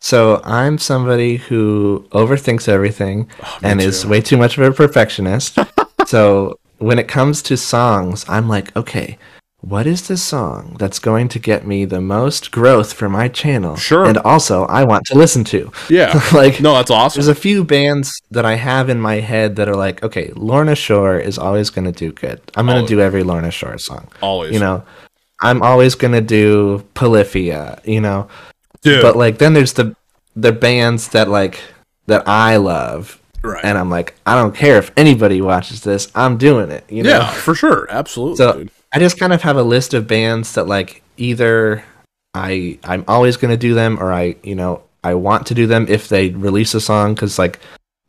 [0.00, 3.86] So I'm somebody who overthinks everything oh, and too.
[3.86, 5.58] is way too much of a perfectionist.
[6.06, 9.18] so when it comes to songs, I'm like, okay,
[9.60, 13.74] what is the song that's going to get me the most growth for my channel?
[13.74, 14.04] Sure.
[14.04, 15.72] And also, I want to listen to.
[15.88, 16.22] Yeah.
[16.32, 17.18] like, no, that's awesome.
[17.18, 20.76] There's a few bands that I have in my head that are like, okay, Lorna
[20.76, 22.40] Shore is always going to do good.
[22.54, 24.08] I'm going to do every Lorna Shore song.
[24.20, 24.52] Always.
[24.52, 24.84] You know,
[25.40, 28.28] I'm always going to do Polyphia, you know.
[28.86, 29.02] Dude.
[29.02, 29.94] But like then there's the
[30.34, 31.60] the bands that like
[32.06, 33.20] that I love.
[33.42, 33.64] Right.
[33.64, 36.84] And I'm like, I don't care if anybody watches this, I'm doing it.
[36.90, 37.10] You know?
[37.10, 37.86] Yeah, for sure.
[37.90, 38.36] Absolutely.
[38.36, 38.70] So dude.
[38.92, 41.84] I just kind of have a list of bands that like either
[42.34, 45.86] I I'm always gonna do them or I you know, I want to do them
[45.88, 47.60] if they release a song because like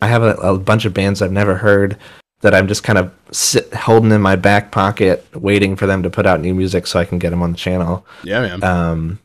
[0.01, 1.97] I have a, a bunch of bands I've never heard
[2.41, 6.09] that I'm just kind of sit, holding in my back pocket, waiting for them to
[6.09, 8.05] put out new music so I can get them on the channel.
[8.23, 8.63] Yeah, man.
[8.63, 9.19] Um,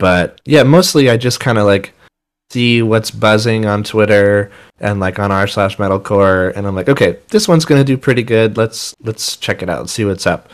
[0.00, 1.92] but yeah, mostly I just kind of like
[2.50, 7.18] see what's buzzing on Twitter and like on r slash metalcore, and I'm like, okay,
[7.28, 8.56] this one's gonna do pretty good.
[8.56, 10.50] Let's let's check it out and see what's up.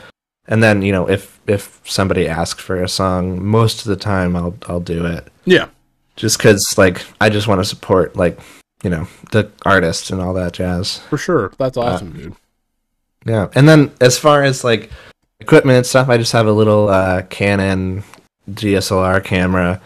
[0.49, 4.37] And then you know if if somebody asks for a song, most of the time
[4.37, 5.29] I'll I'll do it.
[5.45, 5.69] Yeah,
[6.17, 8.39] just because like I just want to support like
[8.83, 10.99] you know the artist and all that jazz.
[11.09, 12.37] For sure, that's uh, awesome, uh, dude.
[13.25, 14.91] Yeah, and then as far as like
[15.39, 18.03] equipment and stuff, I just have a little uh, Canon
[18.51, 19.81] DSLR camera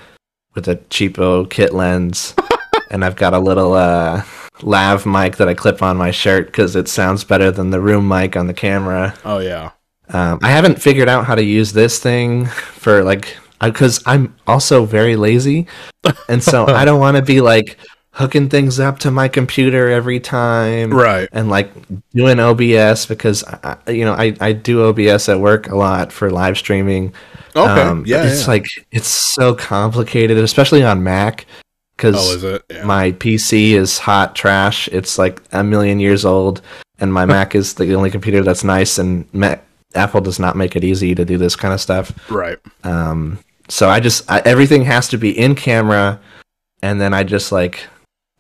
[0.54, 2.34] with a cheapo kit lens,
[2.90, 4.22] and I've got a little uh,
[4.62, 8.08] lav mic that I clip on my shirt because it sounds better than the room
[8.08, 9.14] mic on the camera.
[9.24, 9.70] Oh yeah.
[10.08, 14.84] Um, I haven't figured out how to use this thing for like because I'm also
[14.84, 15.66] very lazy,
[16.28, 17.78] and so I don't want to be like
[18.12, 21.28] hooking things up to my computer every time, right?
[21.32, 21.70] And like
[22.12, 26.30] doing OBS because I, you know I I do OBS at work a lot for
[26.30, 27.14] live streaming.
[27.56, 28.48] Okay, um, yeah, it's yeah.
[28.48, 31.46] like it's so complicated, especially on Mac.
[31.96, 32.84] Because oh, yeah.
[32.84, 34.88] my PC is hot trash.
[34.88, 36.62] It's like a million years old,
[36.98, 38.98] and my Mac is the only computer that's nice.
[38.98, 39.62] And Mac,
[39.94, 42.30] Apple does not make it easy to do this kind of stuff.
[42.30, 42.58] Right.
[42.84, 43.38] Um,
[43.68, 46.18] so I just I, everything has to be in camera,
[46.82, 47.86] and then I just like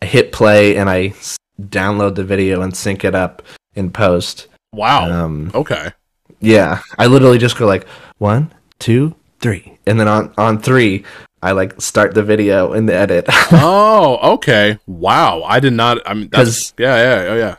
[0.02, 1.14] I hit play and I
[1.60, 3.42] download the video and sync it up
[3.74, 4.48] in post.
[4.72, 5.10] Wow.
[5.10, 5.92] Um, okay.
[6.40, 7.86] Yeah, I literally just go like
[8.18, 11.04] one, two, three, and then on on three,
[11.42, 13.26] I like start the video and the edit.
[13.52, 14.78] oh, okay.
[14.86, 15.42] Wow.
[15.42, 15.98] I did not.
[16.06, 17.56] I mean, that's yeah, yeah, oh yeah.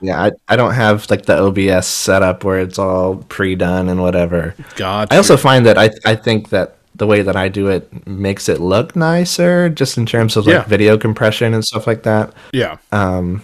[0.00, 4.02] Yeah, I, I don't have like the OBS setup where it's all pre done and
[4.02, 4.54] whatever.
[4.76, 5.08] God.
[5.10, 8.48] I also find that I I think that the way that I do it makes
[8.48, 10.64] it look nicer, just in terms of like yeah.
[10.64, 12.32] video compression and stuff like that.
[12.52, 12.78] Yeah.
[12.92, 13.42] Um,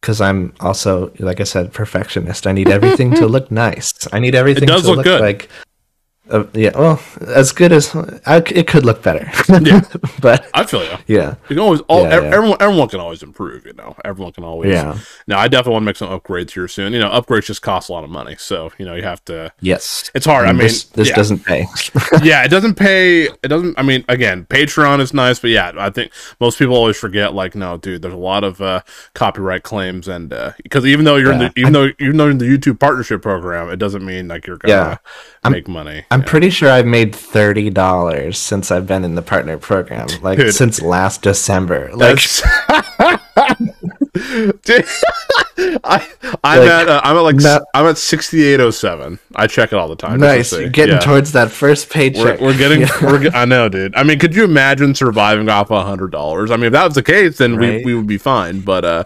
[0.00, 2.48] because I'm also, like I said, perfectionist.
[2.48, 3.92] I need everything to look nice.
[4.12, 5.48] I need everything to look, look like
[6.30, 7.94] uh, yeah, well, as good as
[8.26, 9.28] I, it could look better.
[9.60, 9.80] yeah,
[10.20, 10.96] but I feel you.
[11.08, 11.80] Yeah, you can always.
[11.82, 13.66] All, yeah, everyone, everyone can always improve.
[13.66, 14.70] You know, everyone can always.
[14.70, 14.98] Yeah.
[15.26, 16.92] Now, I definitely want to make some upgrades here soon.
[16.92, 19.52] You know, upgrades just cost a lot of money, so you know you have to.
[19.60, 20.46] Yes, it's hard.
[20.46, 21.16] I, mean, this, this yeah.
[21.16, 21.66] doesn't pay.
[22.22, 23.24] yeah, it doesn't pay.
[23.24, 23.76] It doesn't.
[23.76, 27.34] I mean, again, Patreon is nice, but yeah, I think most people always forget.
[27.34, 28.82] Like, no, dude, there's a lot of uh,
[29.14, 30.28] copyright claims, and
[30.62, 31.46] because uh, even though you're yeah.
[31.46, 34.28] in the even I, though even though in the YouTube partnership program, it doesn't mean
[34.28, 35.00] like you're gonna
[35.44, 35.50] yeah.
[35.50, 36.04] make I'm, money.
[36.12, 40.38] I'm pretty sure I've made thirty dollars since I've been in the partner program, like
[40.38, 41.90] Dude, since last December.
[41.94, 42.18] Like,
[44.62, 44.84] Dude,
[45.82, 46.06] I
[46.44, 49.20] I'm like, at uh, I'm at like not, I'm at sixty eight oh seven.
[49.34, 50.20] I check it all the time.
[50.20, 51.00] Nice, getting yeah.
[51.00, 52.40] towards that first paycheck.
[52.40, 52.82] We're, we're getting.
[52.82, 52.88] Yeah.
[53.02, 53.94] We're, I know, dude.
[53.96, 56.50] I mean, could you imagine surviving off a hundred dollars?
[56.50, 57.84] I mean, if that was the case, then right?
[57.84, 58.60] we we would be fine.
[58.60, 59.04] But uh,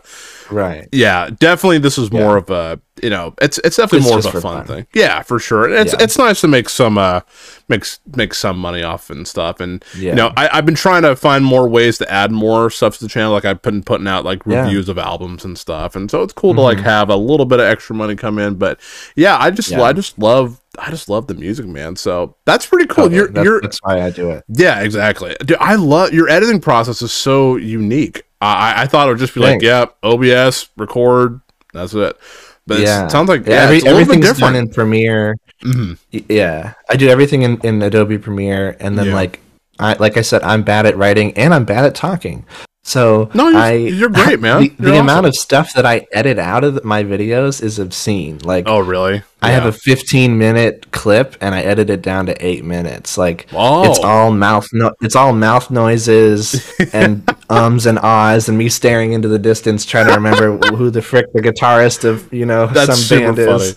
[0.50, 1.78] right, yeah, definitely.
[1.78, 2.38] This is more yeah.
[2.38, 4.86] of a you know, it's it's definitely it's more of a fun, fun, thing.
[4.94, 5.70] Yeah, for sure.
[5.70, 6.02] It's yeah.
[6.02, 7.20] it's nice to make some uh
[7.68, 9.60] makes make some money off and stuff.
[9.60, 10.10] And yeah.
[10.10, 13.04] you know, I, I've been trying to find more ways to add more stuff to
[13.04, 13.32] the channel.
[13.32, 15.94] Like I've been putting out like reviews of albums and stuff.
[15.94, 16.58] And so it's cool mm-hmm.
[16.58, 16.86] to like mm-hmm.
[16.86, 18.54] have a little bit of extra money come in.
[18.54, 18.80] But
[19.14, 21.96] yeah, I just I just love I just love the music, man.
[21.96, 23.12] So that's pretty cool.
[23.12, 24.44] you're, that's, you're, that's why I do it.
[24.48, 25.36] Yeah, exactly.
[25.44, 28.22] Dude, I love your editing process is so unique.
[28.40, 29.64] I, I thought it would just be Thanks.
[29.64, 31.40] like, yeah, OBS, record,
[31.72, 32.18] that's it.
[32.66, 33.06] But yeah.
[33.06, 35.36] it sounds like yeah, Every, everything's done in Premiere.
[35.62, 36.18] Mm-hmm.
[36.28, 39.14] Yeah, I do everything in, in Adobe Premiere, and then yeah.
[39.14, 39.40] like
[39.78, 42.44] I like I said, I'm bad at writing and I'm bad at talking.
[42.82, 44.62] So no, you're, I, you're great, man.
[44.62, 45.00] The, the awesome.
[45.00, 48.38] amount of stuff that I edit out of my videos is obscene.
[48.38, 49.22] Like, oh, really?
[49.42, 53.18] I have a 15 minute clip and I edit it down to eight minutes.
[53.18, 53.88] Like, oh.
[53.88, 59.12] it's all mouth, no- it's all mouth noises and ums and ahs and me staring
[59.12, 62.98] into the distance trying to remember who the frick the guitarist of you know that's
[62.98, 63.62] some band funny.
[63.62, 63.76] is.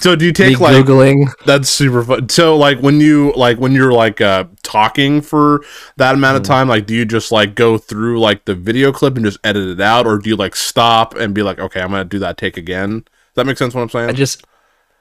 [0.00, 1.30] so do you take like googling?
[1.44, 2.28] That's super fun.
[2.30, 5.62] So like when you like when you're like uh talking for
[5.98, 6.46] that amount of mm.
[6.46, 9.68] time, like do you just like go through like the video clip and just edit
[9.68, 12.38] it out, or do you like stop and be like, okay, I'm gonna do that
[12.38, 13.00] take again?
[13.00, 13.74] Does that make sense?
[13.74, 14.08] What I'm saying?
[14.08, 14.44] I just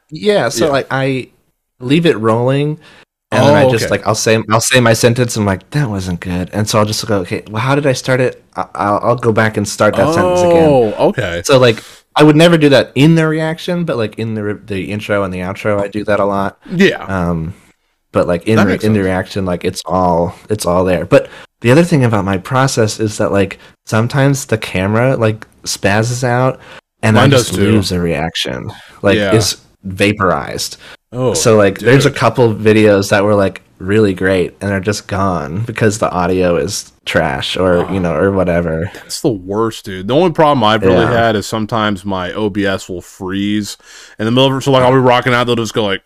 [0.09, 0.49] yeah.
[0.49, 0.71] So yeah.
[0.71, 1.29] like I
[1.79, 2.79] leave it rolling
[3.35, 3.91] and oh, then I just okay.
[3.91, 5.35] like I'll say I'll say my sentence.
[5.35, 7.43] And I'm like that wasn't good, and so I'll just go okay.
[7.49, 8.43] Well, how did I start it?
[8.55, 10.69] I'll, I'll go back and start that oh, sentence again.
[10.69, 11.41] Oh, okay.
[11.43, 11.83] So like
[12.15, 15.33] I would never do that in the reaction, but like in the the intro and
[15.33, 16.59] the outro, I do that a lot.
[16.71, 17.03] Yeah.
[17.03, 17.53] Um,
[18.11, 21.05] but like in the, in the reaction, like it's all it's all there.
[21.05, 21.27] But
[21.61, 26.61] the other thing about my process is that like sometimes the camera like spazzes out,
[27.01, 28.71] and Mine I just lose a reaction.
[29.01, 29.33] Like yeah.
[29.33, 30.77] is vaporized.
[31.11, 31.87] Oh, so like dude.
[31.87, 36.09] there's a couple videos that were like really great and they're just gone because the
[36.09, 38.89] audio is trash or oh, you know or whatever.
[38.93, 40.07] That's the worst, dude.
[40.07, 41.11] The only problem I've really yeah.
[41.11, 43.77] had is sometimes my OBS will freeze
[44.19, 44.61] in the middle of it.
[44.61, 46.03] So like I'll be rocking out, they'll just go like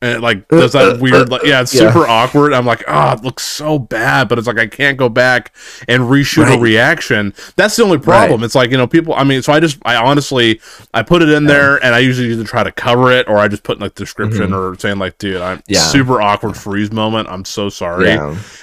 [0.00, 1.90] and it like uh, does that uh, weird uh, like yeah it's yeah.
[1.90, 5.08] super awkward i'm like oh it looks so bad but it's like i can't go
[5.08, 5.54] back
[5.88, 6.58] and reshoot right.
[6.58, 8.44] a reaction that's the only problem right.
[8.44, 10.60] it's like you know people i mean so i just i honestly
[10.94, 11.48] i put it in yeah.
[11.48, 13.94] there and i usually either try to cover it or i just put in like
[13.94, 14.72] description mm-hmm.
[14.72, 15.80] or saying like dude i'm yeah.
[15.80, 18.18] super awkward freeze moment i'm so sorry it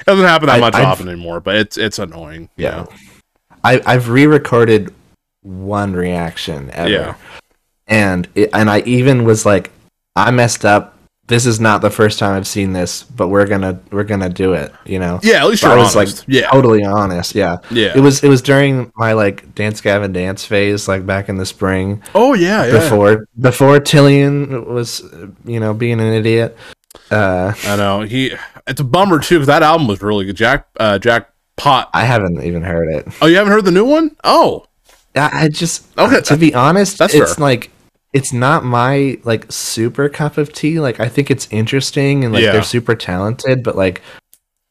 [0.06, 2.86] doesn't happen that I, much I've, often anymore but it's it's annoying yeah
[3.64, 4.94] I, i've re-recorded
[5.42, 7.16] one reaction ever yeah
[7.88, 9.72] and it, and i even was like
[10.16, 10.95] i messed up
[11.28, 14.54] this is not the first time I've seen this, but we're gonna we're gonna do
[14.54, 14.72] it.
[14.86, 15.20] You know.
[15.24, 16.20] Yeah, at least so I was honest.
[16.20, 16.50] like yeah.
[16.50, 17.34] totally honest.
[17.34, 17.58] Yeah.
[17.72, 17.94] Yeah.
[17.96, 21.46] It was it was during my like dance Gavin dance phase, like back in the
[21.46, 22.04] spring.
[22.14, 22.72] Oh yeah, yeah.
[22.74, 25.02] Before before Tillian was
[25.46, 26.58] you know being an idiot.
[27.10, 28.34] Uh, I know he.
[28.68, 30.36] It's a bummer too because that album was really good.
[30.36, 31.90] Jack uh, Jack Pot.
[31.94, 33.08] I haven't even heard it.
[33.22, 34.16] Oh, you haven't heard the new one?
[34.24, 34.66] Oh.
[35.18, 36.20] I just okay.
[36.20, 37.42] To be honest, That's it's fair.
[37.42, 37.72] like
[38.16, 40.80] it's not my like super cup of tea.
[40.80, 42.53] Like I think it's interesting and like yeah.
[42.53, 44.01] they're super talented, but like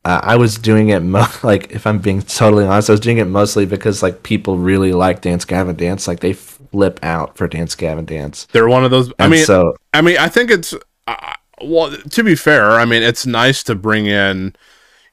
[0.07, 3.19] uh, I was doing it mo- like if I'm being totally honest, I was doing
[3.19, 6.09] it mostly because like people really like Dance Gavin Dance.
[6.09, 8.47] Like they flip out for Dance Gavin Dance.
[8.53, 9.13] They're one of those.
[9.19, 10.75] I mean, so I mean, I think it's
[11.07, 11.95] uh, well.
[11.95, 14.57] To be fair, I mean, it's nice to bring in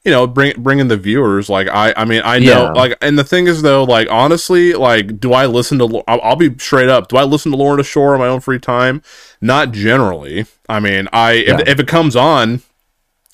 [0.04, 2.72] you know bring bringing the viewers like i i mean i know yeah.
[2.72, 6.36] like and the thing is though like honestly like do i listen to I'll, I'll,
[6.36, 9.02] be straight up do i listen to lorna shore on my own free time
[9.40, 11.60] not generally i mean i yeah.
[11.60, 12.62] if, if, it comes on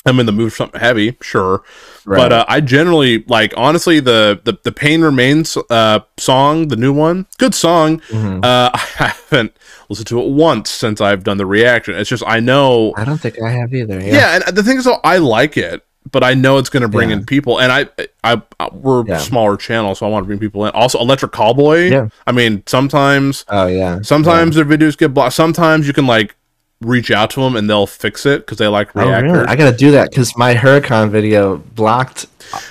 [0.05, 1.63] i'm in the mood for something heavy sure
[2.05, 2.19] right.
[2.19, 6.93] but uh, i generally like honestly the, the the pain remains uh song the new
[6.93, 8.41] one good song mm-hmm.
[8.43, 9.57] uh i haven't
[9.89, 13.19] listened to it once since i've done the reaction it's just i know i don't
[13.23, 16.25] think i have either yeah, yeah and the thing is though i like it but
[16.25, 17.17] I know it's going to bring yeah.
[17.17, 17.89] in people, and I,
[18.25, 19.19] I, I we're yeah.
[19.19, 20.73] smaller channel, so I want to bring people in.
[20.73, 21.91] Also, Electric Callboy.
[21.91, 22.09] Yeah.
[22.27, 23.45] I mean, sometimes.
[23.49, 24.01] Oh yeah.
[24.03, 24.63] Sometimes yeah.
[24.63, 25.35] their videos get blocked.
[25.35, 26.35] Sometimes you can like
[26.81, 29.27] reach out to them and they'll fix it because they like React.
[29.27, 29.47] Oh, really?
[29.47, 32.27] I got to do that because my Hurrikan video blocked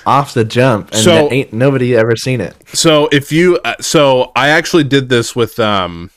[0.06, 2.56] off the jump, and so, ain't nobody ever seen it.
[2.72, 6.10] So if you, uh, so I actually did this with um,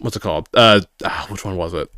[0.00, 0.48] what's it called?
[0.54, 1.90] Uh, ah, which one was it?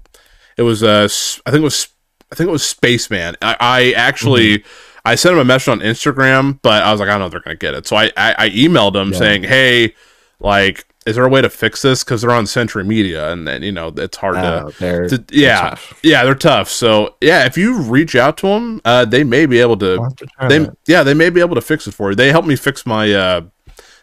[0.56, 1.08] It was uh,
[1.46, 1.88] I think it was
[2.30, 3.36] I think it was Spaceman.
[3.40, 4.98] I, I actually mm-hmm.
[5.04, 7.32] I sent him a message on Instagram, but I was like, I don't know if
[7.32, 7.86] they're gonna get it.
[7.86, 9.18] So I I, I emailed him yeah.
[9.18, 9.94] saying, hey,
[10.40, 12.04] like, is there a way to fix this?
[12.04, 15.74] Because they're on Century Media, and then you know it's hard oh, to, to, yeah,
[15.74, 16.68] they're yeah, they're tough.
[16.68, 20.10] So yeah, if you reach out to them, uh, they may be able to.
[20.16, 22.14] to they yeah, they may be able to fix it for you.
[22.14, 23.40] They helped me fix my uh,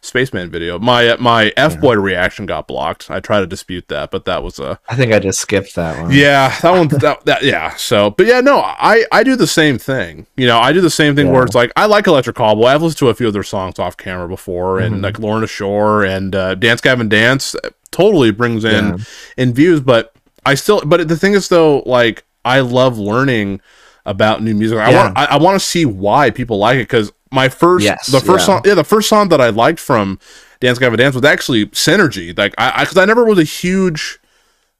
[0.05, 0.79] Spaceman video.
[0.79, 2.01] My uh, my F boy yeah.
[2.01, 3.09] reaction got blocked.
[3.09, 4.79] I try to dispute that, but that was a.
[4.87, 6.11] I think I just skipped that one.
[6.11, 6.87] Yeah, that one.
[6.87, 7.75] that, that yeah.
[7.75, 10.27] So, but yeah, no, I I do the same thing.
[10.37, 11.33] You know, I do the same thing yeah.
[11.33, 12.65] where it's like I like Electric Callboy.
[12.65, 15.03] I've listened to a few of their songs off camera before, and mm-hmm.
[15.03, 17.55] like Lorna Shore and uh, Dance Gavin Dance
[17.91, 19.03] totally brings in yeah.
[19.37, 19.81] in views.
[19.81, 20.13] But
[20.45, 23.61] I still, but the thing is though, like I love learning
[24.05, 24.77] about new music.
[24.77, 28.07] I want I, I want to see why people like it because my first yes,
[28.07, 28.55] the first yeah.
[28.55, 30.19] song yeah the first song that I liked from
[30.59, 34.19] Dance Gavin Dance was actually Synergy like I because I, I, never was a huge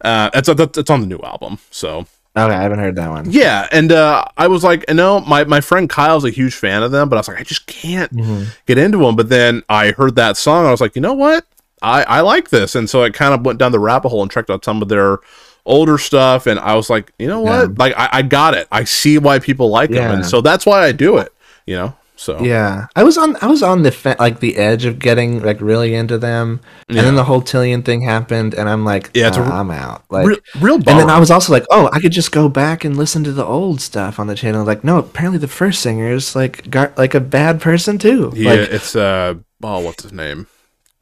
[0.02, 3.32] uh it's it's on the new album so Okay, I haven't heard that one.
[3.32, 6.84] Yeah, and uh, I was like, you know, my, my friend Kyle's a huge fan
[6.84, 8.50] of them, but I was like, I just can't mm-hmm.
[8.66, 9.16] get into them.
[9.16, 11.46] But then I heard that song, I was like, you know what?
[11.82, 14.30] I, I like this, and so I kind of went down the rabbit hole and
[14.30, 15.20] checked out some of their
[15.66, 17.70] older stuff, and I was like, you know what?
[17.70, 17.76] Yeah.
[17.78, 18.68] Like, I, I got it.
[18.70, 20.08] I see why people like yeah.
[20.08, 21.34] them, and so that's why I do it.
[21.66, 21.96] You know.
[22.18, 25.42] So yeah, I was on I was on the fe- like the edge of getting
[25.44, 29.32] like really into them, and then the whole Tillian thing happened, and I'm like, yeah,
[29.34, 30.06] oh, I'm out.
[30.10, 32.86] Like real, real and then I was also like, oh, I could just go back
[32.86, 34.64] and listen to the old stuff on the channel.
[34.64, 38.32] Like, no, apparently the first singer is like got like a bad person too.
[38.34, 40.48] Yeah, like, it's uh, oh, what's his name?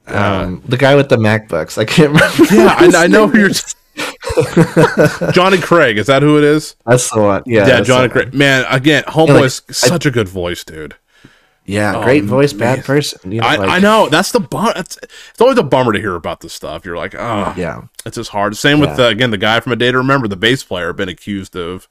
[0.07, 1.77] Um, uh, the guy with the MacBooks.
[1.77, 2.55] I can't remember.
[2.55, 3.51] Yeah, I, I know who you're.
[5.31, 6.75] Jonny Craig, is that who it is?
[6.85, 7.43] That's the one.
[7.45, 8.33] Yeah, yeah, Jonny Craig.
[8.33, 10.95] Man, again, Homeboy's like, such I, a good voice, dude.
[11.65, 12.77] Yeah, oh, great voice, man.
[12.77, 13.31] bad person.
[13.31, 14.73] You know, I, like, I, know that's the bum.
[14.75, 16.85] It's, it's always a bummer to hear about this stuff.
[16.85, 18.57] You're like, oh, yeah, it's just hard.
[18.57, 18.89] Same yeah.
[18.89, 21.55] with uh, again the guy from A Day to Remember, the bass player, been accused
[21.55, 21.87] of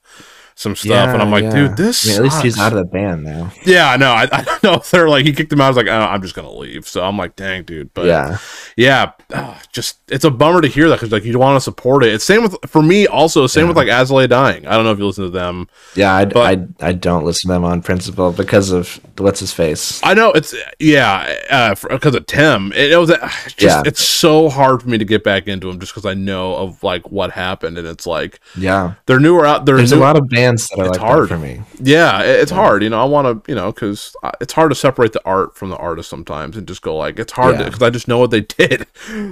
[0.62, 1.50] some stuff, yeah, and I'm like, yeah.
[1.50, 2.06] dude, this.
[2.06, 3.52] I mean, at least he's out of the band now.
[3.64, 4.12] Yeah, I know.
[4.12, 5.66] I, I don't know if they're like he kicked him out.
[5.66, 6.86] I was like, oh, I'm just gonna leave.
[6.88, 7.92] So I'm like, dang, dude.
[7.92, 8.38] But yeah,
[8.76, 12.04] yeah, uh, just it's a bummer to hear that because like you want to support
[12.04, 12.14] it.
[12.14, 13.46] It's same with for me also.
[13.46, 13.68] Same yeah.
[13.68, 14.66] with like As I Dying.
[14.66, 15.68] I don't know if you listen to them.
[15.94, 19.52] Yeah, I, but, I, I don't listen to them on principle because of what's his
[19.52, 20.00] face.
[20.04, 22.72] I know it's yeah because uh, of Tim.
[22.72, 23.82] It, it was uh, just yeah.
[23.84, 26.82] it's so hard for me to get back into him just because I know of
[26.82, 29.66] like what happened and it's like yeah they're newer out.
[29.66, 31.62] There's new- a lot of bands bands that are it's like hard for me.
[31.80, 32.56] Yeah, it's yeah.
[32.56, 32.82] hard.
[32.82, 35.70] You know, I want to, you know, because it's hard to separate the art from
[35.70, 37.86] the artist sometimes, and just go like, it's hard because yeah.
[37.86, 38.86] I just know what they did.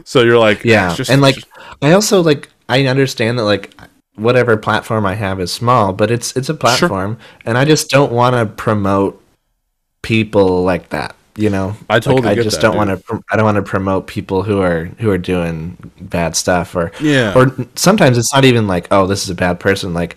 [0.04, 1.46] So you're like, yeah, just, and like, just...
[1.82, 3.74] I also like, I understand that like
[4.16, 7.26] whatever platform I have is small, but it's it's a platform, sure.
[7.44, 9.22] and I just don't want to promote
[10.02, 11.14] people like that.
[11.36, 12.28] You know, I totally.
[12.28, 13.22] Like, I just don't want to.
[13.30, 17.32] I don't want to promote people who are who are doing bad stuff, or yeah,
[17.34, 19.94] or sometimes it's not even like, oh, this is a bad person.
[19.94, 20.16] Like,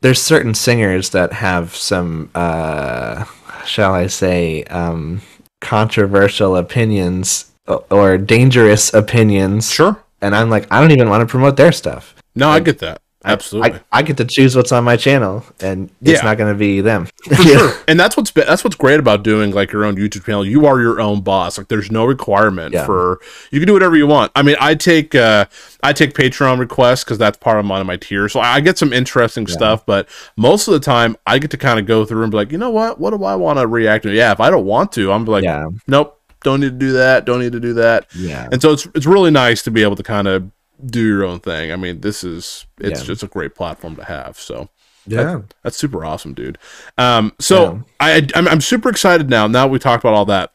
[0.00, 3.24] there's certain singers that have some, uh,
[3.64, 5.22] shall I say, um,
[5.60, 7.52] controversial opinions
[7.90, 9.70] or dangerous opinions.
[9.70, 10.02] Sure.
[10.20, 12.14] And I'm like, I don't even want to promote their stuff.
[12.34, 13.02] No, like, I get that.
[13.22, 13.80] Absolutely.
[13.92, 16.22] I, I, get to choose what's on my channel, and it's yeah.
[16.22, 17.06] not going to be them.
[17.24, 17.74] For sure.
[17.88, 20.46] And that's what's that's what's great about doing like your own YouTube channel.
[20.46, 21.58] You are your own boss.
[21.58, 22.86] Like there's no requirement yeah.
[22.86, 24.30] for you can do whatever you want.
[24.36, 25.46] I mean, I take uh
[25.82, 28.28] I take Patreon requests because that's part of my, my tier.
[28.28, 29.54] So I get some interesting yeah.
[29.54, 32.36] stuff, but most of the time I get to kind of go through and be
[32.36, 33.00] like, you know what?
[33.00, 34.12] What do I want to react to?
[34.12, 35.44] Yeah, if I don't want to, I'm like,
[35.88, 37.24] nope, don't need to do that.
[37.24, 38.06] Don't need to do that.
[38.14, 38.48] Yeah.
[38.50, 40.50] And so it's it's really nice to be able to kind of
[40.86, 41.72] do your own thing.
[41.72, 43.06] I mean, this is it's yeah.
[43.06, 44.38] just a great platform to have.
[44.38, 44.68] So
[45.06, 46.58] yeah, that, that's super awesome, dude.
[46.98, 47.80] Um, so yeah.
[48.00, 49.46] I I'm, I'm super excited now.
[49.46, 50.52] Now we talked about all that.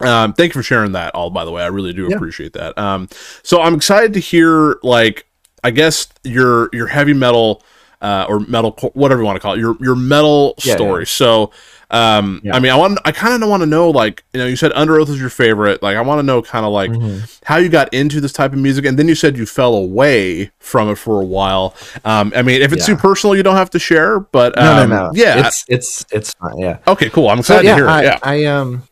[0.00, 1.62] Um, thank you for sharing that all, by the way.
[1.62, 2.16] I really do yeah.
[2.16, 2.76] appreciate that.
[2.78, 3.08] Um,
[3.42, 5.26] so I'm excited to hear like
[5.62, 7.62] I guess your your heavy metal
[8.00, 11.06] uh, or metal whatever you want to call it your your metal story.
[11.06, 11.52] So
[11.90, 12.54] um, yeah.
[12.54, 14.72] I mean, I want, I kind of want to know, like, you know, you said
[14.72, 15.82] Underoath is your favorite.
[15.82, 17.24] Like, I want to know kind of like mm-hmm.
[17.44, 20.50] how you got into this type of music, and then you said you fell away
[20.58, 21.74] from it for a while.
[22.04, 22.94] Um, I mean, if it's yeah.
[22.94, 24.20] too personal, you don't have to share.
[24.20, 25.10] But um, no, no, no.
[25.14, 26.58] yeah, it's it's it's fine.
[26.58, 26.78] Yeah.
[26.86, 27.28] Okay, cool.
[27.28, 28.04] I'm excited so, yeah, to hear I, it.
[28.04, 28.82] Yeah, I um,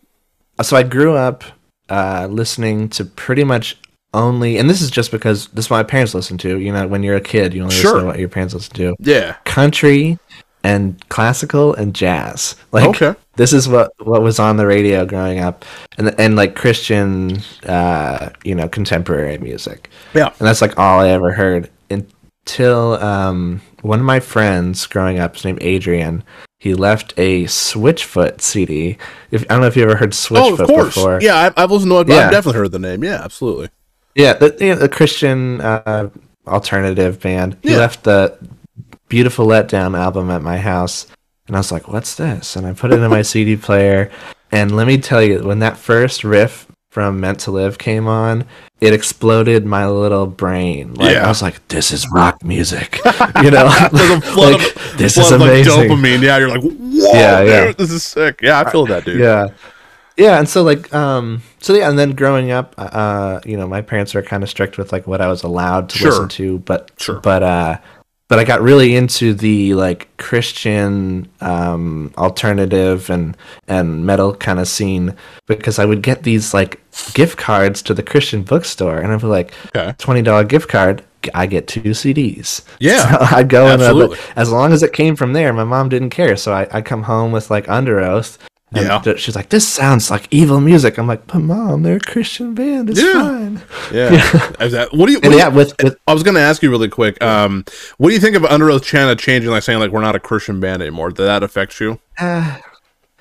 [0.63, 1.45] so I grew up
[1.89, 3.79] uh, listening to pretty much
[4.13, 6.59] only, and this is just because this is what my parents listen to.
[6.59, 7.93] You know, when you're a kid, you only sure.
[7.93, 8.97] listen to what your parents listen to.
[8.99, 10.19] Yeah, country
[10.65, 12.57] and classical and jazz.
[12.73, 13.15] Like okay.
[13.37, 15.65] this is what what was on the radio growing up,
[15.97, 19.91] and and like Christian, uh, you know, contemporary music.
[20.15, 25.19] Yeah, and that's like all I ever heard until um, one of my friends growing
[25.19, 26.25] up, his name Adrian.
[26.61, 28.99] He left a Switchfoot CD.
[29.31, 30.95] If I don't know if you ever heard Switchfoot oh, of course.
[30.95, 31.21] before.
[31.23, 32.09] Yeah, I've, I've listened to it.
[32.09, 32.27] Yeah.
[32.27, 33.05] I've definitely heard the name.
[33.05, 33.69] Yeah, absolutely.
[34.17, 36.11] Yeah, the, you know, the Christian uh,
[36.49, 37.57] alternative band.
[37.63, 37.77] He yeah.
[37.77, 38.37] left the
[39.09, 41.07] Beautiful Letdown album at my house.
[41.47, 42.57] And I was like, what's this?
[42.57, 44.11] And I put it in my CD player.
[44.51, 48.45] And let me tell you, when that first riff from Meant to Live came on,
[48.81, 50.95] it exploded my little brain.
[50.95, 51.25] Like, yeah.
[51.25, 53.01] I was like, this is rock music.
[53.43, 53.65] You know,
[54.37, 55.73] like, of, this is amazing.
[55.73, 56.23] Like dopamine.
[56.23, 57.73] Yeah, you're like, whoa, yeah, dude, yeah.
[57.73, 58.41] this is sick.
[58.43, 59.21] Yeah, I feel that, dude.
[59.21, 59.49] Yeah.
[60.17, 63.81] Yeah, and so like, um, so yeah, and then growing up, uh, you know, my
[63.81, 66.11] parents were kind of strict with like what I was allowed to sure.
[66.11, 67.21] listen to, but sure.
[67.21, 67.79] but uh,
[68.29, 74.69] but I got really into the like Christian um, alternative and and metal kind of
[74.69, 75.17] scene
[75.47, 76.81] because I would get these like
[77.15, 79.95] gift cards to the Christian bookstore, and I'd be like, okay.
[79.99, 81.03] twenty dollar gift card.
[81.35, 82.65] I get two CDs.
[82.79, 83.83] Yeah, so I'd go and
[84.37, 86.37] as long as it came from there, my mom didn't care.
[86.37, 88.39] So I I come home with like Underoath,
[88.73, 89.15] and yeah.
[89.17, 92.91] she's like, "This sounds like evil music." I'm like, "But mom, they're a Christian band.
[92.91, 93.13] It's yeah.
[93.13, 93.63] fine."
[93.93, 94.13] Yeah.
[94.61, 94.69] yeah.
[94.69, 95.21] That, what do you?
[95.21, 95.49] What yeah.
[95.49, 97.23] With, with, I was going to ask you really quick.
[97.23, 97.65] Um,
[97.97, 100.61] what do you think of Underoath China changing, like saying like we're not a Christian
[100.61, 101.09] band anymore?
[101.09, 101.99] Did that affect you?
[102.19, 102.59] Uh,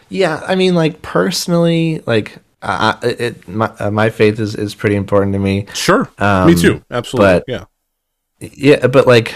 [0.09, 0.43] yeah.
[0.45, 5.31] I mean, like personally, like uh, it, my uh, my faith is is pretty important
[5.33, 5.67] to me.
[5.73, 6.09] Sure.
[6.17, 6.83] Um, me too.
[6.91, 7.39] Absolutely.
[7.39, 7.65] But, yeah.
[8.39, 9.33] Yeah, but like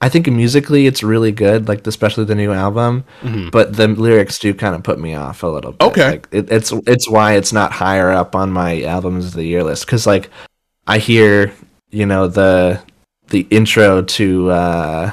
[0.00, 3.04] I think musically it's really good, like especially the new album.
[3.22, 3.50] Mm-hmm.
[3.50, 5.84] But the lyrics do kind of put me off a little bit.
[5.86, 9.44] Okay, like, it, it's it's why it's not higher up on my albums of the
[9.44, 10.30] year list because like
[10.86, 11.52] I hear
[11.90, 12.80] you know the
[13.28, 15.12] the intro to uh,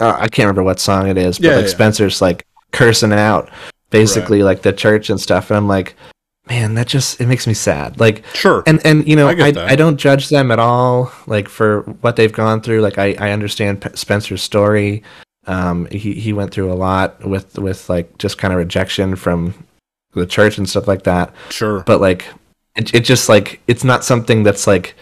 [0.00, 1.70] uh, I can't remember what song it is, but yeah, like yeah.
[1.70, 3.50] Spencer's like cursing out
[3.90, 4.46] basically right.
[4.46, 5.94] like the church and stuff, and I'm like,
[6.50, 7.98] man, that just it makes me sad.
[7.98, 11.12] Like sure, and and you know I, I, I don't judge them at all.
[11.26, 12.80] Like for what they've gone through.
[12.82, 15.02] Like I I understand P- Spencer's story.
[15.46, 19.54] Um, he he went through a lot with with like just kind of rejection from
[20.12, 21.32] the church and stuff like that.
[21.50, 22.26] Sure, but like
[22.76, 24.94] it it just like it's not something that's like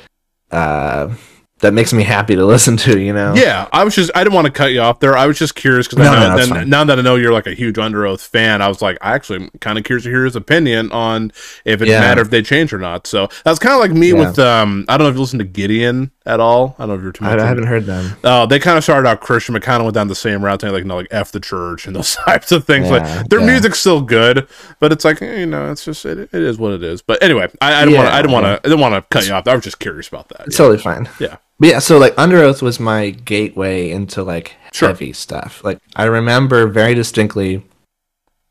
[0.50, 1.12] uh
[1.60, 3.34] that makes me happy to listen to, you know?
[3.34, 5.16] Yeah, I was just, I didn't want to cut you off there.
[5.16, 7.76] I was just curious because no, no, now that I know you're like a huge
[7.76, 11.32] Underoath fan, I was like, I actually kind of curious to hear his opinion on
[11.64, 12.00] if it yeah.
[12.00, 13.06] matter if they change or not.
[13.06, 14.28] So that's kind of like me yeah.
[14.28, 16.76] with, um, I don't know if you listen to Gideon at all.
[16.78, 17.38] I don't know if you're too much.
[17.38, 18.16] I, I haven't heard them.
[18.22, 20.44] Oh, uh, they kind of started out Christian, but kind of went down the same
[20.44, 22.88] route, saying like, no, like F the church and those types of things.
[22.88, 24.46] Yeah, like their music's still good,
[24.78, 27.02] but it's like, eh, you know, it's just, it, it is what it is.
[27.02, 29.26] But anyway, I, I didn't want I didn't want to, I didn't want to cut
[29.26, 29.48] you off.
[29.48, 30.46] I was just curious about that.
[30.46, 31.08] It's totally fine.
[31.18, 31.38] Yeah.
[31.58, 34.88] But yeah, so like Underoath was my gateway into like sure.
[34.88, 35.62] heavy stuff.
[35.64, 37.64] Like I remember very distinctly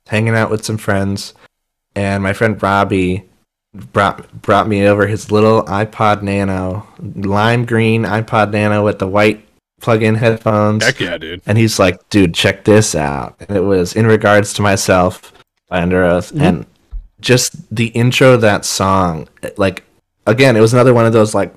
[0.07, 1.33] hanging out with some friends,
[1.95, 3.23] and my friend Robbie
[3.73, 9.45] brought brought me over his little iPod Nano, lime green iPod Nano with the white
[9.79, 10.83] plug-in headphones.
[10.83, 11.41] Heck yeah, dude!
[11.45, 15.31] And he's like, "Dude, check this out." And it was in regards to myself
[15.69, 16.41] by Underoath, mm-hmm.
[16.41, 16.65] and
[17.21, 19.83] just the intro of that song, like
[20.25, 21.53] again, it was another one of those like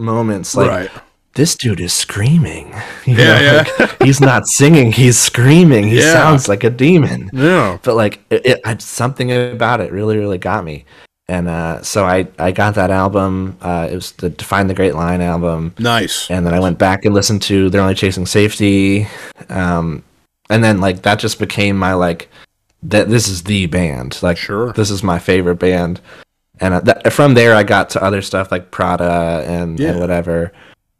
[0.00, 0.68] moments, like.
[0.68, 0.90] Right.
[1.34, 2.74] This dude is screaming.
[3.06, 3.64] You yeah, know, yeah.
[3.78, 5.88] Like, he's not singing; he's screaming.
[5.88, 6.12] He yeah.
[6.12, 7.30] sounds like a demon.
[7.32, 10.84] Yeah, but like it, it, something about it really, really got me
[11.30, 13.56] and uh, so I, I got that album.
[13.62, 15.72] Uh, it was the Define the Great Line album.
[15.78, 16.28] Nice.
[16.28, 19.06] And then I went back and listened to They're Only Chasing Safety.
[19.48, 20.02] Um,
[20.48, 22.28] and then like that just became my like
[22.82, 24.20] that this is the band.
[24.24, 26.00] Like sure, this is my favorite band.
[26.60, 29.90] And uh, that, from there I got to other stuff like Prada and, yeah.
[29.90, 30.52] and whatever.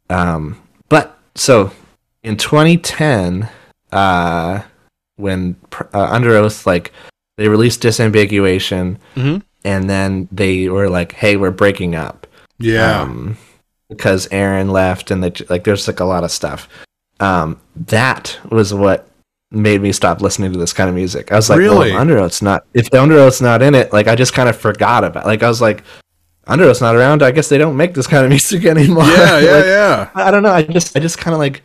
[0.08, 1.70] Um, but so
[2.22, 3.48] in 2010,
[3.92, 4.62] uh,
[5.16, 6.92] when uh, Underoath like
[7.36, 8.98] they released Disambiguation.
[9.14, 12.26] Mm-hmm and then they were like, "Hey, we're breaking up."
[12.58, 13.02] Yeah.
[13.02, 13.36] Um,
[13.88, 16.68] because Aaron left, and they, like there's like a lot of stuff.
[17.18, 19.08] Um, that was what
[19.50, 21.32] made me stop listening to this kind of music.
[21.32, 21.92] I was like, really?
[21.92, 22.64] well, Underoath's not.
[22.74, 25.26] If Underoath's not in it, like I just kind of forgot about.
[25.26, 25.82] Like I was like,
[26.46, 27.22] Underoath's not around.
[27.22, 29.04] I guess they don't make this kind of music anymore.
[29.04, 30.10] Yeah, yeah, like, yeah.
[30.14, 30.52] I don't know.
[30.52, 31.62] I just, I just kind of like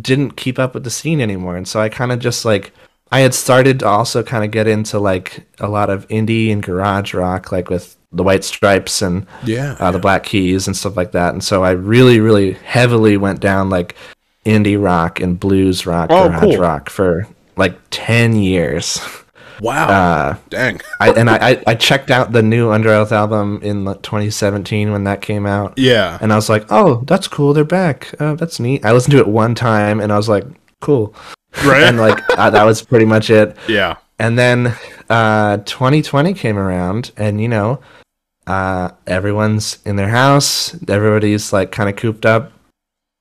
[0.00, 2.72] didn't keep up with the scene anymore, and so I kind of just like
[3.10, 6.62] I had started to also kind of get into like a lot of indie and
[6.62, 10.96] garage rock, like with the White Stripes and yeah, uh, the Black Keys and stuff
[10.96, 11.32] like that.
[11.32, 13.94] And so I really, really heavily went down like
[14.48, 16.56] indie rock and blues rock, oh, garage cool.
[16.58, 17.26] rock for
[17.56, 19.00] like ten years.
[19.60, 19.88] Wow!
[19.88, 20.80] Uh, Dang!
[21.00, 25.46] I, and I, I checked out the new Underoath album in 2017 when that came
[25.46, 25.74] out.
[25.76, 27.54] Yeah, and I was like, oh, that's cool.
[27.54, 28.14] They're back.
[28.20, 28.84] Oh, that's neat.
[28.84, 30.44] I listened to it one time and I was like,
[30.78, 31.12] cool
[31.64, 31.82] right?
[31.82, 33.56] and like uh, that was pretty much it.
[33.68, 33.96] Yeah.
[34.20, 34.74] And then
[35.08, 37.80] uh, 2020 came around, and you know,
[38.48, 40.74] uh, everyone's in their house.
[40.88, 42.52] Everybody's like kind of cooped up.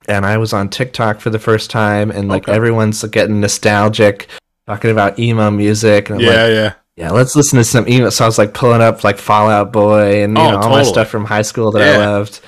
[0.07, 2.55] And I was on TikTok for the first time, and like okay.
[2.55, 4.27] everyone's getting nostalgic,
[4.65, 6.09] talking about emo music.
[6.09, 7.11] And I'm yeah, like, yeah, yeah.
[7.11, 8.09] Let's listen to some emo.
[8.09, 10.69] So I was like pulling up like Fall Out Boy and you oh, know all
[10.69, 12.01] my stuff from high school that yeah.
[12.01, 12.39] I loved,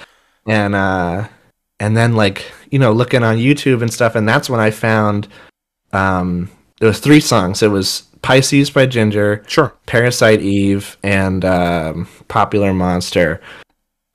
[0.48, 1.28] and uh,
[1.80, 5.28] and then like you know looking on YouTube and stuff, and that's when I found
[5.92, 6.50] um,
[6.80, 7.62] there was three songs.
[7.62, 13.42] It was Pisces by Jinjer, sure, Parasite Eve, and um, Popular Monster.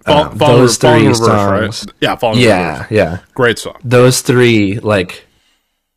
[0.04, 2.02] Fall, um, fall, those fall three reverse, songs, right?
[2.02, 2.90] yeah, yeah, reverse.
[2.90, 3.76] yeah, great song.
[3.82, 5.26] Those three, like,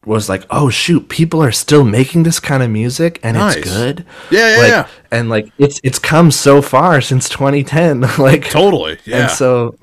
[0.06, 3.58] was like, oh shoot, people are still making this kind of music, and nice.
[3.58, 4.06] it's good.
[4.32, 4.88] Yeah, yeah, like, yeah.
[5.12, 8.02] And like, it's it's come so far since 2010.
[8.18, 8.98] like, totally.
[9.06, 9.24] Yeah.
[9.24, 9.76] And so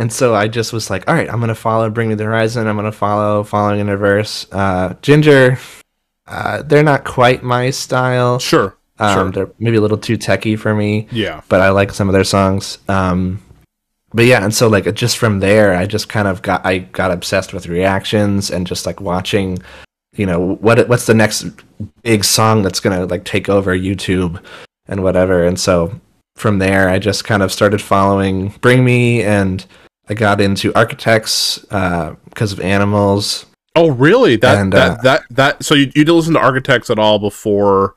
[0.00, 2.66] and so I just was like, all right, I'm gonna follow Bring Me the Horizon.
[2.66, 4.46] I'm gonna follow Falling in Reverse.
[4.50, 5.58] Uh, Jinjer,
[6.26, 8.38] uh, they're not quite my style.
[8.38, 9.30] Sure, um, sure.
[9.30, 11.08] They're maybe a little too techy for me.
[11.10, 12.78] Yeah, but I like some of their songs.
[12.88, 13.42] Um,
[14.12, 17.10] but yeah, and so like just from there, I just kind of got I got
[17.10, 19.58] obsessed with reactions and just like watching,
[20.16, 21.46] you know, what what's the next
[22.02, 24.42] big song that's gonna like take over YouTube
[24.86, 25.44] and whatever.
[25.44, 26.00] And so
[26.36, 29.64] from there, I just kind of started following Bring Me, and
[30.08, 33.46] I got into Architects because uh, of Animals.
[33.76, 34.34] Oh, really?
[34.34, 37.20] That and, that, uh, that that so you, you didn't listen to Architects at all
[37.20, 37.94] before?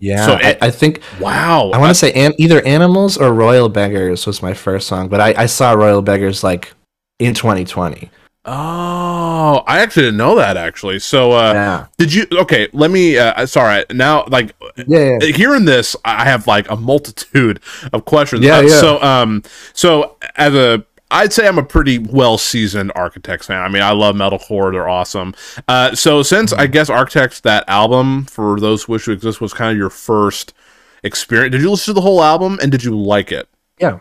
[0.00, 1.02] Yeah, so I, I, think.
[1.20, 5.08] Wow, I want to say an, either Animals or Royal Beggars was my first song,
[5.08, 6.72] but I, I saw Royal Beggars like
[7.18, 8.10] in 2020.
[8.46, 10.98] Oh, I actually didn't know that actually.
[10.98, 11.86] So, uh, yeah.
[11.98, 12.26] did you?
[12.32, 13.18] Okay, let me.
[13.18, 14.54] Uh, sorry, now like,
[14.88, 17.60] yeah, yeah, hearing this, I have like a multitude
[17.92, 18.42] of questions.
[18.42, 18.80] Yeah, uh, yeah.
[18.80, 19.42] So, um,
[19.74, 23.60] so as a I'd say I'm a pretty well seasoned Architects fan.
[23.60, 25.34] I mean, I love metalcore; they're awesome.
[25.68, 29.52] Uh, so since I guess Architects that album for those who wish to exist was
[29.52, 30.54] kind of your first
[31.02, 31.52] experience.
[31.52, 33.48] Did you listen to the whole album and did you like it?
[33.78, 34.00] Yeah,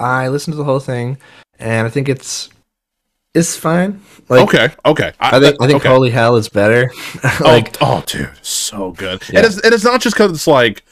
[0.00, 1.18] I listened to the whole thing,
[1.58, 2.48] and I think it's
[3.34, 4.00] is fine.
[4.28, 5.12] Like, okay, okay.
[5.20, 5.88] I, I think I think okay.
[5.88, 6.90] Holy Hell is better.
[7.40, 9.22] like, oh, oh, dude, so good.
[9.28, 9.40] Yeah.
[9.40, 10.84] And it's and it's not just because it's like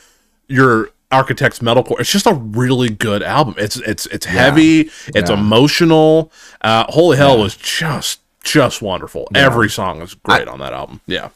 [0.47, 2.01] your Architects metalcore.
[2.01, 3.55] It's just a really good album.
[3.57, 4.63] It's it's it's heavy.
[4.63, 4.91] Yeah.
[5.15, 5.39] It's yeah.
[5.39, 6.33] emotional.
[6.61, 9.29] Uh, Holy Hell was just just wonderful.
[9.35, 11.01] Every song is great I, on that album.
[11.07, 11.31] Yeah.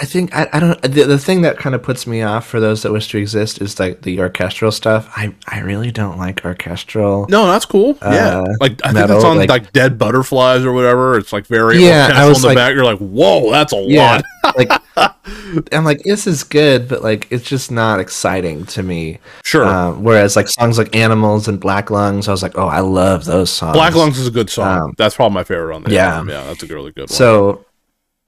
[0.00, 2.60] I think I, I don't the, the thing that kind of puts me off for
[2.60, 5.10] those that wish to exist is like the orchestral stuff.
[5.14, 7.26] I I really don't like orchestral.
[7.28, 7.98] No, that's cool.
[8.00, 11.18] Uh, yeah, like I metal, think it's on like, like, Dead Butterflies or whatever.
[11.18, 12.10] It's like very yeah.
[12.14, 12.74] I was on the like, back.
[12.74, 14.56] You're like, whoa, that's a yeah, lot.
[14.56, 14.70] like
[15.72, 19.18] I'm like, this is good, but like, it's just not exciting to me.
[19.44, 19.64] Sure.
[19.64, 23.24] Um, whereas like songs like Animals and Black Lungs, I was like, oh, I love
[23.24, 23.74] those songs.
[23.74, 24.80] Black Lungs is a good song.
[24.80, 26.14] Um, that's probably my favorite on the yeah.
[26.14, 26.30] album.
[26.30, 27.08] Yeah, that's a really good one.
[27.08, 27.64] So,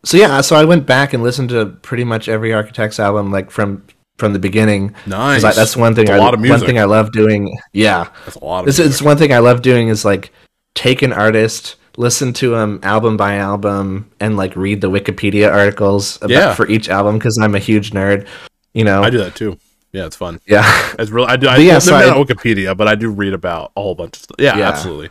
[0.04, 3.50] so yeah, so I went back and listened to pretty much every Architects album, like
[3.50, 3.84] from
[4.18, 4.94] from the beginning.
[5.06, 5.42] Nice.
[5.42, 6.06] I, that's one thing.
[6.06, 6.60] That's a I, lot of music.
[6.60, 7.58] One thing I love doing.
[7.72, 8.78] Yeah, that's a lot of.
[8.78, 10.30] Is one thing I love doing is like
[10.74, 16.16] take an artist, listen to them album by album, and like read the Wikipedia articles
[16.18, 16.54] about, Yeah.
[16.54, 18.26] for each album because I'm a huge nerd.
[18.72, 19.02] You know.
[19.02, 19.58] I do that too.
[19.92, 20.40] Yeah, it's fun.
[20.46, 20.64] Yeah.
[20.98, 21.28] It's really.
[21.28, 21.46] I do.
[21.48, 24.22] I, yeah, so I- on Wikipedia, but I do read about a whole bunch of
[24.24, 24.36] stuff.
[24.38, 24.68] Yeah, Yeah.
[24.68, 25.10] absolutely.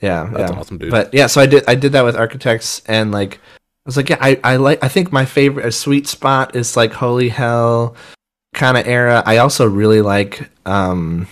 [0.00, 0.58] Yeah, That's yeah.
[0.58, 0.90] awesome, dude.
[0.90, 3.40] But yeah, so I did I did that with architects and like
[3.86, 6.92] was like, yeah, I, I like I think my favorite a sweet spot is like
[6.92, 7.94] Holy Hell
[8.54, 9.22] kind of era.
[9.26, 11.26] I also really like um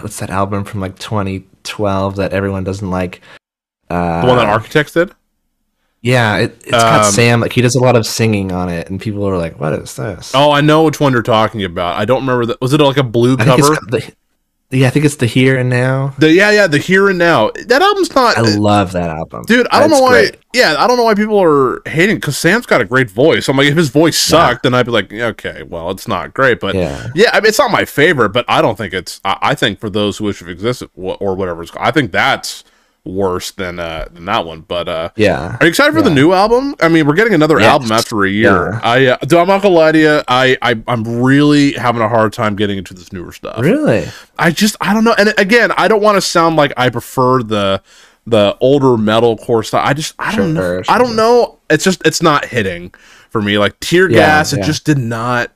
[0.00, 3.20] what's that album from like 2012 that everyone doesn't like?
[3.88, 5.12] Uh, The one that Architects did.
[6.02, 8.90] yeah, it, it's got Um, Sam like he does a lot of singing on it,
[8.90, 11.96] and people are like, "What is this?" Oh, I know which one you're talking about.
[11.96, 12.60] I don't remember that.
[12.60, 13.76] Was it like a blue I cover?
[13.88, 14.12] the,
[14.70, 16.14] yeah, I think it's the Here and Now.
[16.18, 17.50] The yeah, yeah, the here and now.
[17.66, 18.36] That album's not.
[18.36, 20.10] I love that album, Dude, I don't know why.
[20.28, 20.36] great.
[20.52, 23.48] Yeah, I don't know why people are hating because Sam's got a great voice.
[23.48, 26.60] I'm like, if his voice sucked, then I'd be like, okay, well, it's not great,
[26.60, 27.30] but yeah, Yeah.
[27.32, 29.20] I mean, it's not my favorite, but I don't think it's.
[29.24, 32.64] I, I think for those who wish have existed or whatever, it's, I think that's
[33.06, 34.60] worse than uh than that one.
[34.62, 36.74] But uh, Yeah, are you excited for the new album?
[36.80, 37.70] I mean, we're getting another Yes.
[37.70, 38.72] album after a year.
[38.72, 38.80] Yeah.
[38.82, 40.22] I uh, I'm not gonna lie to you.
[40.28, 43.60] I, I I'm really having a hard time getting into this newer stuff.
[43.60, 44.06] really.
[44.38, 45.14] I just I don't know.
[45.16, 47.82] And again, I don't want to sound like I prefer the
[48.26, 49.82] the older metal core stuff.
[49.86, 50.82] I just I don't know.
[50.82, 51.58] Sure, I don't know.
[51.70, 52.92] It's just it's not hitting
[53.30, 53.56] for me.
[53.58, 54.64] Like tear Yeah, gas, it yeah.
[54.64, 55.52] just did not.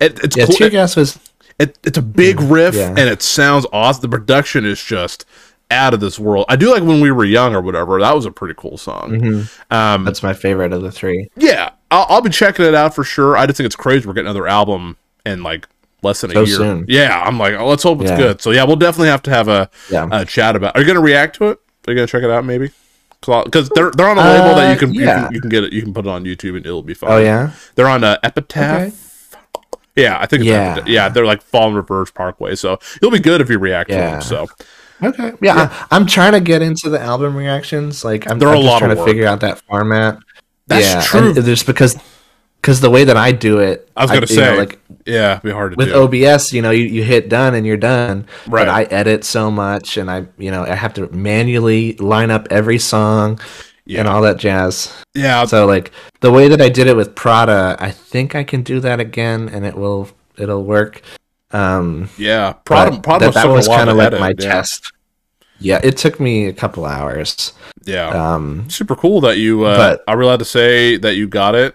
[0.00, 0.54] It, it's Yeah, cool.
[0.56, 1.18] Tear Gas was
[1.58, 2.90] It, it's a big riff yeah.
[2.90, 4.02] and it sounds awesome.
[4.02, 5.24] The production is just
[5.70, 6.46] out of this world.
[6.48, 8.00] I do like when we were young or whatever.
[8.00, 9.10] That was a pretty cool song.
[9.10, 9.72] Mm-hmm.
[9.74, 11.28] Um, that's my favorite of the three.
[11.36, 13.36] yeah, I'll, I'll be checking it out for sure.
[13.36, 15.66] I just think it's crazy we're getting another album in like
[16.02, 16.56] less than So a year.
[16.56, 16.84] soon.
[16.88, 18.16] Yeah, I'm like, oh, let's hope it's Yeah.
[18.16, 18.40] good.
[18.40, 20.08] So yeah, we'll definitely have to have a, Yeah.
[20.12, 20.76] a chat about.
[20.76, 21.58] Are you gonna react to it?
[21.88, 22.44] Are you gonna check it out?
[22.44, 22.70] Maybe
[23.20, 25.64] because they're they're on a label that you Uh, can, you can you can get
[25.64, 25.72] it.
[25.72, 27.10] You can put it on YouTube and it'll be fine.
[27.10, 27.50] Oh yeah.
[27.74, 28.82] they're on uh, Epitaph.
[28.82, 28.96] Okay.
[29.96, 30.72] Yeah, I think it's Yeah.
[30.72, 30.88] Epitaph.
[30.88, 32.54] yeah, they're like Falling in Reverse Parkway.
[32.54, 34.10] So it'll be good if you react to Yeah.
[34.12, 34.20] them.
[34.22, 34.46] So
[35.02, 35.32] Okay.
[35.42, 38.04] Yeah, I, am trying to get into the album reactions.
[38.04, 39.06] Like I'm, They're I'm a just lot trying to work.
[39.08, 40.18] figure out that format.
[40.66, 41.34] That's yeah, true.
[41.36, 41.96] And just because
[42.62, 45.32] because the way that I do it, I was gonna you say, know, like yeah,
[45.32, 46.24] it'd be hard to with do.
[46.26, 48.26] OBS, you know, you, you hit done and you're done.
[48.48, 48.64] Right.
[48.64, 52.48] But I edit so much, and I you know I have to manually line up
[52.50, 53.38] every song
[53.84, 54.00] Yeah.
[54.00, 54.92] and all that jazz.
[55.14, 58.62] yeah, So like the way that I did it with Prada, I think I can
[58.62, 61.02] do that again, and it will it'll work.
[61.52, 62.52] Um, yeah.
[62.64, 64.34] Prada, but Prada that, was, that was kind of like my yeah.
[64.52, 64.92] test.
[65.58, 67.52] Yeah, it took me a couple hours.
[67.84, 69.64] Yeah, Um, super cool that you.
[69.64, 71.74] Uh, but- are we allowed to say that you got it?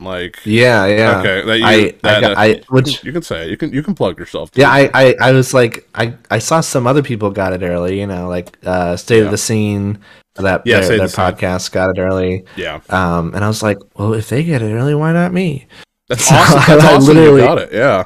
[0.00, 1.18] Like, yeah, yeah.
[1.18, 3.50] okay, that you, I, I, got, uh, I, which, you can say it.
[3.50, 4.48] you can you can plug yourself.
[4.54, 7.98] yeah, I, I, I was like, I, I saw some other people got it early.
[7.98, 9.24] You know, like uh, State Yeah.
[9.24, 9.98] of the Scene.
[10.36, 12.44] That Yeah, their, their podcast got it early.
[12.56, 12.78] yeah.
[12.90, 15.66] Um, and I was like, well, if they get it early, why not me?
[16.08, 16.60] That's So awesome.
[16.68, 17.16] That's I awesome.
[17.16, 17.72] literally- you got it.
[17.72, 18.04] Yeah.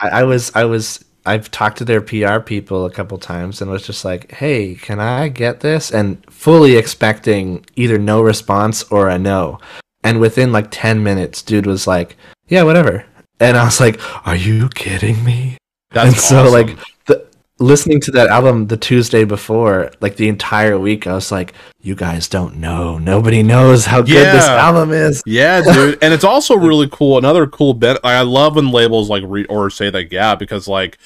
[0.00, 3.70] I, I was I was I've talked to their PR people a couple times and
[3.70, 9.08] was just like, "Hey, can I get this?" and fully expecting either no response or
[9.08, 9.58] a no.
[10.04, 12.16] And within like 10 minutes, dude was like,
[12.48, 13.04] "Yeah, whatever."
[13.40, 15.58] And I was like, "Are you kidding me?"
[15.90, 16.78] That's and so like
[17.58, 21.94] listening to that album the Tuesday before, like the entire week, I was like, "You
[21.94, 22.98] guys don't know.
[22.98, 27.18] Nobody knows how good this album is." Yeah, dude, and it's also really cool.
[27.18, 27.98] Another cool bit.
[28.04, 30.98] I love when labels like read or say that yeah, because like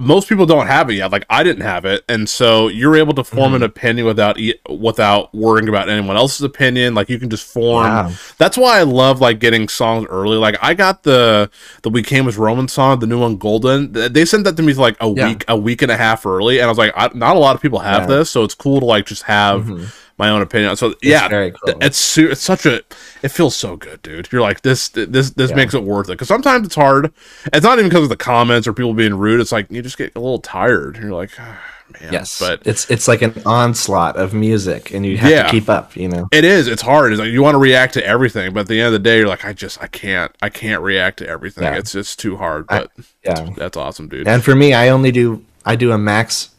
[0.00, 1.12] most people don't have it yet.
[1.12, 3.54] Like I didn't have it, and so you're able to form Mm-hmm.
[3.56, 4.38] an opinion without
[4.68, 6.94] without worrying about anyone else's opinion.
[6.94, 7.84] Like you can just form.
[7.86, 8.10] Wow.
[8.38, 10.36] That's why I love like getting songs early.
[10.38, 11.50] Like I got the
[11.82, 13.92] the We Came as Roman song, the new one, Golden.
[13.92, 15.28] They sent that to me like a Yeah.
[15.28, 17.54] week a week and a half early, and I was like, I, not a lot
[17.54, 18.16] of people have Yeah.
[18.18, 19.92] this, so it's cool to like just have.
[20.22, 20.76] My own opinion.
[20.76, 21.74] So yeah, very cool.
[21.80, 22.76] it's su- it's such a
[23.24, 24.28] it feels so good, dude.
[24.30, 25.56] You're like this this this Yeah.
[25.56, 27.12] makes it worth it because sometimes it's hard.
[27.52, 29.40] It's not even because of the comments or people being rude.
[29.40, 30.96] It's like you just get a little tired.
[30.96, 31.58] You're like, "Ah,
[32.00, 32.12] man.
[32.12, 35.42] Yes, but it's it's like an onslaught of music, and you have Yeah.
[35.42, 35.96] to keep up.
[35.96, 36.28] You know.
[36.30, 36.68] it is.
[36.68, 37.12] It's hard.
[37.12, 39.18] It's like you want to react to everything, but at the end of the day,
[39.18, 41.64] you're like, I just I can't I can't react to everything.
[41.64, 41.74] Yeah.
[41.78, 42.66] It's just too hard.
[42.68, 42.90] I- But
[43.24, 43.48] Yeah.
[43.56, 44.28] that's awesome, dude.
[44.28, 46.50] And for me, I only do I do a max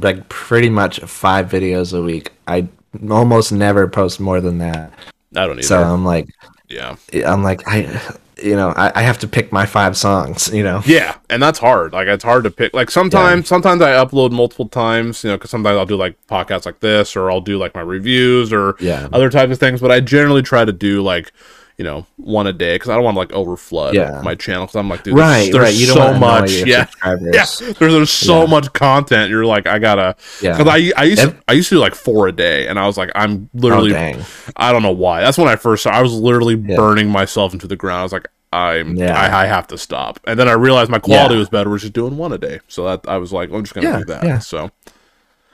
[0.00, 2.32] like pretty much five videos a week.
[2.48, 2.66] I
[3.10, 4.92] almost never post more than that.
[5.36, 5.62] I don't either.
[5.62, 6.28] So I'm like,
[6.68, 8.00] yeah, I'm like, I,
[8.42, 10.48] you know, I, I have to pick my five songs.
[10.52, 10.82] You know.
[10.86, 11.92] yeah, and that's hard.
[11.92, 12.74] Like it's hard to pick.
[12.74, 15.24] Like sometimes, sometimes I upload multiple times.
[15.24, 17.80] You know, because sometimes I'll do like podcasts like this, or I'll do like my
[17.80, 19.08] reviews or Yeah.
[19.12, 19.80] other types of things.
[19.80, 21.32] But I generally try to do like
[21.76, 24.20] you know, one a day because I don't want to like overflood Yeah.
[24.22, 24.62] my channel.
[24.66, 25.74] Because I'm like, dude, Right, there's, right.
[25.74, 26.50] You so much.
[26.52, 27.16] Yeah, yeah.
[27.18, 28.46] There's, there's so Yeah.
[28.46, 29.30] much content.
[29.30, 30.14] You're like, I gotta.
[30.40, 30.56] Yeah.
[30.56, 32.86] Because I I used to, I used to do like four a day, and I
[32.86, 34.24] was like, I'm Oh, literally dang.
[34.56, 35.20] I don't know why.
[35.20, 35.98] That's when I first started.
[35.98, 36.76] I was literally Yeah.
[36.76, 38.00] burning myself into the ground.
[38.00, 39.18] I was like, I'm, Yeah.
[39.18, 40.20] I, I have to stop.
[40.28, 42.60] And then I realized my quality was better, which is doing one a day.
[42.68, 44.22] So that I was like, I'm just gonna do that.
[44.22, 44.38] yeah.
[44.38, 44.70] So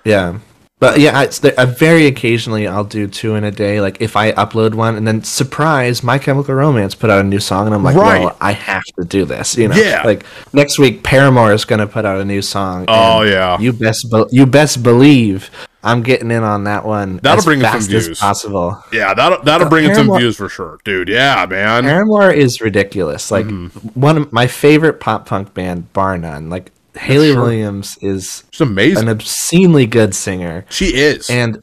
[0.05, 0.39] Yeah.
[0.81, 3.83] But yeah, it's there, uh, very occasionally I'll do two in a day.
[3.83, 7.39] Like if I upload one and then surprise, My Chemical Romance put out a new
[7.39, 8.21] song, and I'm like, Right.
[8.25, 9.59] well, I have to do this.
[9.59, 10.03] You know, Yeah.
[10.05, 10.25] Like
[10.55, 12.87] next week, Paramore is going to put out a new song.
[12.89, 13.59] Oh, yeah.
[13.61, 15.51] you best be- you best believe
[15.85, 17.19] I'm getting in on that one.
[17.23, 18.19] That'll as bring in some fast as views.
[18.19, 18.83] possible.
[18.93, 21.09] yeah, that'll that'll bring in some views for sure, dude.
[21.11, 21.85] Yeah, man.
[21.85, 23.31] Paramore is ridiculous.
[23.31, 24.01] Like Mm-hmm.
[24.01, 26.49] one of my favorite pop punk band, bar none.
[26.49, 27.43] Like Haley Sure.
[27.43, 29.05] Williams is It's amazing.
[29.05, 30.65] an obscenely good singer.
[30.71, 31.29] she is.
[31.31, 31.63] and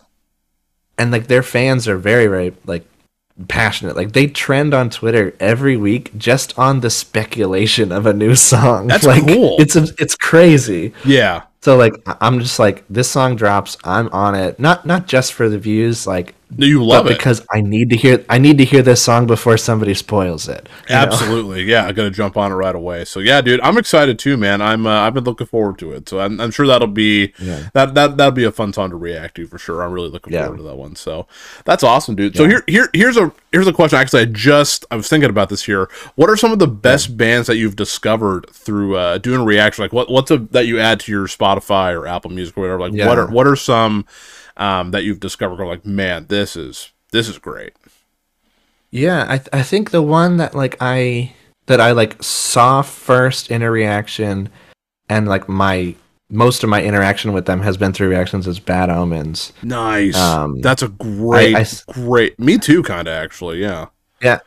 [0.97, 2.85] and like their fans are very very like
[3.47, 8.35] passionate like they trend on twitter every week just on the speculation of a new
[8.35, 9.57] song That's like cool.
[9.59, 14.59] it's it's crazy yeah, so like i'm just like this song drops i'm on it
[14.59, 17.17] not not just for the views like you love but it.
[17.17, 20.67] because i need to hear i need to hear this song before somebody spoils it
[20.87, 21.01] you know?
[21.01, 21.85] Absolutely, yeah.
[21.85, 23.03] I'm gonna jump on it right away.
[23.05, 24.61] So yeah, dude, I'm excited too, man.
[24.61, 26.07] I'm uh, I've been looking forward to it.
[26.07, 27.69] So I'm, I'm sure that'll be Yeah.
[27.73, 29.81] that that that'll be a fun song to react to for sure.
[29.81, 30.43] I'm really looking Yeah.
[30.43, 30.95] forward to that one.
[30.95, 31.27] So
[31.65, 32.37] that's awesome, dude.
[32.37, 33.99] So here here here's a here's a question.
[33.99, 35.89] Actually, I just I was thinking about this here.
[36.15, 39.83] What are some of the best bands that you've discovered through uh, doing reaction?
[39.83, 42.89] Like what what's a that you add to your Spotify or Apple Music or whatever?
[42.89, 44.05] Like what are what are some
[44.57, 45.57] um, that you've discovered?
[45.57, 47.73] Going like, man, this is this is great.
[48.91, 51.33] Yeah, I th- I think the one that like I
[51.67, 54.49] that I like saw first in a reaction,
[55.09, 55.95] and like my
[56.29, 59.53] most of my interaction with them has been through reactions as Bad Omens.
[59.63, 60.17] Nice.
[60.17, 62.37] Um, That's a great, I s- great.
[62.37, 63.61] Me too, kind of actually.
[63.61, 63.87] Yeah.
[64.21, 64.39] Yeah,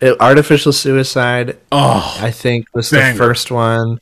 [0.00, 3.98] It- Artificial Suicide Oh, I think was the first one.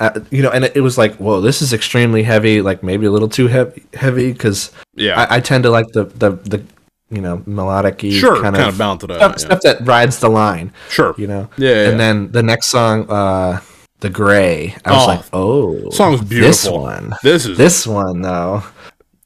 [0.00, 3.04] Uh, you know, and it, it was like, whoa, this is extremely heavy, like maybe
[3.06, 5.20] a little too heavy, heavy because yeah.
[5.20, 6.64] I, I tend to like the the the
[7.10, 9.18] you know melodic sure, kind, of, balance it out.
[9.18, 9.36] stuff, yeah.
[9.58, 10.72] stuff that rides the line.
[10.88, 11.14] Sure.
[11.18, 11.50] you know.
[11.58, 11.96] Yeah, yeah, And yeah.
[11.98, 13.60] then the next song, uh,
[14.00, 18.62] "The Grey," I was Oh, like, "Oh, song's This one, This is, this one, though.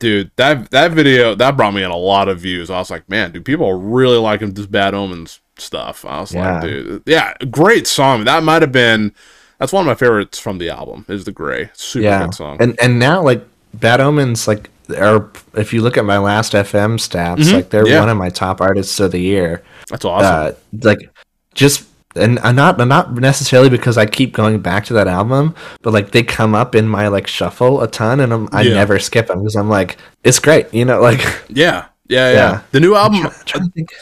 [0.00, 0.32] dude.
[0.36, 2.68] That that video that brought me in a lot of views.
[2.68, 6.04] I was like, man, dude, people are really liking this Bad Omens stuff.
[6.04, 8.24] I was like, dude, yeah, great song.
[8.24, 9.14] That might have been.
[9.58, 11.04] That's one of my favorites from the album.
[11.08, 12.56] Is the Grey super yeah." good song.
[12.60, 13.44] And and now like
[13.74, 17.92] Bad Omens, like are if you look at my Last.fm stats, like they're Mm-hmm.
[17.92, 18.00] Yeah.
[18.00, 19.62] one of my top artists of the year.
[19.88, 20.56] That's awesome.
[20.56, 21.10] Uh, like
[21.54, 21.88] just.
[22.16, 25.52] And I'm not not necessarily because I keep going back to that album,
[25.82, 28.74] but like they come up in my like shuffle a ton, and I'm, I Yeah.
[28.74, 31.00] never skip them because I'm like it's great, you know.
[31.00, 32.60] Like yeah, yeah, yeah, Yeah.
[32.70, 33.26] The new album.
[33.26, 33.92] I'm trying to think.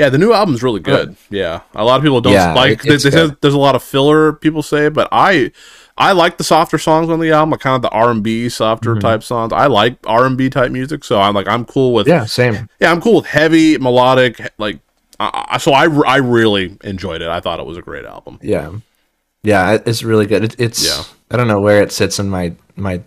[0.00, 1.14] Yeah, the new album's really good.
[1.30, 2.84] Yeah, a lot of people don't Yeah, like.
[2.84, 4.32] it- They, they say there's a lot of filler.
[4.32, 5.52] People say, but I,
[5.98, 8.48] I like the softer songs on the album, like kind of the R and B
[8.48, 9.00] softer Mm-hmm.
[9.00, 9.52] type songs.
[9.52, 12.08] I like R and B type music, so I'm like I'm cool with.
[12.08, 12.68] Yeah, same.
[12.80, 14.40] yeah, I'm cool with heavy melodic.
[14.58, 14.80] Like,
[15.20, 17.28] I I- so I I really enjoyed it.
[17.28, 18.38] I thought it was a great album.
[18.42, 18.72] Yeah,
[19.42, 20.44] yeah, it's really good.
[20.44, 21.02] It, it's Yeah.
[21.30, 23.02] I don't know where it sits in my my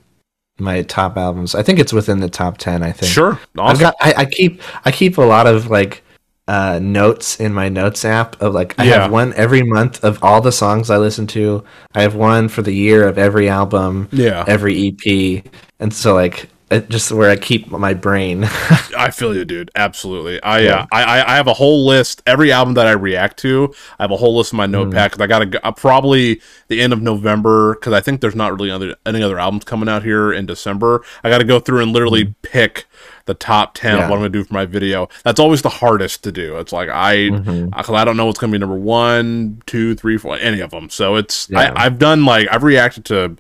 [0.60, 1.56] my top albums.
[1.56, 2.84] I think it's within the top ten.
[2.84, 3.12] I think.
[3.12, 3.80] Sure, I've awesome.
[3.80, 3.96] got.
[4.00, 6.03] I, I keep I keep a lot of like
[6.48, 9.02] uh notes in my notes app of like I Yeah.
[9.04, 11.64] have one every month of all the songs I listen to.
[11.96, 14.10] I have one for the year of every album.
[14.12, 14.44] Yeah.
[14.48, 15.44] Every EP,
[15.80, 18.44] and so like just where I keep my brain.
[18.98, 19.72] I feel you, dude.
[19.76, 20.42] Absolutely.
[20.44, 20.80] I, Yeah.
[20.82, 22.22] uh, I I I have a whole list.
[22.28, 24.72] Every album that I react to, I have a whole list in my Mm.
[24.72, 28.36] notepad because I got to uh, probably the end of November because I think there's
[28.36, 31.04] not really other any other albums coming out here in December.
[31.24, 32.86] I got to go through and literally pick
[33.26, 33.98] the top ten Mm.
[34.00, 34.04] Yeah.
[34.06, 35.08] of what I'm gonna do for my video.
[35.24, 36.58] That's always the hardest to do.
[36.58, 37.70] It's like I Mm-hmm.
[37.70, 40.90] because I don't know what's gonna be number one, two, three, four, any of them.
[40.90, 41.74] So it's Yeah.
[41.76, 43.38] I, I've done like I've reacted to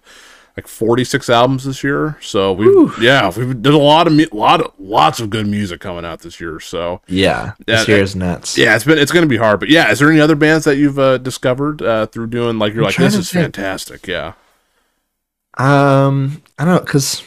[0.55, 2.17] like 46 albums this year.
[2.21, 2.67] So we
[3.01, 6.39] yeah, we've there's a lot of lot of lots of good music coming out this
[6.39, 6.59] year.
[6.59, 8.57] So yeah, Yeah, this year is nuts.
[8.57, 10.65] yeah, it's been it's going to be hard, but yeah, is there any other bands
[10.65, 13.43] that you've uh, discovered uh, through doing like you're like this is think.
[13.45, 14.05] fantastic?
[14.07, 14.33] Yeah.
[15.57, 17.23] Um, I don't know because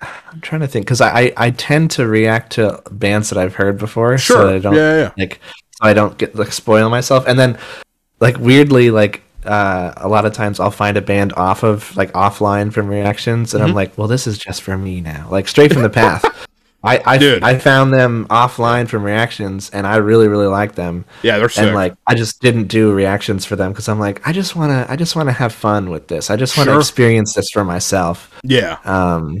[0.00, 3.54] I'm trying to think because I, I I tend to react to bands that I've
[3.54, 4.36] heard before, Sure.
[4.36, 5.10] so that I don't Yeah, yeah.
[5.16, 5.40] like
[5.72, 7.58] so I don't get like spoil myself, and then
[8.18, 12.12] like weirdly like uh a lot of times I'll find a band off of like
[12.12, 13.68] offline from reactions, and Mm-hmm.
[13.70, 16.24] I'm like, well, this is just for me now, like straight from the path.
[16.82, 17.42] I I, Dude.
[17.42, 21.64] I found them offline from reactions, and I really really like them Yeah, they're sick.
[21.64, 24.70] and like I just didn't do reactions for them because I'm like I just want
[24.72, 26.30] to I just want to have fun with this.
[26.30, 26.80] I just want to Sure.
[26.80, 28.34] experience this for myself.
[28.44, 28.78] yeah.
[28.84, 29.40] Um,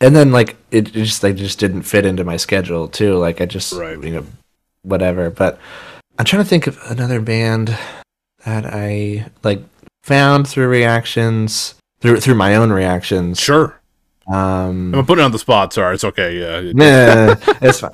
[0.00, 3.14] and then like it, it just they just didn't fit into my schedule too.
[3.16, 4.02] Like I just Right.
[4.02, 4.26] you know
[4.82, 5.30] whatever.
[5.30, 5.60] But
[6.18, 7.76] I'm trying to think of another band
[8.44, 9.62] that I like
[10.02, 13.40] found through reactions through through my own reactions.
[13.40, 13.80] Sure.
[14.26, 15.72] Um, I'm putting it on the spot.
[15.72, 16.38] Sorry, it's okay.
[16.38, 17.92] Yeah, nah, it's fine.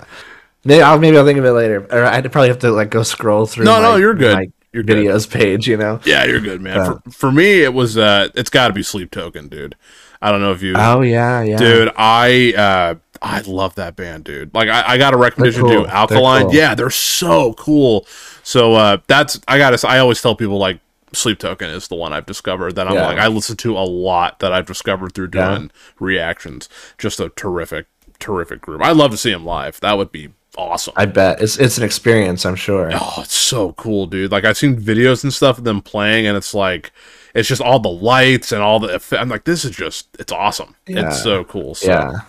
[0.64, 1.86] Maybe I'll maybe I'll think of it later.
[1.90, 3.64] Or I'd probably have to like go scroll through.
[3.64, 4.52] No, my, no, you're good.
[4.72, 5.40] Your videos good.
[5.40, 6.00] page, you know.
[6.04, 6.84] Yeah, you're good, man.
[6.84, 9.74] For, for me, it was uh, it's got to be Sleep Token, dude.
[10.22, 10.74] I don't know if you.
[10.76, 11.92] Oh yeah, yeah, dude.
[11.96, 14.54] I uh, I love that band, dude.
[14.54, 15.84] Like I, I got a recommendation cool.
[15.84, 16.42] to Alkaline.
[16.42, 16.54] They're cool.
[16.54, 18.06] Yeah, they're so cool.
[18.42, 19.86] So uh, that's I gotta.
[19.86, 20.80] I always tell people like
[21.12, 23.06] Sleep Token is the one I've discovered that I'm yeah.
[23.06, 25.68] like I listen to a lot that I've discovered through doing yeah.
[25.98, 26.68] reactions.
[26.98, 27.86] Just a terrific,
[28.18, 28.82] terrific group.
[28.82, 29.80] I'd love to see them live.
[29.80, 30.94] That would be awesome.
[30.96, 32.46] I bet it's it's an experience.
[32.46, 32.90] I'm sure.
[32.92, 34.32] Oh, it's so cool, dude.
[34.32, 36.92] Like I've seen videos and stuff of them playing, and it's like
[37.34, 39.02] it's just all the lights and all the.
[39.12, 40.76] I'm like, this is just it's awesome.
[40.86, 41.08] Yeah.
[41.08, 41.74] It's so cool.
[41.74, 42.20] So, yeah.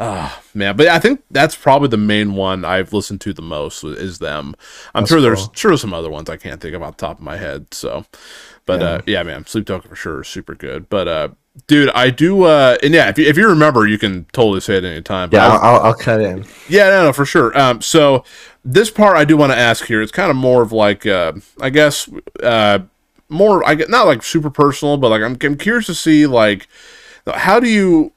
[0.00, 3.42] Ah, oh, man, but I think that's probably the main one I've listened to the
[3.42, 4.54] most is them.
[4.94, 5.54] I'm that's sure there's cool.
[5.54, 7.74] sure some other ones I can't think of off the top of my head.
[7.74, 8.04] So,
[8.64, 8.86] but yeah.
[8.86, 10.88] uh, yeah, man, Sleep Token for sure is super good.
[10.88, 11.28] But uh,
[11.66, 12.44] dude, I do.
[12.44, 15.30] uh And yeah, if you, if you remember, you can totally say it any time.
[15.32, 16.44] Yeah, was, I'll, I'll cut in.
[16.68, 17.58] Yeah, no, no, for sure.
[17.58, 18.22] Um, so
[18.64, 20.00] this part I do want to ask here.
[20.00, 22.08] It's kind of more of like, uh, I guess,
[22.40, 22.80] uh,
[23.28, 23.66] more.
[23.66, 26.68] I get not like super personal, but like I'm, I'm curious to see like
[27.26, 28.12] how do you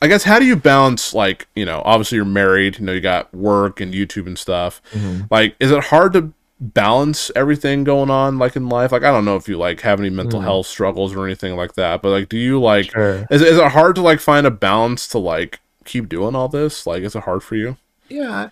[0.00, 3.00] I guess how do you balance like you know obviously you're married you know you
[3.00, 4.80] got work and YouTube and stuff.
[4.92, 5.24] Mm-hmm.
[5.30, 8.92] like is it hard to balance everything going on like in life?
[8.92, 10.44] Like I don't know if you like have any mental mm.
[10.44, 13.26] health struggles or anything like that but like do you like sure.
[13.30, 16.86] is, is it hard to like find a balance to like keep doing all this?
[16.86, 17.76] Like is it hard for you?
[18.08, 18.50] Yeah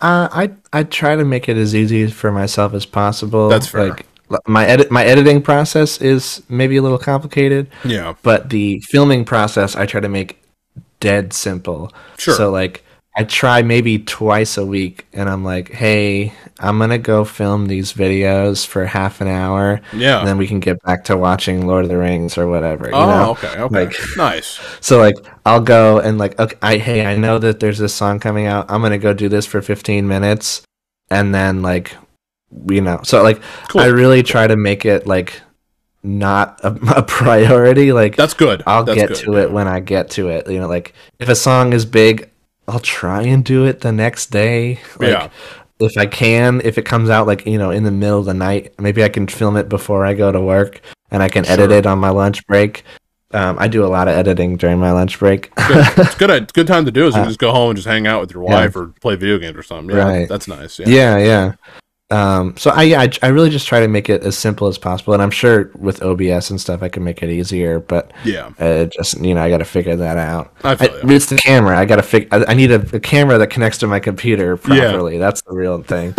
[0.00, 3.48] uh, I I try to make it as easy for myself as possible.
[3.48, 3.88] That's fair.
[3.88, 4.06] Like
[4.46, 7.68] my edit my editing process is maybe a little complicated.
[7.84, 8.14] Yeah.
[8.22, 10.39] But the filming process I try to make
[11.00, 11.92] dead simple.
[12.18, 12.34] Sure.
[12.34, 12.84] So like
[13.16, 17.92] I try maybe twice a week and I'm like, hey, I'm gonna go film these
[17.92, 19.80] videos for half an hour.
[19.92, 20.20] Yeah.
[20.20, 22.86] And then we can get back to watching Lord of the Rings or whatever.
[22.86, 23.30] You oh, know?
[23.32, 23.84] okay, okay.
[23.86, 24.60] Like, nice.
[24.80, 28.20] So like I'll go and like okay, I hey, I know that there's this song
[28.20, 28.70] coming out.
[28.70, 30.62] I'm gonna go do this for fifteen minutes
[31.10, 31.96] and then like
[32.68, 33.00] you know.
[33.02, 33.80] So like cool.
[33.80, 35.40] I really try to make it like
[36.02, 36.68] not a,
[36.98, 37.92] a, priority.
[37.92, 38.62] Like that's good.
[38.66, 40.50] I'll that's get good, to it when I get to it.
[40.50, 42.30] You know, like if a song is big,
[42.68, 44.80] I'll try and do it the next day.
[44.98, 45.28] Like, yeah.
[45.80, 48.34] If I can, if it comes out like you know in the middle of the
[48.34, 51.54] night, maybe I can film it before I go to work, and I can sure.
[51.54, 52.84] edit it on my lunch break.
[53.32, 55.54] Um, I do a lot of editing during my lunch break.
[55.54, 55.86] good.
[55.96, 56.30] It's good.
[56.30, 58.34] It's good time to do is uh, just go home and just hang out with
[58.34, 58.82] your wife yeah.
[58.82, 59.96] or play video games or something.
[59.96, 60.28] Yeah, right.
[60.28, 60.80] that's nice.
[60.80, 61.16] Yeah, yeah.
[61.18, 61.52] yeah.
[62.10, 65.14] Um, so I, I, I really just try to make it as simple as possible,
[65.14, 67.78] and I'm sure with OBS and stuff I can make it easier.
[67.78, 70.52] But yeah, uh, just you know I got to figure that out.
[70.64, 71.78] I, I it's the camera.
[71.78, 72.28] I got to figure.
[72.32, 75.14] I, I, need a, a, camera that connects to my computer properly.
[75.14, 75.20] Yeah.
[75.20, 76.14] That's the real thing.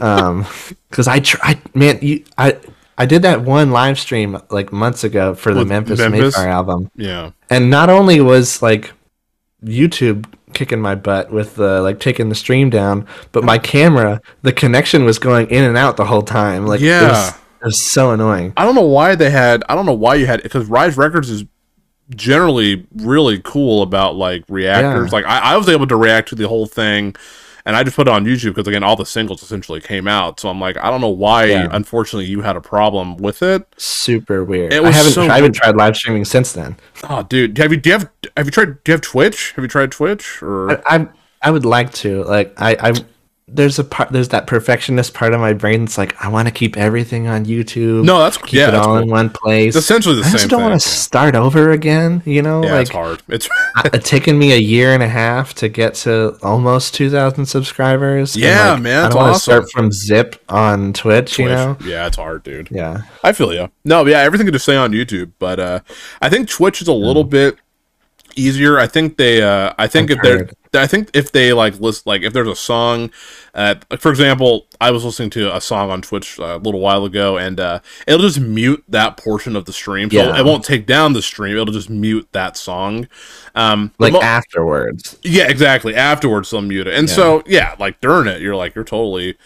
[0.00, 0.46] um,
[0.90, 2.58] because I try, man, you, I.
[2.98, 6.30] I did that one live stream like months ago for the with Memphis, Memphis May
[6.30, 6.90] Fire album.
[6.94, 7.30] Yeah.
[7.48, 8.92] And not only was like
[9.64, 14.52] YouTube kicking my butt with the like taking the stream down, but my camera, the
[14.52, 16.66] connection was going in and out the whole time.
[16.66, 18.52] Like yeah, it was, it was so annoying.
[18.56, 19.64] I don't know why they had.
[19.68, 21.44] I don't know why you had because Rise Records is
[22.10, 25.10] generally really cool about like reactors.
[25.10, 25.18] Yeah.
[25.18, 27.14] Like I, I was able to react to the whole thing
[27.64, 30.40] and I just put it on YouTube because again, all the singles essentially came out.
[30.40, 31.46] So I'm like, I don't know why.
[31.46, 31.68] Yeah.
[31.70, 33.66] Unfortunately, you had a problem with it.
[33.76, 34.72] Super weird.
[34.72, 35.12] It was I haven't.
[35.12, 36.76] So I haven't tried live streaming since then.
[37.08, 37.78] Oh, dude, have you?
[37.78, 38.10] Do you have?
[38.36, 38.82] Have you tried?
[38.84, 39.52] Do you have Twitch?
[39.52, 40.42] Have you tried Twitch?
[40.42, 41.08] Or I, I,
[41.42, 42.24] I would like to.
[42.24, 42.94] Like, I, I
[43.54, 46.52] there's a part there's that perfectionist part of my brain that's like I want to
[46.52, 48.04] keep everything on YouTube.
[48.04, 48.96] No, that's keep yeah, it all cool.
[48.98, 49.76] in one place.
[49.76, 50.34] It's essentially the I same.
[50.34, 52.22] I just don't want to start over again.
[52.24, 53.22] You know, yeah, like it's hard.
[53.28, 53.48] It's
[53.86, 58.36] it's taken me a year and a half to get to almost two thousand subscribers.
[58.36, 59.52] Yeah, like, man, I don't want to awesome.
[59.52, 61.38] start from zip on Twitch, Twitch.
[61.38, 62.68] You know, yeah, it's hard, dude.
[62.70, 63.70] Yeah, I feel you.
[63.84, 65.80] No, yeah, everything can just stay on YouTube, but uh,
[66.22, 67.30] I think Twitch is a little mm.
[67.30, 67.56] bit
[68.34, 68.78] easier.
[68.78, 69.42] I think they.
[69.42, 72.48] Uh, I think I've if they're I think if they like list like if there's
[72.48, 73.10] a song,
[73.54, 76.80] uh, like for example, I was listening to a song on Twitch uh, a little
[76.80, 80.38] while ago, and uh, it'll just mute that portion of the stream, so yeah.
[80.38, 81.56] it won't take down the stream.
[81.56, 83.06] It'll just mute that song,
[83.54, 85.18] um, like mo- afterwards.
[85.22, 85.94] Yeah, exactly.
[85.94, 87.14] Afterwards, they'll mute it, and yeah.
[87.14, 89.36] so yeah, like during it, you're like you're totally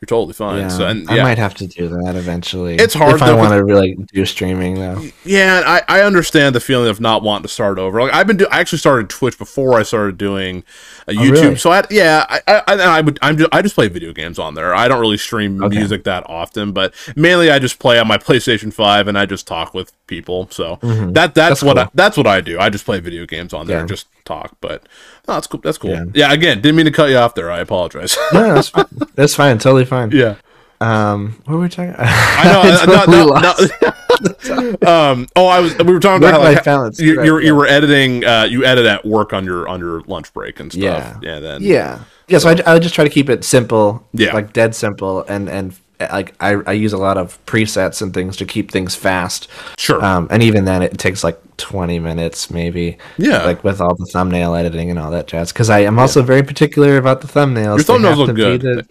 [0.00, 0.60] you're totally fine.
[0.60, 1.16] Yeah, so, and, yeah.
[1.16, 2.76] I might have to do that eventually.
[2.76, 5.02] It's hard if I want to really do streaming though.
[5.26, 8.00] Yeah, I, I understand the feeling of not wanting to start over.
[8.00, 10.64] Like I've been, do- I actually started Twitch before I started doing
[11.06, 11.36] uh, YouTube.
[11.36, 11.56] Oh, really?
[11.56, 14.54] So I, yeah, I, I, I, would, I'm just, I just play video games on
[14.54, 14.74] there.
[14.74, 15.76] I don't really stream okay.
[15.76, 19.46] music that often, but mainly I just play on my PlayStation Five and I just
[19.46, 20.48] talk with people.
[20.50, 21.12] So mm-hmm.
[21.12, 21.84] that that's, that's what cool.
[21.84, 22.58] I, that's what I do.
[22.58, 23.86] I just play video games on there yeah.
[23.86, 24.56] just talk.
[24.60, 24.86] But
[25.28, 25.60] oh, that's cool.
[25.60, 25.90] That's cool.
[25.90, 26.04] Yeah.
[26.14, 26.32] yeah.
[26.32, 27.50] Again, didn't mean to cut you off there.
[27.50, 28.16] I apologize.
[28.32, 28.86] no, that's fine.
[29.14, 29.58] That's fine.
[29.58, 30.10] Totally fine.
[30.12, 30.36] Yeah.
[30.80, 31.94] Um, what were we talking?
[31.98, 32.62] I know.
[32.62, 33.16] I totally
[34.48, 35.28] no, no, um.
[35.36, 35.76] Oh, I was.
[35.78, 36.98] We were talking about how like, balance.
[36.98, 37.46] You, you, yeah.
[37.46, 38.24] you were editing.
[38.24, 40.82] Uh, you edit at work on your on your lunch break and stuff.
[40.82, 41.18] Yeah.
[41.22, 41.38] Yeah.
[41.40, 41.62] Then.
[41.62, 42.04] Yeah.
[42.28, 42.38] Yeah.
[42.38, 44.06] So I, I would just try to keep it simple.
[44.12, 44.32] Yeah.
[44.32, 48.36] Like dead simple, and and like I, I use a lot of presets and things
[48.38, 49.48] to keep things fast.
[49.78, 50.02] Sure.
[50.04, 52.98] Um, and even then, it takes like 20 minutes, maybe.
[53.18, 53.44] Yeah.
[53.44, 55.52] Like with all the thumbnail editing and all that jazz.
[55.52, 56.26] Because I am also yeah.
[56.26, 57.86] very particular about the thumbnails.
[57.88, 58.62] Your thumbnails look good.
[58.62, 58.86] The...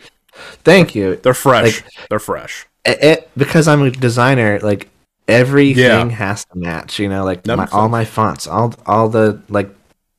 [0.63, 1.17] Thank you.
[1.17, 1.83] They're fresh.
[1.83, 2.67] Like, They're fresh.
[2.85, 4.89] It, it, because I'm a designer, like
[5.27, 6.09] everything yeah.
[6.09, 6.99] has to match.
[6.99, 9.69] You know, like my, all my fonts, all all the like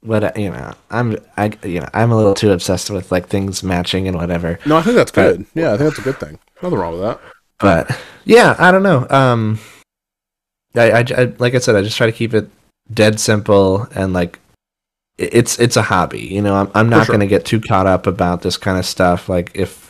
[0.02, 3.62] what you know i'm i you know i'm a little too obsessed with like things
[3.62, 6.18] matching and whatever no i think that's good but, yeah i think that's a good
[6.18, 7.20] thing nothing wrong with that.
[7.58, 9.06] But yeah i don't know.
[9.10, 9.58] Um
[10.74, 12.48] I, I, I like i said i just try to keep it
[12.92, 14.38] dead simple and like
[15.18, 16.54] it's it's a hobby you know?
[16.54, 17.14] I'm, I'm not sure.
[17.14, 19.28] going to get too caught up about this kind of stuff.
[19.28, 19.89] Like if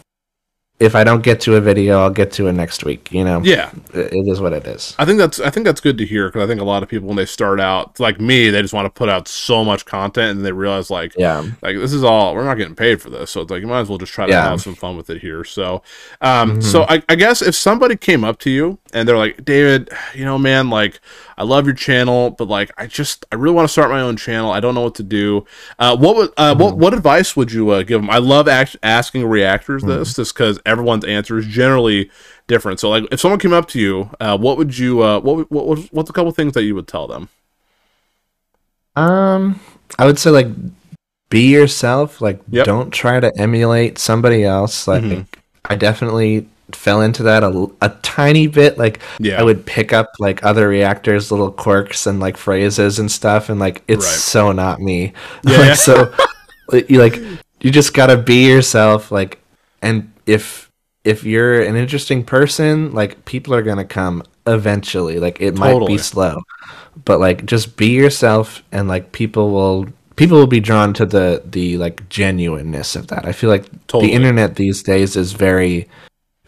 [0.80, 3.12] if I don't get to a video, I'll get to it next week.
[3.12, 4.94] You know, yeah, it is what it is.
[4.98, 6.88] I think that's I think that's good to hear because I think a lot of
[6.88, 9.84] people when they start out, like me, they just want to put out so much
[9.84, 13.10] content and they realize like, yeah, like this is all we're not getting paid for
[13.10, 14.48] this, so it's like you might as well just try to yeah.
[14.48, 15.44] have some fun with it here.
[15.44, 15.82] So,
[16.22, 16.60] um, mm-hmm.
[16.62, 20.24] so I, I guess if somebody came up to you and they're like, David, you
[20.24, 21.00] know, man, like
[21.36, 24.16] I love your channel, but like I just I really want to start my own
[24.16, 24.50] channel.
[24.50, 25.44] I don't know what to do.
[25.78, 26.62] Uh, what would uh, mm-hmm.
[26.62, 28.10] what what advice would you uh, give them?
[28.10, 29.98] I love act- asking reactors mm-hmm.
[29.98, 32.10] this just because everyone's answer is generally
[32.46, 32.80] different.
[32.80, 35.78] So like if someone came up to you, uh, what would you uh, what what
[35.92, 37.28] what's a couple things that you would tell them?
[38.96, 39.60] Um,
[39.98, 40.48] I would say like
[41.28, 42.20] be yourself.
[42.20, 42.66] Like yep.
[42.66, 44.86] don't try to emulate somebody else.
[44.86, 45.22] Like mm-hmm.
[45.64, 49.40] I definitely fell into that a, a tiny bit like yeah.
[49.40, 53.58] i would pick up like other reactors little quirks and like phrases and stuff and
[53.58, 54.14] like it's right.
[54.14, 55.12] so not me
[55.44, 56.14] yeah, like, so
[56.88, 57.16] you like
[57.60, 59.40] you just gotta be yourself like
[59.82, 60.70] and if
[61.04, 65.78] if you're an interesting person like people are gonna come eventually like it totally.
[65.80, 66.40] might be slow
[67.04, 69.86] but like just be yourself and like people will
[70.16, 74.08] people will be drawn to the the like genuineness of that i feel like totally.
[74.08, 75.88] the internet these days is very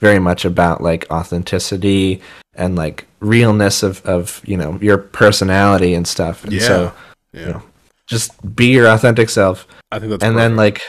[0.03, 2.20] very much about like authenticity
[2.55, 6.44] and like realness of of you know your personality and stuff.
[6.44, 6.61] And yeah.
[6.61, 6.93] So,
[7.32, 7.40] yeah.
[7.40, 7.62] You know,
[8.07, 9.66] just be your authentic self.
[9.90, 10.36] I think that's and perfect.
[10.36, 10.82] then like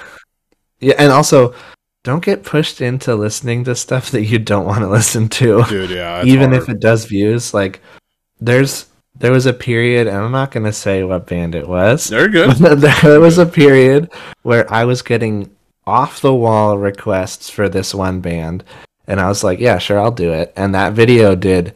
[0.79, 1.53] yeah, and also
[2.03, 5.63] don't get pushed into listening to stuff that you don't want to listen to.
[5.63, 6.23] Dude, yeah.
[6.23, 6.63] Even hard.
[6.63, 7.79] if it does views, like
[8.39, 12.07] there's there was a period, and I'm not gonna say what band it was.
[12.07, 12.51] Very good.
[12.57, 14.11] there was a period
[14.41, 15.49] where I was getting
[15.85, 18.63] off the wall requests for this one band,
[19.07, 20.53] and I was like, yeah, sure, I'll do it.
[20.55, 21.73] And that video did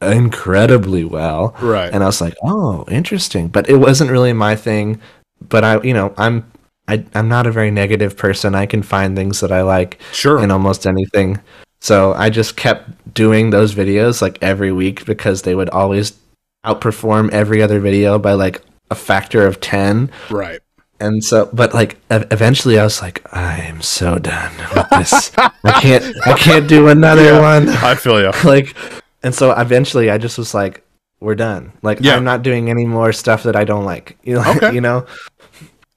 [0.00, 1.54] incredibly well.
[1.60, 1.92] Right.
[1.92, 3.48] And I was like, oh, interesting.
[3.48, 5.00] But it wasn't really my thing.
[5.48, 6.50] But I, you know, I'm,
[6.88, 8.54] I, I'm not a very negative person.
[8.54, 10.42] I can find things that I like sure.
[10.42, 11.40] in almost anything.
[11.80, 16.18] So I just kept doing those videos like every week because they would always
[16.64, 20.10] outperform every other video by like a factor of 10.
[20.30, 20.60] Right
[21.00, 26.04] and so but like eventually i was like i'm so done with this i can't
[26.26, 28.74] i can't do another yeah, one i feel you like
[29.22, 30.82] and so eventually i just was like
[31.20, 32.16] we're done like yeah.
[32.16, 34.74] i'm not doing any more stuff that i don't like you know okay.
[34.74, 35.06] you know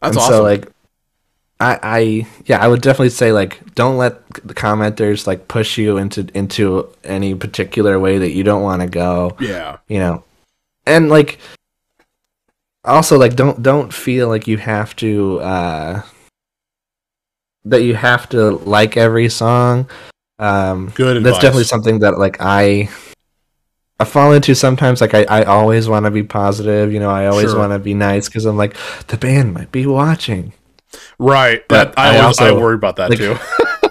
[0.01, 0.33] that's and awesome.
[0.33, 0.67] so like
[1.61, 5.97] I, I yeah i would definitely say like don't let the commenters like push you
[5.97, 9.35] into into any particular way that you don't want to go.
[9.39, 9.77] Yeah.
[9.87, 10.23] You know?
[10.85, 11.39] And like
[12.83, 16.01] also like don't don't feel like you have to uh
[17.65, 19.89] that you have to like every song.
[20.39, 21.33] Um good advice.
[21.33, 22.89] that's definitely something that like i
[23.99, 25.01] i fall into sometimes.
[25.01, 27.59] Like i, I always want to be positive you know i always sure.
[27.59, 28.77] want to be nice because i'm like
[29.07, 30.53] the band might be watching
[31.19, 33.37] right but that, I, I, also, I worry about that like, too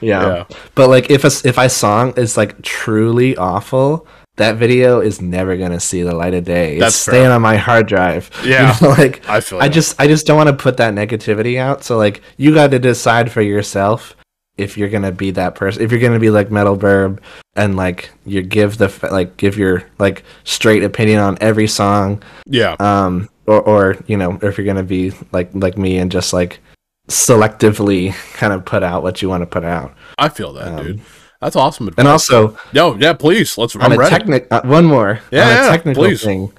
[0.00, 0.26] yeah.
[0.26, 0.44] yeah
[0.74, 4.06] but like if a if a song is like truly awful
[4.38, 6.76] that video is never gonna see the light of day.
[6.76, 7.32] It's That's staying fair.
[7.32, 8.30] on my hard drive.
[8.44, 9.58] Yeah, you know, like I feel.
[9.58, 11.84] I just I just don't want to put that negativity out.
[11.84, 14.16] So like you got to decide for yourself
[14.56, 15.82] if you're gonna be that person.
[15.82, 17.18] If you're gonna be like Metal Burb
[17.56, 22.22] and like you give the like give your like straight opinion on every song.
[22.46, 22.76] Yeah.
[22.78, 23.28] Um.
[23.46, 26.60] Or or you know or if you're gonna be like like me and just like
[27.08, 29.94] selectively kind of put out what you want to put out.
[30.18, 31.00] I feel that, um, dude.
[31.40, 32.02] That's awesome advice.
[32.02, 33.76] And also, yo, yeah, please, let's.
[33.76, 35.20] On I'm a technic, uh, one more.
[35.30, 36.22] Yeah, on a yeah, technical please.
[36.22, 36.52] thing.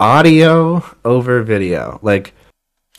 [0.00, 2.00] Audio over video.
[2.02, 2.34] Like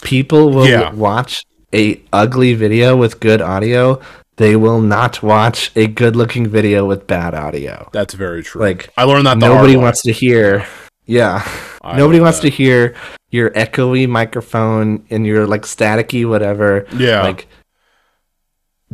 [0.01, 0.93] people will yeah.
[0.93, 3.99] watch a ugly video with good audio.
[4.37, 7.89] They will not watch a good-looking video with bad audio.
[7.93, 8.61] That's very true.
[8.61, 9.37] Like I learned that.
[9.37, 10.65] nobody wants to hear.
[11.05, 11.45] Yeah,
[11.81, 12.49] I nobody wants that.
[12.49, 12.95] to hear
[13.34, 16.85] your echoey microphone and your like staticky whatever.
[16.95, 17.47] Yeah, like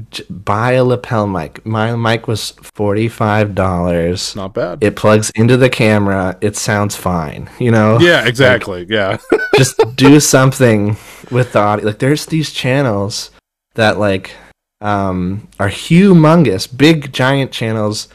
[0.10, 1.66] j- buy a lapel mic.
[1.66, 4.36] My mic was forty five dollars.
[4.38, 4.82] Not bad.
[4.82, 6.38] It plugs into the camera.
[6.40, 7.50] It sounds fine.
[7.60, 8.00] You know.
[8.00, 8.86] Yeah, exactly.
[8.86, 9.18] Like, yeah.
[9.58, 10.96] just do something
[11.30, 11.88] with the audio.
[11.88, 13.32] Like there's these channels
[13.76, 14.32] that like
[14.80, 18.08] um are humongous, big giant channels,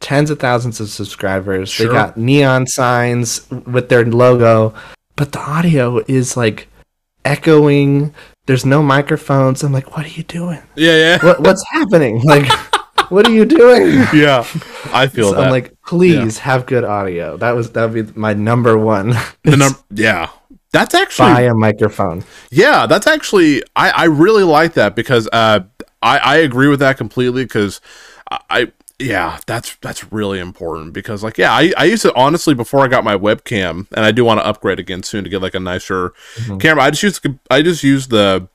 [0.00, 1.70] tens of thousands of subscribers.
[1.70, 1.86] Sure.
[1.86, 4.74] They got neon signs with their logo,
[5.16, 6.68] but the audio is like
[7.24, 8.14] echoing.
[8.46, 9.62] There's no microphones.
[9.62, 10.62] I'm like, what are you doing?
[10.76, 11.24] Yeah, yeah.
[11.24, 12.22] What, what's happening?
[12.22, 12.46] Like,
[13.08, 14.04] what are you doing?
[14.14, 14.46] Yeah,
[14.92, 15.44] I feel so that.
[15.44, 16.44] I'm like, please yeah.
[16.44, 17.36] have good audio.
[17.36, 19.14] That was that would be my number one.
[19.42, 20.30] The number, yeah.
[20.72, 22.24] That's actually buy a microphone.
[22.50, 25.60] Yeah, that's actually I I really like that because uh
[26.02, 27.80] I I agree with that completely because
[28.30, 32.80] I yeah, that's that's really important because like yeah, I, I used to honestly before
[32.80, 35.54] I got my webcam and I do want to upgrade again soon to get like
[35.54, 36.58] a nicer mm-hmm.
[36.58, 36.84] camera.
[36.84, 37.20] I just use
[37.50, 38.48] I just use the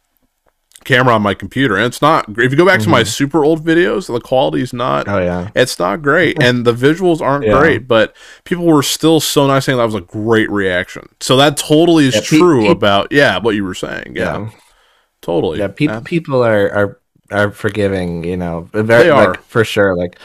[0.83, 2.85] camera on my computer and it's not if you go back mm-hmm.
[2.85, 3.07] to my mm-hmm.
[3.07, 7.21] super old videos the quality is not oh yeah it's not great and the visuals
[7.21, 7.59] aren't yeah.
[7.59, 8.15] great but
[8.45, 12.15] people were still so nice saying that was a great reaction so that totally is
[12.15, 14.49] yeah, true pe- pe- about yeah what you were saying yeah, yeah.
[15.21, 17.00] totally yeah pe- people are are
[17.31, 19.95] are forgiving, you know, very, they are like, for sure.
[19.95, 20.17] Like,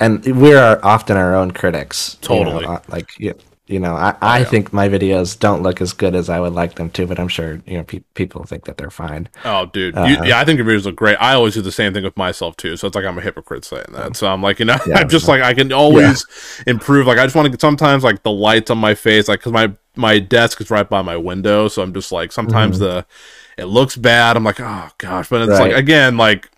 [0.00, 2.16] and we are often our own critics.
[2.20, 2.62] Totally.
[2.62, 3.34] You know, uh, like, you,
[3.72, 4.44] you know, I, I yeah.
[4.44, 7.28] think my videos don't look as good as I would like them to, but I'm
[7.28, 9.28] sure you know pe- people think that they're fine.
[9.44, 11.16] Oh, dude, uh, you, yeah, I think your videos look great.
[11.16, 13.64] I always do the same thing with myself too, so it's like I'm a hypocrite
[13.64, 14.16] saying that.
[14.16, 16.26] So I'm like, you know, yeah, I'm just like I can always
[16.66, 17.06] improve.
[17.06, 19.52] Like I just want to get sometimes like the lights on my face, like because
[19.52, 22.84] my my desk is right by my window, so I'm just like sometimes mm-hmm.
[22.84, 23.06] the
[23.56, 24.36] it looks bad.
[24.36, 25.70] I'm like, oh gosh, but it's right.
[25.70, 26.50] like again, like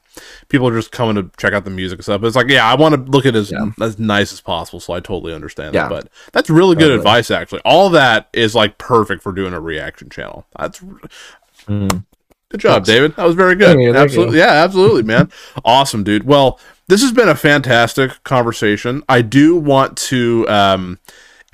[0.48, 2.20] people are just coming to check out the music and stuff.
[2.20, 3.70] But it's like, yeah, I want to look at it as yeah.
[3.80, 5.88] as nice as possible, so I totally understand yeah.
[5.88, 5.90] that.
[5.90, 7.60] But that's really good advice, actually.
[7.64, 10.46] All that is like perfect for doing a reaction channel.
[10.58, 12.04] That's mm.
[12.48, 13.16] good job, David.
[13.16, 13.80] That was very good.
[13.80, 15.30] You, absolutely, yeah, absolutely, man.
[15.64, 16.24] awesome, dude.
[16.24, 19.02] Well, this has been a fantastic conversation.
[19.08, 20.46] I do want to.
[20.48, 20.98] Um,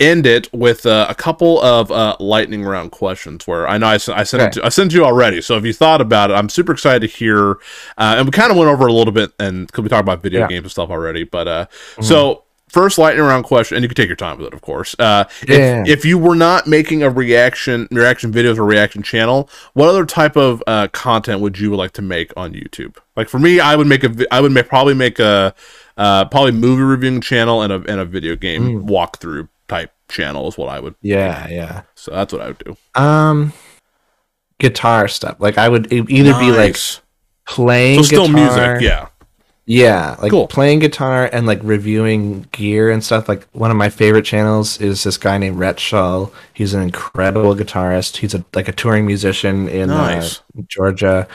[0.01, 3.47] end it with uh, a couple of uh, lightning round questions.
[3.47, 4.49] Where I know I, I sent okay.
[4.51, 5.41] to, I sent you already.
[5.41, 7.51] So if you thought about it, I'm super excited to hear.
[7.97, 10.21] Uh, and we kind of went over a little bit, and because we talked about
[10.21, 10.47] video yeah.
[10.47, 11.23] games and stuff already.
[11.23, 12.03] But uh, mm-hmm.
[12.03, 14.95] so first lightning round question, and you can take your time with it, of course.
[14.97, 15.81] Uh, yeah.
[15.81, 20.05] if, if you were not making a reaction reaction videos or reaction channel, what other
[20.05, 22.97] type of uh, content would you like to make on YouTube?
[23.15, 25.53] Like for me, I would make a I would make, probably make a
[25.97, 28.87] uh, probably movie reviewing channel and a and a video game mm.
[28.87, 29.49] walkthrough
[30.11, 30.95] channel is what I would.
[31.01, 31.81] Yeah, yeah.
[31.95, 32.77] So that's what I would do.
[32.95, 33.53] Um,
[34.59, 35.37] guitar stuff.
[35.39, 36.39] Like I would either nice.
[36.39, 36.77] be like
[37.47, 37.99] playing.
[37.99, 39.07] So still guitar, music, yeah.
[39.65, 40.47] Yeah, like cool.
[40.47, 43.29] playing guitar and like reviewing gear and stuff.
[43.29, 46.33] Like one of my favorite channels is this guy named Rhett Shull.
[46.53, 48.17] He's an incredible guitarist.
[48.17, 50.39] He's a like a touring musician in uh, nice.
[50.39, 51.27] uh, Georgia,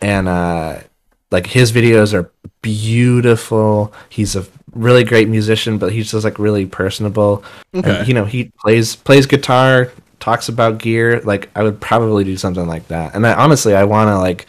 [0.00, 0.80] and uh,
[1.30, 2.30] like his videos are
[2.62, 3.92] beautiful.
[4.08, 7.44] He's a really great musician, but he's just like really personable.
[7.74, 7.98] Okay.
[7.98, 11.20] And, you know, he plays plays guitar, talks about gear.
[11.20, 13.14] Like I would probably do something like that.
[13.14, 14.46] And I honestly I want to like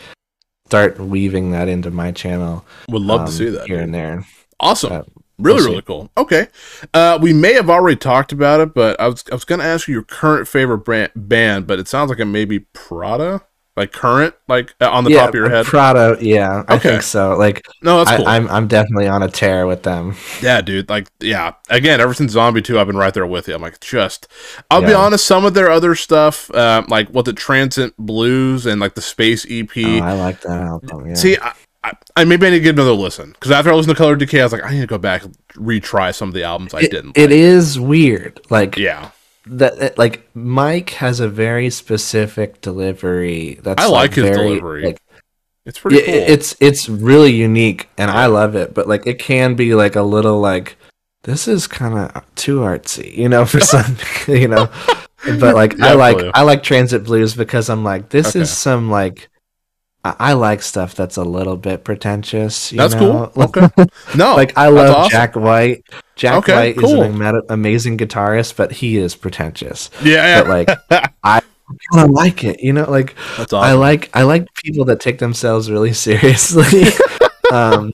[0.67, 2.65] start weaving that into my channel.
[2.89, 4.25] Would love um, to see that here and there.
[4.59, 4.91] Awesome.
[4.91, 5.03] Uh,
[5.37, 6.11] really, we'll really cool.
[6.17, 6.47] Okay.
[6.93, 9.87] Uh, we may have already talked about it, but I was I was gonna ask
[9.87, 13.41] you your current favorite brand, band, but it sounds like it may be Prada
[13.79, 15.65] like current, like uh, on the yeah, top of your head?
[15.65, 17.37] Prada, yeah, I think so.
[17.37, 18.27] Like, no, that's cool.
[18.27, 20.15] I, am I'm, I'm definitely on a tear with them.
[20.41, 20.89] Yeah, dude.
[20.89, 21.53] Like, yeah.
[21.69, 23.55] Again, ever since Zombie Two, I've been right there with you.
[23.55, 24.27] I'm like, just.
[24.69, 24.87] I'll yeah.
[24.89, 25.25] be honest.
[25.25, 29.45] Some of their other stuff, uh, like what the Transit Blues and like the Space
[29.49, 29.71] EP.
[29.77, 31.07] Oh, I like that album.
[31.07, 31.13] Yeah.
[31.13, 31.53] See, I,
[31.85, 34.17] I, I, maybe I need to get another listen because after I listened to Color
[34.17, 36.73] Decay, I was like, I need to go back and retry some of the albums
[36.73, 37.17] I it, didn't.
[37.17, 37.31] It like.
[37.31, 38.41] is weird.
[38.49, 39.11] Like, yeah
[39.45, 43.59] that like Mike has a very specific delivery.
[43.63, 44.85] That's I like, like his very, delivery.
[44.85, 45.01] Like,
[45.65, 46.03] it's pretty.
[46.03, 46.13] Cool.
[46.15, 48.73] It's it's really unique, and I love it.
[48.73, 50.77] But like, it can be like a little like
[51.23, 53.97] this is kind of too artsy, you know, for some,
[54.27, 54.69] you know.
[55.25, 58.41] But like, yeah, I like I like Transit Blues because I'm like, this okay.
[58.41, 59.29] is some like
[60.03, 62.69] I like stuff that's a little bit pretentious.
[62.69, 63.31] that's know?
[63.35, 63.49] cool.
[63.49, 63.67] Okay.
[64.15, 65.11] No, like I love awesome.
[65.11, 65.83] Jack White.
[66.15, 67.03] Jack okay, White cool.
[67.03, 69.89] is an amazing guitarist, but he is pretentious.
[70.03, 70.69] Yeah, but like
[71.23, 71.41] I
[71.91, 72.61] kind of like it.
[72.61, 73.59] You know, like awesome.
[73.59, 76.83] I like I like people that take themselves really seriously.
[77.51, 77.93] um,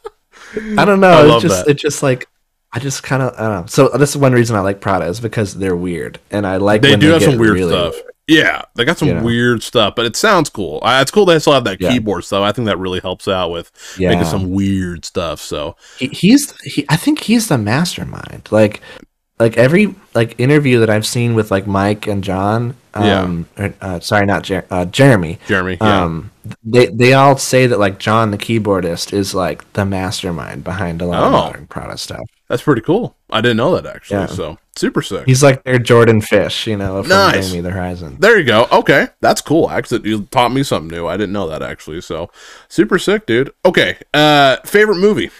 [0.77, 1.09] I don't know.
[1.09, 1.71] I it's just that.
[1.71, 2.27] it's just like
[2.71, 3.65] I just kind of I don't know.
[3.67, 6.81] So this is one reason I like Prada is because they're weird, and I like
[6.83, 7.93] they do they have some weird really stuff.
[7.93, 8.14] Weird.
[8.27, 9.23] Yeah, they got some you know?
[9.23, 10.79] weird stuff, but it sounds cool.
[10.81, 11.91] Uh, it's cool they still have that yeah.
[11.91, 12.41] keyboard stuff.
[12.41, 14.09] I think that really helps out with yeah.
[14.09, 15.39] making some weird stuff.
[15.39, 18.47] So he, he's, he, I think he's the mastermind.
[18.49, 18.81] Like,
[19.37, 23.65] like every like interview that I've seen with like Mike and John, Um, yeah.
[23.65, 25.37] Or, uh, sorry, not Jer- uh, Jeremy.
[25.47, 25.77] Jeremy.
[25.81, 26.03] Yeah.
[26.03, 26.31] Um,
[26.63, 31.05] they they all say that like John, the keyboardist, is like the mastermind behind a
[31.05, 31.25] lot oh.
[31.25, 32.25] of modern Prada stuff.
[32.47, 33.15] That's pretty cool.
[33.29, 34.19] I didn't know that actually.
[34.19, 34.25] Yeah.
[34.27, 35.25] So super sick.
[35.25, 37.49] He's like their Jordan Fish, you know, from nice.
[37.49, 38.17] Bring Me the Horizon.
[38.19, 38.67] There you go.
[38.71, 39.69] Okay, that's cool.
[39.69, 41.07] Actually, you taught me something new.
[41.07, 42.01] I didn't know that actually.
[42.01, 42.29] So
[42.67, 43.51] super sick, dude.
[43.65, 45.31] Okay, uh, favorite movie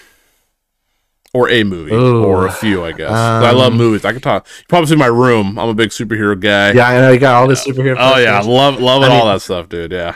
[1.36, 2.23] or a movie Ooh.
[2.23, 3.11] or a few, I guess.
[3.11, 4.03] Um, I love movies.
[4.03, 4.48] I can talk.
[4.60, 5.60] You probably see my room.
[5.60, 6.72] I'm a big superhero guy.
[6.72, 7.98] Yeah, I know you got all the superhero.
[7.99, 9.91] Oh yeah, love love I mean, all that stuff, dude.
[9.91, 10.15] Yeah.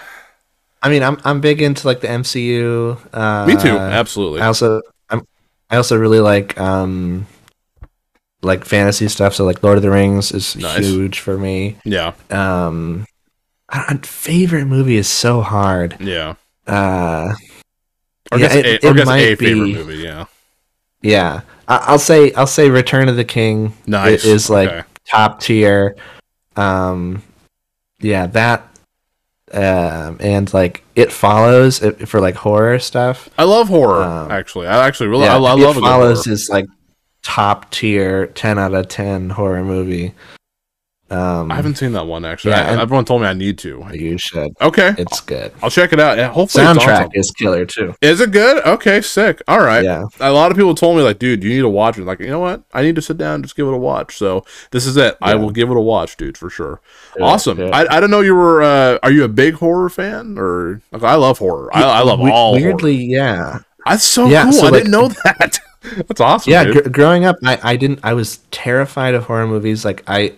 [0.81, 2.97] I mean, I'm I'm big into like the MCU.
[3.13, 3.77] Uh, Me too.
[3.77, 4.41] Absolutely.
[4.41, 4.81] I also
[5.69, 7.27] I also really like um
[8.41, 9.35] like fantasy stuff.
[9.35, 10.85] So like Lord of the Rings is nice.
[10.85, 11.77] huge for me.
[11.83, 12.13] Yeah.
[12.29, 13.05] Um,
[14.01, 15.97] favorite movie is so hard.
[15.99, 16.35] Yeah.
[16.65, 17.33] Uh,
[18.31, 19.97] or yeah, it, a, or it might a favorite be, movie.
[19.97, 20.25] Yeah.
[21.01, 23.73] Yeah, I, will say I'll say Return of the King.
[23.87, 24.25] Nice.
[24.25, 24.83] is like okay.
[25.05, 25.95] top tier.
[26.55, 27.23] Um,
[28.01, 28.68] yeah, that
[29.53, 33.29] um, and like it follows it, for like horror stuff.
[33.37, 34.03] I love horror.
[34.03, 35.81] Um, actually, I actually really yeah, I, I love it.
[35.81, 36.65] Follows is like
[37.21, 40.13] top tier, ten out of ten horror movie.
[41.11, 42.51] Um, I haven't seen that one actually.
[42.51, 43.85] Yeah, I, everyone told me I need to.
[43.91, 44.55] You should.
[44.61, 45.51] Okay, it's good.
[45.61, 46.17] I'll check it out.
[46.17, 47.11] Yeah, hopefully, soundtrack awesome.
[47.13, 47.95] is killer too.
[48.01, 48.63] Is it good?
[48.65, 49.41] Okay, sick.
[49.47, 49.83] All right.
[49.83, 50.05] Yeah.
[50.19, 52.05] A lot of people told me like, dude, you need to watch it.
[52.05, 52.63] Like, you know what?
[52.73, 54.17] I need to sit down and just give it a watch.
[54.17, 55.17] So this is it.
[55.21, 55.29] Yeah.
[55.29, 56.81] I will give it a watch, dude, for sure.
[57.17, 57.59] Yeah, awesome.
[57.73, 58.21] I, I don't know.
[58.21, 58.61] You were.
[58.61, 60.81] Uh, are you a big horror fan or?
[60.91, 61.69] Like, I love horror.
[61.75, 62.53] I, I love all.
[62.53, 63.09] Weirdly, horror.
[63.09, 63.59] yeah.
[63.85, 64.51] That's so cool.
[64.51, 65.59] So I like, didn't know that.
[66.07, 66.51] That's awesome.
[66.51, 67.99] Yeah, gr- growing up, I, I didn't.
[68.03, 69.85] I was terrified of horror movies.
[69.85, 70.33] Like I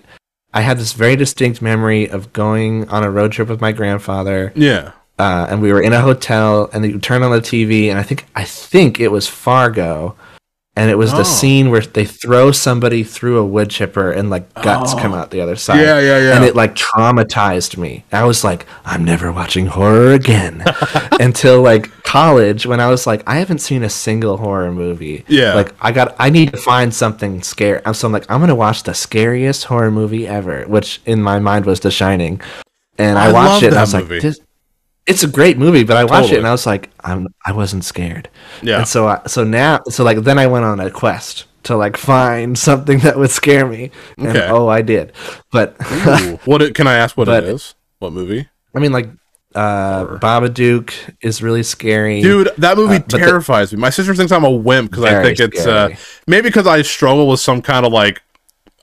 [0.53, 4.51] I had this very distinct memory of going on a road trip with my grandfather.
[4.55, 4.91] Yeah.
[5.17, 8.03] Uh, and we were in a hotel, and you turn on the TV, and I
[8.03, 10.15] think I think it was Fargo,
[10.77, 11.17] and it was oh.
[11.17, 14.97] the scene where they throw somebody through a wood chipper and like guts oh.
[14.97, 15.81] come out the other side.
[15.81, 16.35] Yeah, yeah, yeah.
[16.35, 18.05] And it like traumatized me.
[18.11, 20.63] I was like, I'm never watching horror again
[21.19, 25.25] until like college when I was like, I haven't seen a single horror movie.
[25.27, 25.55] Yeah.
[25.55, 27.81] Like I got, I need to find something scary.
[27.93, 31.65] So I'm like, I'm gonna watch the scariest horror movie ever, which in my mind
[31.65, 32.39] was The Shining.
[32.97, 33.67] And I, I watched it.
[33.67, 34.15] and I was movie.
[34.15, 34.39] like, this,
[35.07, 36.35] it's a great movie, but I watched totally.
[36.35, 38.29] it and I was like, I'm I wasn't scared.
[38.61, 38.79] Yeah.
[38.79, 41.97] And so I, so now so like then I went on a quest to like
[41.97, 44.47] find something that would scare me, and okay.
[44.49, 45.13] oh, I did.
[45.51, 45.75] But
[46.45, 47.17] what it, can I ask?
[47.17, 47.75] What but, it is?
[47.99, 48.47] What movie?
[48.75, 49.09] I mean, like
[49.53, 50.19] uh or...
[50.19, 53.75] Babadook is really scary dude that movie uh, terrifies the...
[53.75, 55.89] me my sister thinks i'm a wimp because i think it's uh
[56.25, 58.21] maybe because i struggle with some kind of like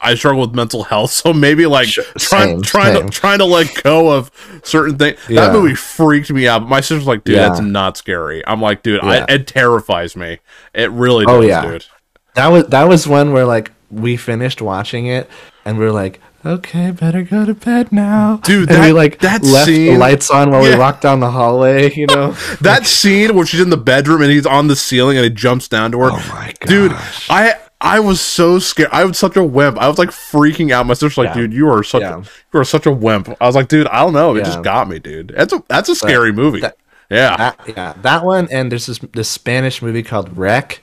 [0.00, 4.10] I struggle with mental health, so maybe like trying trying to trying to let go
[4.10, 4.30] of
[4.64, 5.18] certain things.
[5.28, 5.46] Yeah.
[5.46, 6.68] That movie freaked me out.
[6.68, 7.48] My sister's like, dude, yeah.
[7.48, 8.46] that's not scary.
[8.46, 9.26] I'm like, dude, yeah.
[9.28, 10.38] I, it terrifies me.
[10.74, 11.62] It really oh, does, oh, yeah.
[11.62, 11.86] dude.
[12.34, 15.28] That was that was one where like we finished watching it
[15.64, 18.68] and we are like, okay, better go to bed now, dude.
[18.68, 21.30] And that, we like that left scene, the lights on while we walked down the
[21.30, 21.92] hallway.
[21.92, 25.24] You know that scene where she's in the bedroom and he's on the ceiling and
[25.24, 26.10] he jumps down to her.
[26.12, 26.92] Oh my god, dude!
[27.28, 28.90] I I was so scared.
[28.92, 29.78] I was such a wimp.
[29.78, 30.86] I was like freaking out.
[30.86, 31.34] My sister's like, yeah.
[31.34, 32.16] dude, you are such yeah.
[32.16, 33.28] a, you are such a wimp.
[33.40, 34.34] I was like, dude, I don't know.
[34.34, 34.44] It yeah.
[34.44, 35.28] just got me, dude.
[35.36, 36.60] That's a that's a scary but movie.
[36.60, 36.76] That,
[37.10, 38.48] yeah, that, yeah, that one.
[38.50, 40.80] And there's this this Spanish movie called Rec.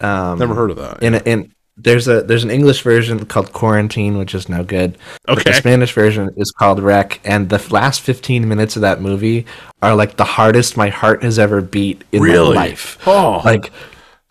[0.00, 1.02] Um, Never heard of that.
[1.02, 4.98] In in there's a there's an English version called Quarantine, which is no good.
[5.28, 5.50] Okay.
[5.50, 9.46] The Spanish version is called Rec, and the last 15 minutes of that movie
[9.80, 12.54] are like the hardest my heart has ever beat in really?
[12.54, 12.98] my life.
[13.06, 13.72] Oh, like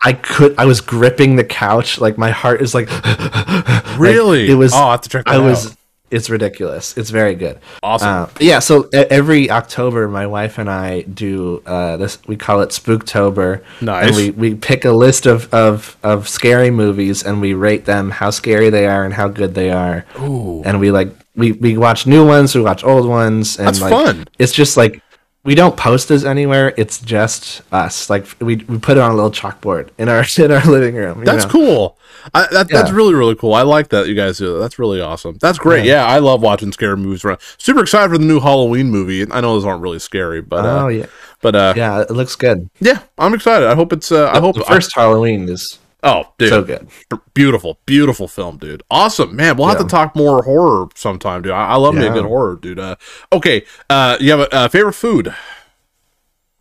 [0.04, 2.88] I could I was gripping the couch like my heart is like
[3.98, 4.42] really?
[4.42, 5.44] like, it was oh I have to check I out.
[5.44, 5.76] was
[6.10, 6.94] it's ridiculous.
[6.98, 7.58] It's very good.
[7.82, 8.08] Awesome.
[8.08, 12.68] Uh, yeah so every October my wife and I do uh, this we call it
[12.70, 13.62] Spooktober.
[13.80, 14.08] Nice.
[14.08, 18.10] and we, we pick a list of, of of scary movies and we rate them
[18.10, 20.04] how scary they are and how good they are.
[20.20, 20.62] Ooh.
[20.64, 23.90] and we like we, we watch new ones we watch old ones and That's like,
[23.92, 24.28] fun.
[24.38, 25.02] it's just like
[25.44, 26.72] we don't post this anywhere.
[26.76, 28.08] It's just us.
[28.08, 31.24] Like we, we put it on a little chalkboard in our in our living room.
[31.24, 31.50] That's know?
[31.50, 31.98] cool.
[32.32, 32.78] I, that, yeah.
[32.78, 33.54] That's really really cool.
[33.54, 34.58] I like that you guys do that.
[34.60, 35.38] That's really awesome.
[35.40, 35.84] That's great.
[35.84, 37.24] Yeah, yeah I love watching scary movies.
[37.24, 37.40] Around.
[37.58, 39.22] Super excited for the new Halloween movie.
[39.32, 41.06] I know those aren't really scary, but uh, oh yeah,
[41.40, 42.70] but uh, yeah, it looks good.
[42.80, 43.68] Yeah, I'm excited.
[43.68, 44.12] I hope it's.
[44.12, 46.48] Uh, I hope the first I, Halloween is Oh, dude.
[46.48, 46.88] So good.
[47.32, 48.82] Beautiful, beautiful film, dude.
[48.90, 49.36] Awesome.
[49.36, 51.52] Man, we'll have to talk more horror sometime, dude.
[51.52, 52.00] I, I love yeah.
[52.00, 52.80] me a good horror, dude.
[52.80, 52.96] Uh,
[53.32, 53.64] okay.
[53.88, 55.32] Uh, you have a uh, favorite food?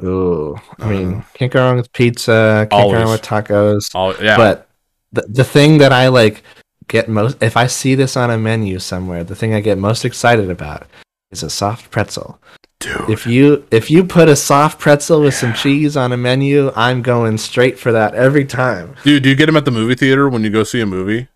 [0.03, 2.67] Ooh, I mean, uh, can't go wrong with pizza.
[2.69, 2.97] Can't always.
[2.97, 3.91] go wrong with tacos.
[3.93, 4.37] Oh, yeah.
[4.37, 4.67] But
[5.11, 6.43] the the thing that I like
[6.87, 10.05] get most if I see this on a menu somewhere, the thing I get most
[10.05, 10.87] excited about
[11.31, 12.39] is a soft pretzel.
[12.81, 13.09] Dude.
[13.09, 15.39] If you if you put a soft pretzel with yeah.
[15.39, 18.95] some cheese on a menu, I'm going straight for that every time.
[19.03, 21.27] Dude, do you get them at the movie theater when you go see a movie?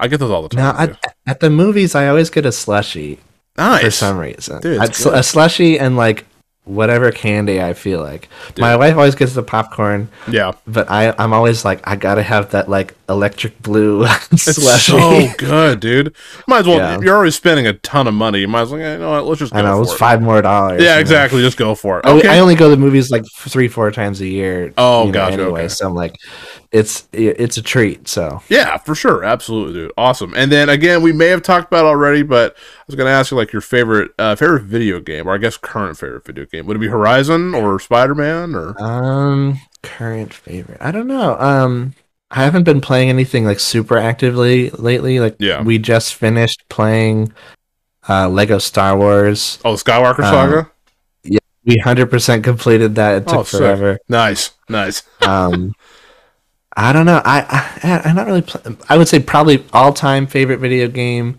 [0.00, 0.58] I get those all the time.
[0.58, 3.18] Now, at, at the movies, I always get a slushy
[3.56, 3.82] nice.
[3.82, 4.60] for some reason.
[4.60, 6.26] Dude, a slushy and like
[6.66, 8.28] whatever candy I feel like.
[8.48, 8.58] Dude.
[8.58, 10.08] My wife always gets the popcorn.
[10.28, 10.52] Yeah.
[10.66, 15.80] But I I'm always like I gotta have that like electric blue It's so good,
[15.80, 16.14] dude.
[16.48, 17.00] Might as well yeah.
[17.00, 18.40] you're already spending a ton of money.
[18.40, 20.82] You might as well you know what, let's just I know, it's five more dollars.
[20.82, 21.38] Yeah, exactly.
[21.38, 21.46] Know?
[21.46, 22.04] Just go for it.
[22.04, 22.28] Okay.
[22.28, 24.74] I, I, only go to movies like three, four times a year.
[24.76, 25.34] Oh gosh.
[25.34, 25.68] Anyway, okay.
[25.68, 26.16] so I'm like
[26.72, 28.08] it's it's a treat.
[28.08, 30.34] So yeah, for sure, absolutely, dude, awesome.
[30.36, 33.36] And then again, we may have talked about already, but I was gonna ask you
[33.36, 36.66] like your favorite uh, favorite video game, or I guess current favorite video game.
[36.66, 40.78] Would it be Horizon or Spider Man or um current favorite?
[40.80, 41.38] I don't know.
[41.38, 41.94] Um,
[42.30, 45.20] I haven't been playing anything like super actively lately.
[45.20, 47.32] Like yeah, we just finished playing
[48.08, 49.58] uh Lego Star Wars.
[49.64, 50.70] Oh, Skywalker um, Saga.
[51.22, 53.22] Yeah, we hundred percent completed that.
[53.22, 53.98] It oh, took oh, forever.
[54.08, 55.04] Nice, nice.
[55.22, 55.72] um.
[56.76, 57.22] I don't know.
[57.24, 57.40] I,
[57.82, 58.42] I I'm not really.
[58.42, 61.38] Play, I would say probably all time favorite video game,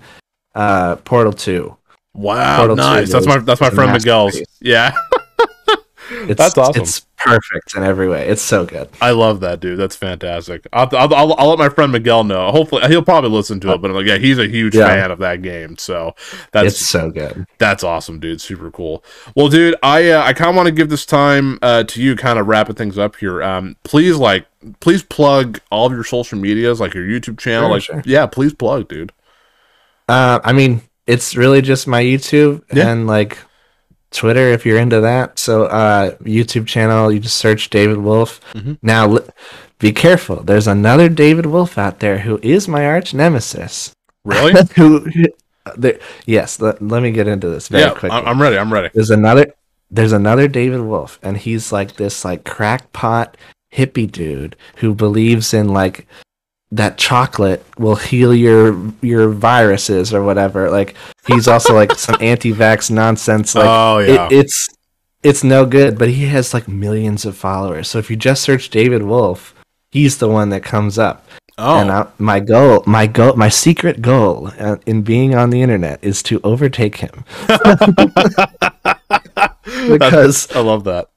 [0.56, 1.78] uh, Portal Two.
[2.14, 3.12] Wow, Portal nice.
[3.12, 4.42] That's my that's my friend Miguel's.
[4.60, 4.96] Yeah.
[6.28, 6.82] It's, That's awesome.
[6.82, 8.28] It's perfect in every way.
[8.28, 8.90] It's so good.
[9.02, 9.80] I love that, dude.
[9.80, 10.66] That's fantastic.
[10.74, 12.52] I'll, I'll, I'll, let my friend Miguel know.
[12.52, 13.82] Hopefully, he'll probably listen to it.
[13.82, 14.88] But like, yeah, he's a huge yeah.
[14.88, 15.78] fan of that game.
[15.78, 16.16] So
[16.52, 17.46] that's it's so good.
[17.58, 18.42] That's awesome, dude.
[18.42, 19.04] Super cool.
[19.36, 22.16] Well, dude, I uh, I kind of want to give this time uh, to you,
[22.16, 23.42] kind of wrapping things up here.
[23.44, 24.46] Um, please, like,
[24.80, 27.70] please plug all of your social medias, like your YouTube channel.
[27.80, 28.12] Sure, like, sure.
[28.12, 29.12] yeah, please plug, dude.
[30.08, 32.90] Uh, I mean, it's really just my YouTube yeah.
[32.90, 33.38] and like
[34.12, 35.40] Twitter if you're into that.
[35.40, 38.42] So uh, YouTube channel, you just search David Wolfe.
[38.54, 38.74] Mm-hmm.
[38.82, 39.20] Now,
[39.80, 40.44] be careful.
[40.44, 43.94] There's another David Wolfe out there who is my arch nemesis.
[44.24, 44.54] Really?
[44.76, 45.06] who?
[45.76, 46.60] There, yes.
[46.60, 48.12] Let, let me get into this very yeah, quickly.
[48.12, 48.58] I'm ready.
[48.58, 48.90] I'm ready.
[48.94, 49.54] There's another.
[49.90, 53.38] There's another David Wolfe, and he's like this like crackpot
[53.72, 56.08] hippie dude who believes in like
[56.72, 60.70] that chocolate will heal your your viruses or whatever.
[60.70, 60.96] Like
[61.26, 63.56] he's also like some anti-vax nonsense.
[63.56, 64.28] Like oh, yeah.
[64.28, 64.68] It, it's
[65.24, 67.90] it's no good, but he has like millions of followers.
[67.90, 69.56] So if you just search David Wolfe,
[69.92, 71.28] he's the one that comes up.
[71.58, 71.80] Oh.
[71.80, 76.04] And I, my goal, my goal, my secret goal uh, in being on the internet
[76.04, 77.26] is to overtake him.
[79.90, 81.10] because I love that.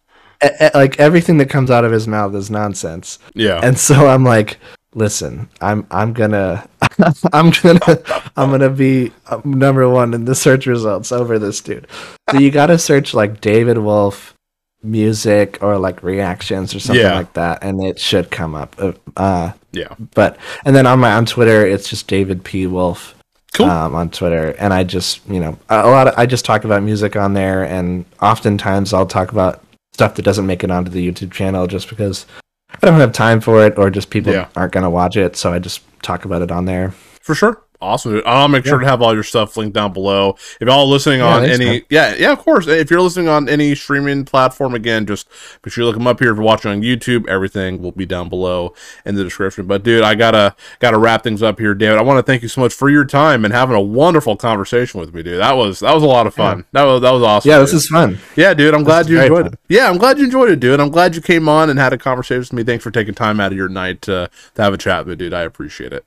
[0.43, 3.19] A, a, like everything that comes out of his mouth is nonsense.
[3.35, 3.61] Yeah.
[3.63, 4.59] And so I'm like,
[4.95, 6.69] listen, I'm I'm gonna
[7.33, 8.03] I'm gonna
[8.37, 11.87] I'm gonna be uh, number one in the search results over this dude.
[12.31, 14.35] So you got to search like David Wolfe
[14.83, 17.15] music or like reactions or something yeah.
[17.15, 18.75] like that, and it should come up.
[18.79, 19.95] Uh, uh, yeah.
[20.15, 23.15] But and then on my on Twitter, it's just David P Wolfe.
[23.53, 23.67] Cool.
[23.67, 26.07] Um, on Twitter, and I just you know a lot.
[26.07, 29.61] Of, I just talk about music on there, and oftentimes I'll talk about
[29.93, 32.27] stuff that doesn't make it onto the YouTube channel just because
[32.75, 34.49] I don't have time for it, or just people yeah.
[34.57, 35.37] aren't going to watch it.
[35.37, 36.91] So I just talk about it on there.
[37.21, 37.63] For sure.
[37.83, 38.21] Awesome.
[38.27, 38.85] I'll make sure yeah.
[38.85, 40.37] to have all your stuff linked down below.
[40.61, 41.83] If y'all listening yeah, on any, man.
[41.89, 42.67] yeah, yeah, of course.
[42.67, 45.29] If you're listening on any streaming platform, again, just
[45.65, 46.31] make sure you look them up here.
[46.31, 48.75] If you're watching on YouTube, everything will be down below
[49.07, 49.67] in the description.
[49.67, 51.97] But dude, I gotta gotta wrap things up here, David.
[51.97, 55.01] I want to thank you so much for your time and having a wonderful conversation
[55.01, 55.41] with me, dude.
[55.41, 56.59] That was that was a lot of fun.
[56.59, 56.65] Yeah.
[56.73, 57.49] That was that was awesome.
[57.49, 57.67] Yeah, dude.
[57.67, 58.19] this is fun.
[58.37, 58.75] Yeah, dude.
[58.75, 59.53] I'm this glad you enjoyed fun.
[59.55, 59.61] it.
[59.71, 60.81] Yeah, I'm glad you enjoyed it, dude.
[60.81, 62.63] I'm glad you came on and had a conversation with me.
[62.63, 65.25] Thanks for taking time out of your night to, to have a chat with me,
[65.25, 65.33] dude.
[65.33, 66.05] I appreciate it.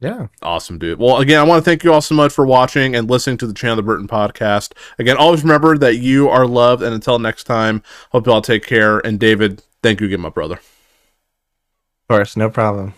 [0.00, 0.28] Yeah.
[0.42, 1.00] Awesome, dude.
[1.00, 3.46] Well, again, I want to thank you all so much for watching and listening to
[3.46, 4.72] the Chandler Burton podcast.
[4.98, 6.82] Again, always remember that you are loved.
[6.82, 9.00] And until next time, hope you all take care.
[9.00, 10.54] And David, thank you again, my brother.
[10.54, 12.94] Of course, no problem.